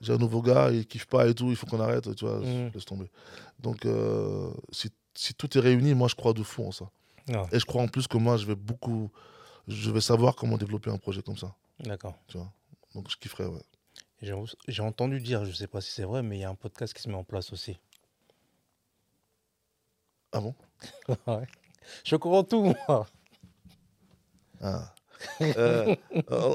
j'ai 0.00 0.12
un 0.12 0.18
nouveau 0.18 0.42
gars 0.42 0.70
il 0.72 0.84
kiffe 0.86 1.06
pas 1.06 1.28
et 1.28 1.34
tout 1.34 1.48
il 1.50 1.56
faut 1.56 1.66
qu'on 1.66 1.78
arrête 1.80 2.12
tu 2.16 2.24
vois 2.24 2.40
Mm. 2.40 2.70
laisse 2.74 2.84
tomber 2.86 3.08
donc 3.60 3.86
euh, 3.86 4.50
si, 4.72 4.90
si 5.14 5.32
tout 5.34 5.56
est 5.56 5.60
réuni 5.60 5.94
moi 5.94 6.08
je 6.08 6.14
crois 6.16 6.32
de 6.32 6.42
fou 6.42 6.64
en 6.66 6.72
ça 6.72 6.90
Et 7.52 7.58
je 7.58 7.64
crois 7.64 7.82
en 7.82 7.88
plus 7.88 8.06
que 8.06 8.16
moi 8.18 8.36
je 8.36 8.46
vais 8.46 8.54
beaucoup 8.54 9.10
je 9.68 9.90
vais 9.90 10.00
savoir 10.00 10.36
comment 10.36 10.56
développer 10.56 10.90
un 10.90 10.98
projet 10.98 11.22
comme 11.22 11.36
ça 11.36 11.54
D'accord. 11.80 12.14
tu 12.28 12.38
vois 12.38 12.52
donc 12.94 13.10
je 13.10 13.16
kifferais 13.16 13.46
ouais 13.46 13.62
J'ai 14.68 14.82
entendu 14.82 15.20
dire, 15.20 15.44
je 15.44 15.52
sais 15.52 15.66
pas 15.66 15.80
si 15.80 15.90
c'est 15.92 16.04
vrai, 16.04 16.22
mais 16.22 16.38
il 16.38 16.40
y 16.40 16.44
a 16.44 16.48
un 16.48 16.54
podcast 16.54 16.94
qui 16.94 17.02
se 17.02 17.08
met 17.08 17.14
en 17.14 17.24
place 17.24 17.52
aussi. 17.52 17.78
ah 20.32 20.40
bon? 20.40 20.54
Ouais. 21.26 21.46
Je 22.04 22.16
de 22.16 22.42
tout, 22.42 22.62
moi. 22.86 23.06
ah. 24.62 24.92
Euh, 25.40 25.96
euh, 26.30 26.54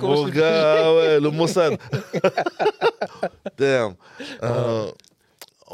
mon 0.00 0.28
gars 0.28 0.86
ah 0.86 0.94
ouais 0.94 1.20
le 1.20 1.30
Mossad 1.30 1.78
damn 3.56 3.94
Euh, 4.42 4.90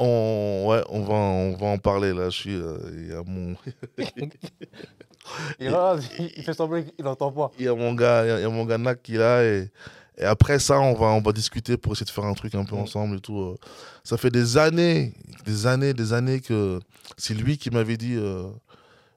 On, 0.02 0.64
ouais, 0.68 0.82
on 0.88 1.02
va, 1.02 1.14
on 1.14 1.52
va 1.56 1.66
en 1.66 1.78
parler 1.78 2.12
là. 2.14 2.30
Je 2.30 2.36
suis, 2.36 2.54
euh, 2.54 2.78
il 2.94 3.08
y 3.08 3.12
a 3.12 3.22
mon, 3.22 3.54
là, 5.60 5.96
il, 6.18 6.32
il 6.36 6.42
fait 6.42 6.54
semblant 6.54 6.82
qu'il 6.82 7.04
n'entend 7.04 7.30
pas. 7.30 7.50
il 7.58 7.64
y 7.66 7.68
a 7.68 7.74
mon 7.74 7.92
gars, 7.94 8.24
il 8.24 8.28
y 8.28 8.30
a- 8.32 8.38
il 8.38 8.42
y 8.42 8.46
a 8.46 8.48
mon 8.48 8.64
gars 8.64 8.78
Nak 8.78 9.02
qui 9.02 9.16
est 9.16 9.18
là 9.18 9.44
et, 9.44 9.70
et 10.16 10.24
après 10.24 10.58
ça, 10.58 10.80
on 10.80 10.94
va, 10.94 11.06
on 11.08 11.20
va 11.20 11.32
discuter 11.32 11.76
pour 11.76 11.92
essayer 11.92 12.06
de 12.06 12.10
faire 12.10 12.24
un 12.24 12.34
truc 12.34 12.54
un 12.54 12.64
peu 12.64 12.76
Mm. 12.76 12.80
ensemble 12.80 13.16
et 13.16 13.20
tout. 13.20 13.38
euh. 13.40 13.56
Ça 14.04 14.16
fait 14.16 14.30
des 14.30 14.56
années, 14.56 15.12
des 15.44 15.66
années, 15.66 15.92
des 15.94 16.12
années 16.12 16.40
que 16.40 16.80
c'est 17.16 17.34
lui 17.34 17.58
qui 17.58 17.70
m'avait 17.70 17.96
dit. 17.96 18.16
euh, 18.16 18.48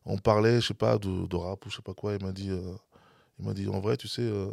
on 0.05 0.17
parlait, 0.17 0.59
je 0.59 0.67
sais 0.67 0.73
pas, 0.73 0.97
de, 0.97 1.27
de 1.27 1.35
rap 1.37 1.65
ou 1.65 1.69
je 1.69 1.77
sais 1.77 1.81
pas 1.81 1.93
quoi. 1.93 2.13
Il 2.13 2.25
m'a 2.25 2.33
dit, 2.33 2.49
euh, 2.49 2.73
il 3.39 3.45
m'a 3.45 3.53
dit, 3.53 3.69
en 3.69 3.79
vrai, 3.79 3.95
tu 3.95 4.09
sais, 4.09 4.21
euh, 4.21 4.47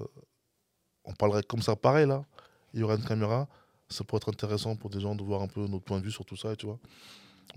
on 1.05 1.13
parlerait 1.13 1.43
comme 1.43 1.61
ça, 1.63 1.75
pareil 1.75 2.07
là. 2.07 2.25
Il 2.73 2.79
y 2.81 2.83
aura 2.85 2.95
une 2.95 3.03
caméra. 3.05 3.49
Ça 3.91 4.05
pourrait 4.05 4.19
être 4.19 4.29
intéressant 4.29 4.77
pour 4.77 4.89
des 4.91 5.01
gens 5.01 5.15
de 5.15 5.23
voir 5.23 5.43
un 5.43 5.49
peu 5.49 5.67
notre 5.67 5.85
point 5.85 5.99
de 5.99 6.05
vue 6.05 6.13
sur 6.13 6.25
tout 6.25 6.37
ça, 6.37 6.55
tu 6.57 6.67
vois. 6.67 6.79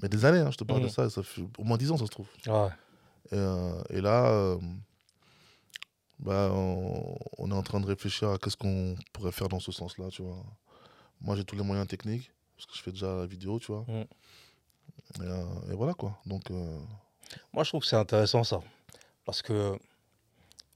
Mais 0.02 0.10
des 0.10 0.26
années, 0.26 0.40
hein, 0.40 0.50
je 0.52 0.58
te 0.58 0.64
parle 0.64 0.82
Mm. 0.82 0.86
de 0.86 0.88
ça. 0.90 1.10
Ça 1.10 1.22
fait 1.24 1.44
au 1.58 1.64
moins 1.64 1.78
10 1.78 1.92
ans, 1.92 1.98
ça 1.98 2.06
se 2.06 2.12
trouve. 2.12 2.28
Ouais. 2.48 2.70
Et, 3.32 3.36
euh, 3.36 3.82
et 3.90 4.02
là, 4.02 4.26
euh, 4.32 4.58
bah, 6.20 6.50
on, 6.52 7.18
on 7.38 7.52
est 7.52 7.54
en 7.56 7.62
train 7.64 7.80
de 7.80 7.86
réfléchir 7.86 8.30
à 8.30 8.38
qu'est-ce 8.38 8.58
qu'on 8.58 8.96
pourrait 9.12 9.32
faire 9.32 9.50
dans 9.50 9.60
ce 9.60 9.72
sens-là, 9.72 10.10
tu 10.10 10.22
vois. 10.24 10.44
Moi, 11.22 11.36
j'ai 11.36 11.44
tous 11.44 11.56
les 11.56 11.64
moyens 11.64 11.88
techniques, 11.88 12.32
parce 12.56 12.66
que 12.66 12.76
je 12.76 12.82
fais 12.82 12.92
déjà 12.92 13.16
la 13.16 13.26
vidéo, 13.26 13.60
tu 13.60 13.72
vois. 13.72 13.86
Mm. 13.88 14.02
Et, 15.22 15.28
euh, 15.28 15.72
et 15.72 15.76
voilà, 15.76 15.94
quoi. 15.94 16.18
Donc, 16.26 16.50
Moi, 17.52 17.64
je 17.64 17.70
trouve 17.70 17.82
que 17.82 17.88
c'est 17.88 17.96
intéressant 17.96 18.44
ça. 18.44 18.60
Parce 19.26 19.42
que 19.42 19.78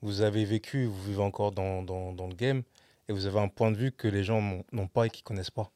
vous 0.02 0.22
avez 0.22 0.46
vécu, 0.46 0.86
vous 0.86 1.04
vivez 1.04 1.22
encore 1.22 1.52
dans, 1.52 1.82
dans, 1.84 2.13
dans 2.13 2.28
le 2.28 2.36
game, 2.36 2.63
et 3.10 3.13
vous 3.13 3.26
avez 3.26 3.39
un 3.39 3.48
point 3.48 3.72
de 3.72 3.78
vue 3.78 3.91
que 3.91 4.08
les 4.08 4.24
gens 4.24 4.41
n'ont- 4.72 4.88
pas 4.88 5.06
et 5.06 5.10
qui 5.10 5.24
connaissent 5.24 5.52
pas. 5.52 5.72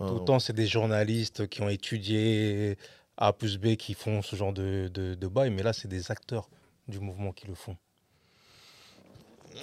euh, 0.00 0.08
Autant 0.10 0.38
c'est 0.38 0.52
des 0.52 0.66
journalistes 0.66 1.48
qui 1.48 1.62
ont 1.62 1.68
étudié 1.68 2.76
A 3.16 3.32
plus 3.32 3.56
B 3.58 3.76
qui 3.76 3.94
font 3.94 4.20
ce 4.22 4.36
genre 4.36 4.52
de, 4.52 4.90
de, 4.92 5.14
de 5.14 5.26
bail, 5.28 5.50
mais 5.50 5.62
là, 5.62 5.72
c'est 5.72 5.88
des 5.88 6.10
acteurs 6.10 6.50
du 6.88 7.00
mouvement 7.00 7.32
qui 7.32 7.46
le 7.46 7.54
font. 7.54 7.76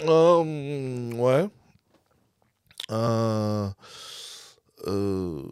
euh, 0.06 1.12
ouais. 1.14 1.48
Euh, 2.92 3.70
euh, 4.88 5.44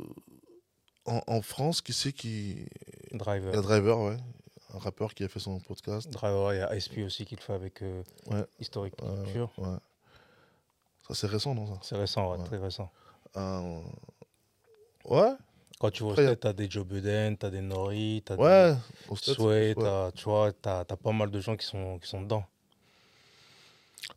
en, 1.05 1.21
en 1.27 1.41
France, 1.41 1.81
qui 1.81 1.93
c'est 1.93 2.11
qui... 2.11 2.65
Driver. 3.11 3.61
Driver, 3.61 3.99
ouais. 3.99 4.17
Un 4.73 4.79
rappeur 4.79 5.13
qui 5.13 5.23
a 5.23 5.27
fait 5.27 5.39
son 5.39 5.59
podcast. 5.59 6.09
Il 6.13 6.55
y 6.55 6.59
a 6.61 6.73
SP 6.79 7.03
aussi 7.05 7.25
qui 7.25 7.35
le 7.35 7.41
fait 7.41 7.53
avec 7.53 7.81
euh, 7.81 8.03
Ouais. 8.27 8.45
Historic 8.59 8.95
Culture. 8.95 9.51
ouais. 9.57 9.77
Ça, 11.07 11.13
c'est 11.15 11.27
récent, 11.27 11.53
non, 11.53 11.65
ça? 11.67 11.79
C'est 11.81 11.95
récent, 11.97 12.37
très 12.43 12.57
récent. 12.57 12.89
Euh, 13.37 13.79
Ouais, 15.05 15.33
Quand 15.79 15.89
tu 15.89 16.03
vois 16.03 16.15
tu 16.15 16.47
as 16.47 16.53
des 16.53 16.69
Joe 16.69 16.85
Budden, 16.85 17.35
tu 17.37 17.45
as 17.45 17.49
des 17.49 17.59
Nori, 17.61 18.21
tu 18.25 18.33
as 18.33 18.35
ouais. 18.35 18.75
des 19.09 19.15
Sway, 19.33 19.73
t'as- 19.75 20.11
tu 20.11 20.25
vois, 20.25 20.51
tu 20.53 20.69
as, 20.69 20.85
pas 20.85 21.11
mal 21.11 21.31
de 21.31 21.39
gens 21.39 21.57
qui 21.57 21.65
sont, 21.65 21.97
qui 21.97 22.07
sont 22.07 22.21
dedans. 22.21 22.45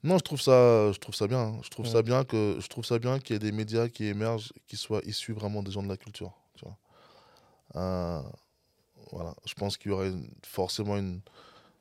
Non, 0.03 0.19
je 0.19 0.23
trouve 0.25 0.41
ça, 0.43 0.93
je 0.93 0.99
trouve 0.99 1.15
ça 1.15 1.27
bien. 1.27 1.39
hein. 1.41 1.59
Je 1.63 1.71
trouve 1.71 1.87
ça 1.87 2.03
bien 2.03 2.23
que, 2.25 2.59
je 2.61 2.67
trouve 2.69 2.85
ça 2.85 2.99
bien 2.99 3.19
qu'il 3.19 3.35
y 3.35 3.37
ait 3.37 3.39
des 3.39 3.53
médias 3.53 3.89
qui 3.89 4.05
émergent, 4.05 4.53
qui 4.67 4.77
soient 4.77 5.01
issus 5.07 5.33
vraiment 5.33 5.63
des 5.63 5.71
gens 5.71 5.83
de 5.83 5.89
la 5.89 5.97
culture. 5.97 6.33
Tu 6.57 6.65
vois. 6.67 6.77
Euh, 7.77 8.23
voilà. 9.15 9.35
Je 9.47 9.55
pense 9.55 9.77
qu'il 9.77 9.91
y 9.91 9.95
aurait 9.95 10.13
forcément 10.47 10.97
une 10.97 11.21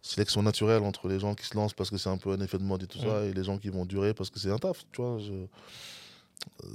sélection 0.01 0.41
naturelle 0.43 0.83
entre 0.83 1.07
les 1.07 1.19
gens 1.19 1.33
qui 1.35 1.45
se 1.45 1.55
lancent 1.55 1.73
parce 1.73 1.89
que 1.89 1.97
c'est 1.97 2.09
un 2.09 2.17
peu 2.17 2.31
un 2.31 2.39
effet 2.41 2.57
de 2.57 2.63
mode 2.63 2.83
et 2.83 2.87
tout 2.87 2.99
ça, 2.99 3.07
Ouais. 3.21 3.29
et 3.29 3.33
les 3.33 3.43
gens 3.43 3.57
qui 3.57 3.69
vont 3.69 3.85
durer 3.85 4.13
parce 4.13 4.29
que 4.29 4.39
c'est 4.39 4.51
un 4.51 4.57
taf. 4.57 4.83
Tu 4.91 5.01
vois. 5.01 5.17
Je... 5.19 5.33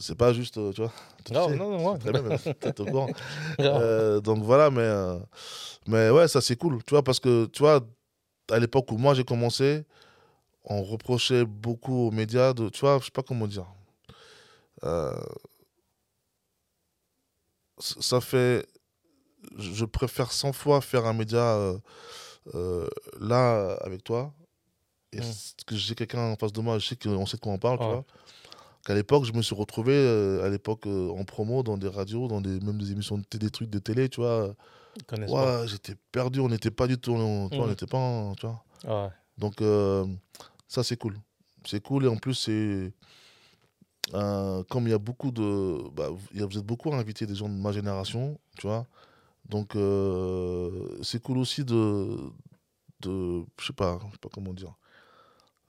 C'est 0.01 0.15
pas 0.17 0.33
juste, 0.33 0.57
euh, 0.59 0.73
tu 0.73 0.81
vois. 0.81 0.93
tu 1.25 1.33
Non, 1.35 1.49
sais. 1.49 1.57
non, 1.57 1.71
non, 1.79 1.93
ouais. 1.93 1.99
Très 1.99 2.13
bien, 2.13 2.37
t'es 2.55 2.81
au 2.81 2.85
courant. 2.91 3.11
Euh, 3.61 4.21
donc 4.21 4.43
voilà, 4.43 4.71
mais, 4.71 4.81
euh, 4.81 5.19
mais 5.87 6.09
ouais, 6.11 6.27
ça 6.29 6.41
c'est 6.41 6.57
cool, 6.57 6.83
tu 6.85 6.91
vois, 6.95 7.03
parce 7.03 7.21
que 7.21 7.47
tu 7.47 7.61
vois, 7.63 7.81
à 8.51 8.59
l'époque 8.59 8.91
où 8.93 8.97
moi 8.97 9.13
j'ai 9.15 9.25
commencé, 9.25 9.85
on 10.65 10.83
reprochait 10.83 11.45
beaucoup 11.45 12.07
aux 12.09 12.11
médias 12.11 12.53
de, 12.55 12.69
tu 12.71 12.81
vois, 12.81 12.99
je 12.99 13.05
sais 13.07 13.11
pas 13.11 13.23
comment 13.23 13.47
dire. 13.47 13.67
Euh, 14.85 15.13
ça 17.79 18.21
fait, 18.21 18.67
je 19.59 19.85
préfère 19.85 20.33
100 20.33 20.53
fois 20.53 20.81
faire 20.81 21.07
un 21.07 21.13
média 21.13 21.39
euh, 21.57 21.79
euh, 22.55 22.89
là 23.21 23.75
avec 23.83 24.05
toi, 24.05 24.33
et 25.13 25.21
Mm. 25.21 25.23
c- 25.23 25.55
que 25.67 25.75
j'ai 25.77 25.95
quelqu'un 25.95 26.33
en 26.33 26.37
face 26.37 26.53
de 26.53 26.61
moi, 26.61 26.79
je 26.79 26.87
sais 26.89 26.97
qu'on 26.97 27.27
sait 27.27 27.37
de 27.37 27.43
quoi 27.43 27.53
on 27.53 27.59
parle, 27.59 27.79
tu 27.79 27.85
Ouais. 27.85 27.91
vois. 27.93 28.05
Qu'à 28.85 28.95
l'époque, 28.95 29.25
je 29.25 29.33
me 29.33 29.43
suis 29.43 29.55
retrouvé 29.55 29.93
euh, 29.95 30.45
à 30.45 30.49
l'époque 30.49 30.87
en 30.87 31.25
promo 31.25 31.63
dans 31.63 31.77
des 31.77 31.89
radios, 31.89 32.29
dans 32.29 32.41
des 32.41 32.61
même 32.61 32.79
des 32.79 32.93
émissions 32.93 33.19
de 33.19 33.39
des 33.39 33.51
trucs 33.51 33.69
de 33.71 33.79
télé, 33.79 34.09
tu 34.09 34.21
vois. 34.21 34.55
Ouais, 35.29 35.67
j'étais 35.67 35.95
perdu, 36.13 36.41
on 36.41 36.49
n'était 36.49 36.71
pas 36.71 36.87
du 36.87 36.97
tout, 36.99 37.13
on, 37.13 37.49
n'était 37.69 37.87
pas, 37.87 37.99
en- 37.99 38.35
tu 38.35 38.47
vois. 38.47 38.65
Ouais. 38.85 39.11
Donc 39.37 39.57
ça 40.69 40.83
c'est 40.83 40.97
cool, 40.97 41.17
c'est 41.67 41.81
cool 41.83 42.05
et 42.05 42.09
en 42.09 42.17
plus 42.17 42.35
c'est 42.35 42.93
euh, 44.15 44.63
comme 44.71 44.87
il 44.87 44.91
y 44.91 44.95
a 44.95 44.99
beaucoup 44.99 45.31
de, 45.31 45.89
bah, 45.91 46.09
vous 46.11 46.43
êtes 46.59 46.65
beaucoup 46.65 46.91
à 46.93 46.97
inviter 46.97 47.27
des 47.27 47.35
gens 47.35 47.49
de 47.49 47.55
ma 47.55 47.73
génération, 47.73 48.39
tu 48.59 48.67
vois. 48.67 48.87
Donc 49.49 49.77
euh, 49.77 50.99
c'est 51.03 51.23
cool 51.23 51.39
aussi 51.39 51.65
de, 51.65 52.19
de, 53.01 53.45
je 53.59 53.67
sais 53.67 53.73
pas, 53.73 53.99
je 54.07 54.13
sais 54.13 54.19
pas 54.19 54.29
comment 54.33 54.53
dire, 54.53 54.75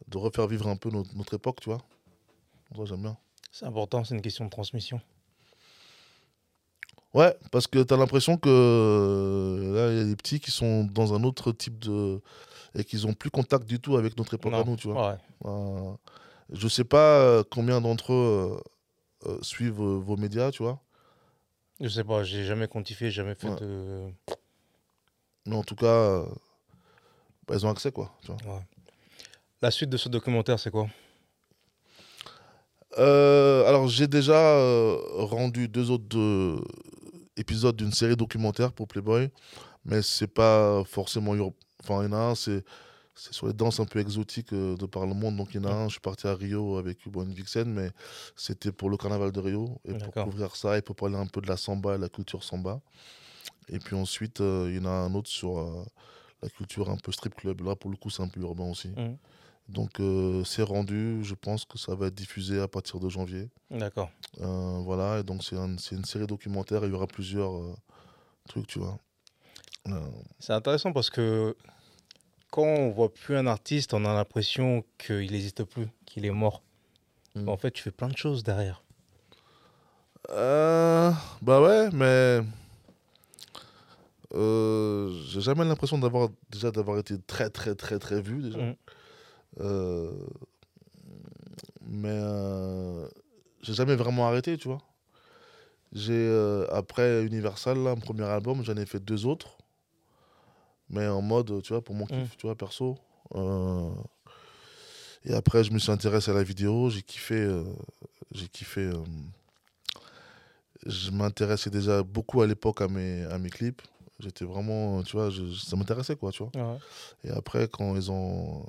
de 0.07 0.17
refaire 0.17 0.47
vivre 0.47 0.67
un 0.67 0.75
peu 0.75 0.89
notre, 0.89 1.15
notre 1.15 1.33
époque, 1.35 1.61
tu 1.61 1.69
vois. 1.69 1.81
Ça 2.75 2.85
j'aime 2.85 3.01
bien. 3.01 3.17
C'est 3.51 3.65
important, 3.65 4.03
c'est 4.03 4.15
une 4.15 4.21
question 4.21 4.45
de 4.45 4.49
transmission. 4.49 5.01
Ouais, 7.13 7.35
parce 7.51 7.65
que 7.65 7.81
tu 7.81 7.93
as 7.93 7.97
l'impression 7.97 8.37
que 8.37 9.71
là, 9.73 9.91
il 9.91 9.97
y 9.97 10.01
a 10.01 10.03
des 10.03 10.15
petits 10.15 10.39
qui 10.39 10.51
sont 10.51 10.83
dans 10.83 11.13
un 11.13 11.23
autre 11.23 11.51
type 11.51 11.79
de. 11.79 12.21
et 12.75 12.83
qu'ils 12.83 13.07
n'ont 13.07 13.13
plus 13.13 13.31
contact 13.31 13.65
du 13.65 13.79
tout 13.79 13.97
avec 13.97 14.15
notre 14.17 14.35
époque 14.35 14.53
à 14.53 14.63
nous, 14.63 14.75
tu 14.75 14.89
vois. 14.89 15.11
Ouais. 15.11 15.17
Euh, 15.45 15.93
je 16.51 16.67
sais 16.67 16.83
pas 16.83 17.21
euh, 17.21 17.43
combien 17.49 17.81
d'entre 17.81 18.13
eux 18.13 18.61
euh, 19.25 19.39
suivent 19.41 19.81
vos 19.81 20.17
médias, 20.17 20.51
tu 20.51 20.61
vois. 20.61 20.79
Je 21.81 21.87
sais 21.87 22.03
pas, 22.03 22.23
j'ai 22.23 22.43
jamais 22.45 22.67
quantifié, 22.67 23.09
jamais 23.09 23.35
fait 23.35 23.47
Ouais. 23.49 23.55
de. 23.59 24.09
Mais 25.45 25.55
en 25.55 25.63
tout 25.63 25.75
cas, 25.75 25.85
euh, 25.85 26.25
bah, 27.47 27.55
ils 27.55 27.65
ont 27.65 27.69
accès, 27.69 27.91
quoi. 27.91 28.11
Tu 28.21 28.31
vois. 28.31 28.61
La 29.61 29.71
suite 29.71 29.89
de 29.89 29.97
ce 29.97 30.09
documentaire, 30.09 30.59
c'est 30.59 30.71
quoi? 30.71 30.87
Euh, 32.97 33.65
alors, 33.67 33.87
j'ai 33.87 34.07
déjà 34.07 34.33
euh, 34.57 34.97
rendu 35.13 35.67
deux 35.67 35.91
autres 35.91 36.07
de- 36.09 36.61
épisodes 37.37 37.75
d'une 37.75 37.91
série 37.93 38.15
documentaire 38.15 38.73
pour 38.73 38.87
Playboy, 38.87 39.29
mais 39.85 40.01
c'est 40.01 40.27
pas 40.27 40.83
forcément. 40.85 41.31
Enfin, 41.83 42.03
il 42.03 42.05
y 42.05 42.09
en 42.09 42.13
a 42.13 42.17
un, 42.31 42.35
c'est 42.35 42.63
c'est 43.21 43.33
sur 43.33 43.47
les 43.47 43.53
danses 43.53 43.79
un 43.79 43.85
peu 43.85 43.99
exotiques 43.99 44.53
euh, 44.53 44.75
de 44.77 44.85
par 44.85 45.05
le 45.05 45.13
monde. 45.13 45.35
Donc, 45.37 45.49
il 45.53 45.57
y 45.61 45.65
en 45.65 45.69
a 45.69 45.73
un, 45.73 45.85
je 45.87 45.93
suis 45.93 45.99
parti 45.99 46.25
à 46.27 46.33
Rio 46.35 46.77
avec 46.77 47.07
Bon 47.07 47.25
Vixen, 47.27 47.71
mais 47.71 47.91
c'était 48.35 48.71
pour 48.71 48.89
le 48.89 48.97
carnaval 48.97 49.31
de 49.31 49.39
Rio 49.39 49.79
et 49.85 49.93
pour 50.05 50.13
couvrir 50.23 50.55
ça 50.55 50.77
et 50.77 50.81
pour 50.81 50.95
parler 50.95 51.15
un 51.17 51.25
peu 51.27 51.41
de 51.41 51.47
la 51.47 51.57
samba 51.57 51.95
et 51.95 51.97
la 51.97 52.09
culture 52.09 52.43
samba. 52.43 52.79
Et 53.67 53.79
puis 53.79 53.95
ensuite, 53.95 54.41
euh, 54.41 54.67
il 54.69 54.77
y 54.77 54.79
en 54.79 54.85
a 54.85 54.89
un 54.89 55.13
autre 55.13 55.29
sur 55.29 55.59
euh, 55.59 55.83
la 56.41 56.49
culture 56.49 56.89
un 56.89 56.97
peu 56.97 57.11
strip 57.11 57.35
club. 57.35 57.61
Là, 57.61 57.75
pour 57.75 57.91
le 57.91 57.97
coup, 57.97 58.09
c'est 58.09 58.23
un 58.23 58.27
peu 58.29 58.39
urbain 58.41 58.69
aussi. 58.69 58.89
Mhm. 58.89 59.17
Donc, 59.67 59.99
euh, 59.99 60.43
c'est 60.45 60.63
rendu. 60.63 61.19
Je 61.23 61.35
pense 61.35 61.65
que 61.65 61.77
ça 61.77 61.93
va 61.95 62.07
être 62.07 62.15
diffusé 62.15 62.59
à 62.59 62.67
partir 62.67 62.99
de 62.99 63.09
janvier. 63.09 63.49
D'accord. 63.69 64.09
Voilà, 64.37 65.19
et 65.19 65.23
donc 65.23 65.43
c'est 65.43 65.57
un- 65.57 65.75
une 65.91 66.05
série 66.05 66.25
documentaire, 66.25 66.83
il 66.85 66.89
y 66.91 66.93
aura 66.93 67.05
plusieurs 67.07 67.51
trucs, 68.47 68.65
tu 68.67 68.79
vois. 68.79 68.97
C'est 70.39 70.53
intéressant 70.53 70.91
parce 70.93 71.09
que 71.09 71.55
quand 72.51 72.63
on 72.63 72.89
voit 72.89 73.13
plus 73.13 73.35
un 73.35 73.47
artiste, 73.47 73.93
on 73.93 74.05
a 74.05 74.13
l'impression 74.13 74.83
qu'il 74.97 75.31
n'existe 75.31 75.63
plus, 75.63 75.87
qu'il 76.05 76.25
est 76.25 76.31
mort. 76.31 76.63
Mm. 77.35 77.43
Mais 77.43 77.51
en 77.51 77.57
fait, 77.57 77.71
tu 77.71 77.83
fais 77.83 77.91
plein 77.91 78.07
de 78.07 78.17
choses 78.17 78.43
derrière. 78.43 78.83
euh, 80.31 81.11
bah 81.41 81.61
ouais, 81.61 81.89
mais 81.91 82.41
euh, 84.33 85.09
j'ai 85.27 85.41
jamais 85.41 85.65
l'impression 85.65 85.97
d'avoir 85.97 86.29
déjà 86.51 86.71
d'avoir 86.71 86.99
été 86.99 87.15
très 87.19 87.49
très 87.49 87.73
très 87.73 87.97
très 87.99 88.21
vu 88.21 88.41
déjà. 88.41 88.59
Mm. 88.59 88.75
Euh, 89.61 90.11
mais 91.81 92.21
j'ai 93.61 93.73
jamais 93.73 93.95
vraiment 93.95 94.27
arrêté, 94.27 94.57
tu 94.57 94.67
vois. 94.67 94.81
J'ai 95.91 96.29
après 96.71 97.25
Universal, 97.25 97.77
là, 97.83 97.95
mon 97.95 98.01
premier 98.01 98.25
album, 98.25 98.63
j'en 98.63 98.75
ai 98.75 98.85
fait 98.85 98.99
deux 98.99 99.25
autres, 99.25 99.57
mais 100.89 101.07
en 101.07 101.21
mode, 101.21 101.61
tu 101.63 101.73
vois, 101.73 101.81
pour 101.83 101.95
mon 101.95 102.05
kiff, 102.05 102.17
Mm. 102.33 102.37
tu 102.37 102.47
vois, 102.47 102.55
perso. 102.55 102.97
Euh, 103.35 103.89
et 105.25 105.33
après, 105.33 105.63
je 105.63 105.71
me 105.71 105.79
suis 105.79 105.91
intéressé 105.91 106.31
à 106.31 106.33
la 106.33 106.43
vidéo, 106.43 106.89
j'ai 106.89 107.01
kiffé, 107.01 107.35
euh, 107.35 107.63
j'ai 108.31 108.47
kiffé. 108.47 108.81
euh, 108.81 108.93
je 110.85 111.11
m'intéressais 111.11 111.69
déjà 111.69 112.03
beaucoup 112.03 112.41
à 112.41 112.47
l'époque 112.47 112.81
à 112.81 112.87
mes, 112.87 113.23
à 113.25 113.37
mes 113.37 113.49
clips. 113.49 113.81
J'étais 114.19 114.45
vraiment, 114.45 115.03
tu 115.03 115.15
vois, 115.17 115.29
je- 115.29 115.53
ça 115.53 115.75
m'intéressait 115.75 116.15
quoi, 116.15 116.31
tu 116.31 116.43
vois. 116.43 116.51
Et 117.23 117.29
après, 117.29 117.67
quand 117.67 117.95
ils 117.95 118.11
ont 118.11 118.65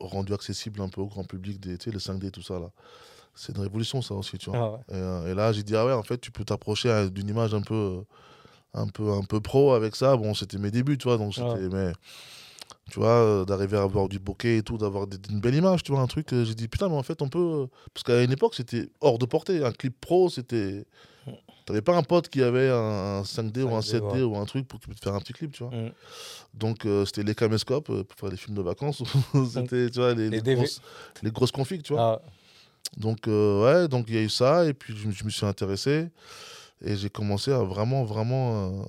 rendu 0.00 0.32
accessible 0.34 0.80
un 0.80 0.88
peu 0.88 1.00
au 1.00 1.06
grand 1.06 1.24
public 1.24 1.60
des, 1.60 1.78
tu 1.78 1.84
sais, 1.84 1.90
le 1.90 1.98
5D, 1.98 2.30
tout 2.30 2.42
ça, 2.42 2.58
là, 2.58 2.70
c'est 3.34 3.56
une 3.56 3.62
révolution, 3.62 4.02
ça 4.02 4.14
aussi, 4.14 4.38
tu 4.38 4.50
vois. 4.50 4.58
Ah 4.58 4.70
ouais. 4.72 4.96
Et, 4.96 5.00
euh, 5.00 5.32
et 5.32 5.34
là, 5.34 5.52
j'ai 5.52 5.62
dit, 5.62 5.74
ah 5.76 5.84
ouais, 5.86 5.92
en 5.92 6.02
fait, 6.02 6.18
tu 6.18 6.30
peux 6.30 6.44
t'approcher 6.44 7.08
d'une 7.10 7.28
image 7.28 7.54
un 7.54 7.62
peu, 7.62 7.74
euh, 7.74 8.02
un, 8.74 8.86
peu, 8.88 9.10
un 9.12 9.22
peu 9.22 9.40
pro 9.40 9.72
avec 9.74 9.96
ça. 9.96 10.16
Bon, 10.16 10.34
c'était 10.34 10.58
mes 10.58 10.70
débuts, 10.70 10.98
tu 10.98 11.08
vois. 11.08 11.18
Donc, 11.18 11.34
c'était, 11.34 11.46
Ouais. 11.48 11.68
mais, 11.70 11.92
tu 12.90 12.98
vois, 12.98 13.08
euh, 13.10 13.44
d'arriver 13.44 13.76
à 13.76 13.82
avoir 13.82 14.08
du 14.08 14.18
bokeh 14.18 14.58
et 14.58 14.62
tout, 14.62 14.78
d'avoir 14.78 15.06
une 15.30 15.40
belle 15.40 15.54
image, 15.54 15.82
tu 15.82 15.92
vois, 15.92 16.00
un 16.00 16.06
truc. 16.06 16.32
euh, 16.32 16.44
j'ai 16.44 16.54
dit, 16.54 16.68
putain, 16.68 16.88
mais 16.88 16.96
en 16.96 17.02
fait, 17.02 17.22
on 17.22 17.28
peut. 17.28 17.38
euh, 17.38 17.66
Parce 17.94 18.04
qu'à 18.04 18.22
une 18.22 18.32
époque, 18.32 18.54
c'était 18.54 18.88
hors 19.00 19.18
de 19.18 19.26
portée. 19.26 19.64
Un 19.64 19.72
clip 19.72 19.98
pro, 20.00 20.28
c'était. 20.28 20.84
T'avais 21.64 21.80
pas 21.82 21.94
un 21.96 22.02
pote 22.02 22.28
qui 22.28 22.42
avait 22.42 22.68
un, 22.70 23.20
un 23.20 23.22
5D 23.22 23.62
ou 23.62 23.72
un 23.76 23.80
5D, 23.80 24.00
7D 24.00 24.22
ou 24.24 24.36
un 24.36 24.44
truc 24.46 24.66
pour 24.66 24.80
que 24.80 24.84
tu 24.84 24.90
puisses 24.90 25.00
faire 25.02 25.14
un 25.14 25.20
petit 25.20 25.32
clip, 25.32 25.52
tu 25.52 25.62
vois. 25.62 25.72
Mm. 25.72 25.92
Donc, 26.54 26.84
euh, 26.84 27.04
c'était 27.06 27.22
les 27.22 27.36
caméscopes 27.36 27.86
pour 27.86 28.18
faire 28.18 28.30
les 28.30 28.36
films 28.36 28.56
de 28.56 28.62
vacances. 28.62 29.00
c'était, 29.52 29.88
tu 29.88 30.00
vois, 30.00 30.12
les, 30.12 30.24
Les 30.24 30.30
les 30.38 30.42
DV. 30.42 30.54
grosses, 30.56 30.80
les 31.22 31.30
grosses 31.30 31.52
configs, 31.52 31.82
tu 31.84 31.92
vois. 31.92 32.20
Ah, 32.20 32.28
Donc, 32.96 33.28
euh, 33.28 33.62
ouais, 33.62 33.86
donc 33.88 34.06
il 34.08 34.16
y 34.16 34.18
a 34.18 34.22
eu 34.22 34.28
ça, 34.28 34.66
et 34.66 34.74
puis 34.74 34.92
je 34.96 35.24
me 35.24 35.30
suis 35.30 35.46
intéressé, 35.46 36.08
et 36.84 36.96
j'ai 36.96 37.10
commencé 37.10 37.52
à 37.52 37.58
vraiment, 37.62 38.04
vraiment 38.04 38.80
euh, 38.80 38.82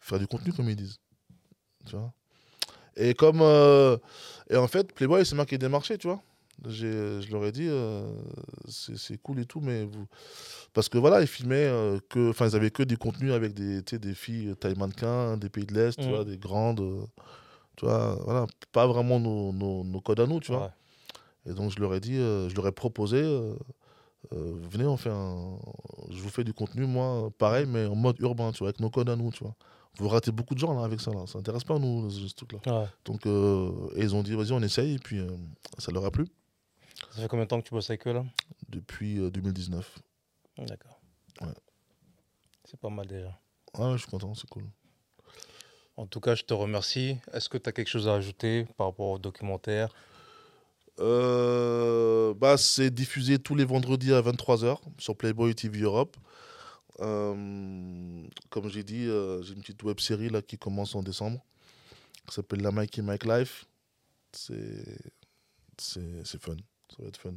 faire 0.00 0.18
du 0.18 0.26
contenu, 0.26 0.52
comme 0.52 0.68
ils 0.68 0.76
disent. 0.76 0.98
Tu 1.86 1.96
vois? 1.96 2.12
Et 2.96 3.14
comme. 3.14 3.40
euh, 3.42 3.96
et 4.50 4.56
en 4.56 4.68
fait, 4.68 4.92
Playboy, 4.92 5.24
c'est 5.24 5.34
moi 5.34 5.46
qui 5.46 5.54
ai 5.54 5.58
démarché, 5.58 5.98
tu 5.98 6.06
vois. 6.06 6.22
Je 6.66 7.30
leur 7.32 7.44
ai 7.44 7.52
dit, 7.52 7.66
euh, 7.68 8.06
c'est 8.68 9.18
cool 9.20 9.40
et 9.40 9.44
tout, 9.44 9.60
mais 9.60 9.84
vous. 9.84 10.06
Parce 10.72 10.88
que 10.88 10.98
voilà, 10.98 11.20
ils 11.20 11.26
filmaient 11.26 11.70
que. 12.08 12.30
Enfin, 12.30 12.48
ils 12.48 12.56
avaient 12.56 12.70
que 12.70 12.82
des 12.82 12.96
contenus 12.96 13.32
avec 13.32 13.54
des, 13.54 14.14
filles 14.14 14.54
taille 14.56 14.76
mannequin, 14.76 15.36
des 15.36 15.48
pays 15.48 15.66
de 15.66 15.74
l'Est, 15.74 15.98
tu 16.00 16.06
Mhm. 16.08 16.14
vois, 16.14 16.24
des 16.24 16.38
grandes. 16.38 17.08
tu 17.76 17.84
vois, 17.86 18.16
voilà, 18.24 18.46
pas 18.72 18.86
vraiment 18.86 19.18
nos, 19.18 19.52
nos, 19.52 19.82
nos 19.82 20.00
codes 20.00 20.20
à 20.20 20.26
nous, 20.26 20.40
tu 20.40 20.52
vois. 20.52 20.62
ouais. 21.46 21.50
Et 21.50 21.54
donc 21.54 21.72
je 21.72 21.80
leur 21.80 21.92
ai 21.94 22.00
dit, 22.00 22.16
je 22.16 22.54
leur 22.54 22.66
ai 22.68 22.72
proposé, 22.72 23.22
euh, 24.32 24.58
venez, 24.70 24.84
on 24.84 24.96
fait 24.96 25.10
un, 25.10 25.58
je 26.10 26.20
vous 26.20 26.28
fais 26.28 26.44
du 26.44 26.52
contenu, 26.52 26.86
moi, 26.86 27.30
pareil, 27.38 27.66
mais 27.66 27.86
en 27.86 27.94
mode 27.94 28.18
urbain, 28.20 28.52
tu 28.52 28.58
vois, 28.58 28.68
avec 28.68 28.80
nos 28.80 28.90
codes 28.90 29.08
à 29.10 29.16
nous, 29.16 29.30
tu 29.30 29.44
vois. 29.44 29.54
Vous 29.96 30.08
ratez 30.08 30.32
beaucoup 30.32 30.54
de 30.54 30.58
gens 30.58 30.74
là 30.74 30.84
avec 30.84 31.00
ça, 31.00 31.12
là. 31.12 31.26
Ça 31.26 31.38
intéresse 31.38 31.64
pas 31.64 31.78
nous, 31.78 32.10
ce, 32.10 32.34
truc-là. 32.34 32.58
Ouais. 32.66 32.86
Donc 33.04 33.26
euh, 33.26 33.70
et 33.96 34.02
ils 34.02 34.14
ont 34.14 34.22
dit, 34.22 34.34
vas-y, 34.34 34.52
on 34.52 34.62
essaye, 34.62 34.94
et 34.94 34.98
puis 34.98 35.18
euh, 35.18 35.28
ça 35.78 35.92
leur 35.92 36.04
a 36.04 36.10
plu 36.10 36.26
Ça 37.12 37.22
fait 37.22 37.28
combien 37.28 37.44
de 37.44 37.48
temps 37.48 37.60
que 37.60 37.66
tu 37.66 37.74
bosses 37.74 37.90
avec 37.90 38.06
eux 38.06 38.12
là? 38.12 38.24
Depuis 38.68 39.18
euh, 39.20 39.30
2019. 39.30 39.98
D'accord. 40.58 41.00
Ouais. 41.40 41.54
C'est 42.64 42.80
pas 42.80 42.90
mal 42.90 43.06
déjà. 43.06 43.38
Ah, 43.74 43.90
ouais, 43.90 43.92
je 43.92 44.02
suis 44.02 44.10
content, 44.10 44.34
c'est 44.34 44.48
cool. 44.48 44.64
En 45.96 46.06
tout 46.06 46.20
cas, 46.20 46.34
je 46.34 46.42
te 46.42 46.54
remercie. 46.54 47.18
Est-ce 47.32 47.48
que 47.48 47.58
tu 47.58 47.68
as 47.68 47.72
quelque 47.72 47.88
chose 47.88 48.08
à 48.08 48.14
ajouter 48.14 48.66
par 48.76 48.88
rapport 48.88 49.10
au 49.10 49.18
documentaire? 49.18 49.90
Euh, 51.00 52.34
bah, 52.34 52.56
c'est 52.56 52.90
diffusé 52.90 53.38
tous 53.38 53.54
les 53.54 53.64
vendredis 53.64 54.12
à 54.12 54.20
23h 54.22 54.78
sur 54.98 55.16
Playboy 55.16 55.54
TV 55.54 55.80
Europe. 55.80 56.16
Euh, 57.00 58.22
comme 58.50 58.68
j'ai 58.68 58.84
dit, 58.84 59.08
euh, 59.08 59.42
j'ai 59.42 59.54
une 59.54 59.60
petite 59.60 59.82
web 59.82 59.98
série 59.98 60.28
là 60.28 60.42
qui 60.42 60.56
commence 60.58 60.94
en 60.94 61.02
décembre. 61.02 61.40
qui 62.28 62.34
s'appelle 62.34 62.62
La 62.62 62.70
Mikey 62.70 63.02
Mike 63.02 63.24
Life. 63.24 63.66
C'est 64.32 64.84
fun. 66.40 66.56
Ça 66.90 67.02
va 67.02 67.08
être 67.08 67.16
fun. 67.16 67.34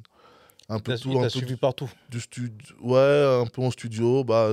Un 0.70 0.80
peu 0.80 0.97
tout, 0.97 1.18
un 1.18 1.24
peu 1.24 1.30
suivi 1.30 1.45
du, 1.47 1.58
partout. 1.58 1.89
du 2.10 2.20
studio. 2.20 2.76
Ouais, 2.82 3.39
un 3.41 3.45
peu 3.47 3.62
en 3.62 3.72
studio. 3.72 4.24
Bah, 4.24 4.49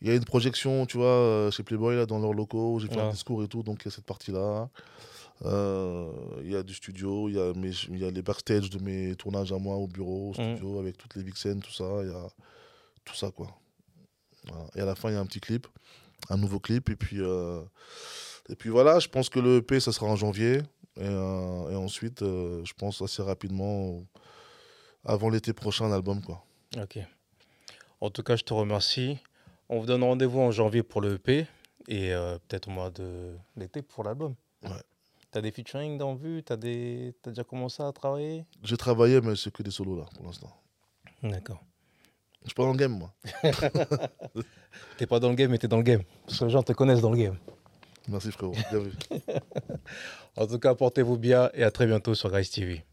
il 0.00 0.08
y 0.08 0.10
a 0.10 0.14
une 0.14 0.24
projection, 0.24 0.86
tu 0.86 0.96
vois, 0.96 1.50
chez 1.50 1.62
Playboy 1.62 1.96
là 1.96 2.06
dans 2.06 2.18
leurs 2.18 2.32
locaux. 2.32 2.78
J'ai 2.80 2.88
fait 2.88 2.98
un 3.00 3.06
Ouais. 3.06 3.12
discours 3.12 3.42
et 3.42 3.48
tout, 3.48 3.62
donc 3.62 3.82
il 3.82 3.86
y 3.86 3.88
a 3.88 3.90
cette 3.90 4.06
partie-là. 4.06 4.68
Euh, 5.44 6.10
Il 6.42 6.50
y 6.52 6.56
a 6.56 6.62
du 6.62 6.74
studio, 6.74 7.28
il 7.28 7.34
y 7.34 7.98
y 7.98 8.04
a 8.04 8.10
les 8.10 8.22
backstage 8.22 8.70
de 8.70 8.78
mes 8.82 9.14
tournages 9.16 9.52
à 9.52 9.58
moi 9.58 9.76
au 9.76 9.86
bureau, 9.86 10.32
au 10.36 10.40
Mhm. 10.40 10.56
studio, 10.56 10.78
avec 10.80 10.96
toutes 10.96 11.14
les 11.16 11.22
vixens, 11.22 11.62
tout 11.62 11.72
ça. 11.72 11.84
Il 12.02 12.08
y 12.10 12.14
a 12.14 12.26
tout 13.04 13.14
ça, 13.14 13.30
quoi. 13.30 13.48
Voilà. 14.48 14.66
Et 14.74 14.80
à 14.80 14.84
la 14.84 14.94
fin, 14.94 15.10
il 15.10 15.14
y 15.14 15.16
a 15.16 15.20
un 15.20 15.26
petit 15.26 15.40
clip, 15.40 15.66
un 16.28 16.36
nouveau 16.36 16.60
clip. 16.60 16.88
Et 16.90 16.96
puis, 16.96 17.20
euh, 17.20 17.62
et 18.48 18.56
puis 18.56 18.68
voilà, 18.70 18.98
je 18.98 19.08
pense 19.08 19.28
que 19.28 19.38
le 19.40 19.58
EP, 19.58 19.80
ça 19.80 19.92
sera 19.92 20.06
en 20.06 20.16
janvier. 20.16 20.58
Et, 20.96 21.04
euh, 21.04 21.70
et 21.70 21.76
ensuite, 21.76 22.20
je 22.20 22.72
pense 22.74 23.00
assez 23.00 23.22
rapidement, 23.22 24.02
avant 25.04 25.30
l'été 25.30 25.52
prochain, 25.52 25.88
l'album, 25.88 26.20
quoi. 26.22 26.44
Ok. 26.76 26.98
En 28.00 28.10
tout 28.10 28.22
cas, 28.22 28.36
je 28.36 28.42
te 28.44 28.52
remercie. 28.52 29.18
On 29.68 29.78
vous 29.78 29.86
donne 29.86 30.02
rendez-vous 30.02 30.40
en 30.40 30.50
janvier 30.50 30.82
pour 30.82 31.00
le 31.00 31.14
EP 31.14 31.46
et 31.88 32.10
peut-être 32.48 32.68
au 32.68 32.72
mois 32.72 32.90
de 32.90 33.34
l'été 33.56 33.82
pour 33.82 34.04
l'album. 34.04 34.34
Ouais. 34.64 34.70
T'as 35.30 35.40
des 35.40 35.52
featuring 35.52 35.96
dans 35.96 36.14
vue 36.14 36.42
T'as 36.42 36.56
des... 36.56 37.14
T'as 37.22 37.30
déjà 37.30 37.44
commencé 37.44 37.82
à 37.82 37.92
travailler? 37.92 38.44
J'ai 38.62 38.76
travaillé, 38.76 39.20
mais 39.20 39.36
c'est 39.36 39.52
que 39.52 39.62
des 39.62 39.70
solos, 39.70 39.96
là, 39.96 40.06
pour 40.14 40.24
l'instant. 40.26 40.50
D'accord. 41.22 41.62
Je 42.42 42.48
suis 42.48 42.54
pas 42.54 42.64
dans 42.64 42.72
le 42.72 42.78
game, 42.78 42.98
moi. 42.98 43.12
T'es 44.96 45.06
pas 45.06 45.20
dans 45.20 45.28
le 45.28 45.34
game, 45.34 45.50
mais 45.50 45.58
t'es 45.58 45.68
dans 45.68 45.76
le 45.76 45.82
game. 45.82 46.02
Parce 46.26 46.38
que 46.38 46.44
les 46.46 46.50
gens 46.50 46.62
te 46.62 46.72
connaissent 46.72 47.02
dans 47.02 47.10
le 47.10 47.18
game. 47.18 47.36
Merci, 48.08 48.32
frérot. 48.32 48.54
Bien 48.70 48.80
vu. 48.80 48.92
En 50.36 50.46
tout 50.46 50.58
cas, 50.58 50.74
portez-vous 50.74 51.18
bien 51.18 51.50
et 51.54 51.64
à 51.64 51.70
très 51.70 51.86
bientôt 51.86 52.14
sur 52.14 52.30
Guys 52.30 52.48
TV. 52.48 52.84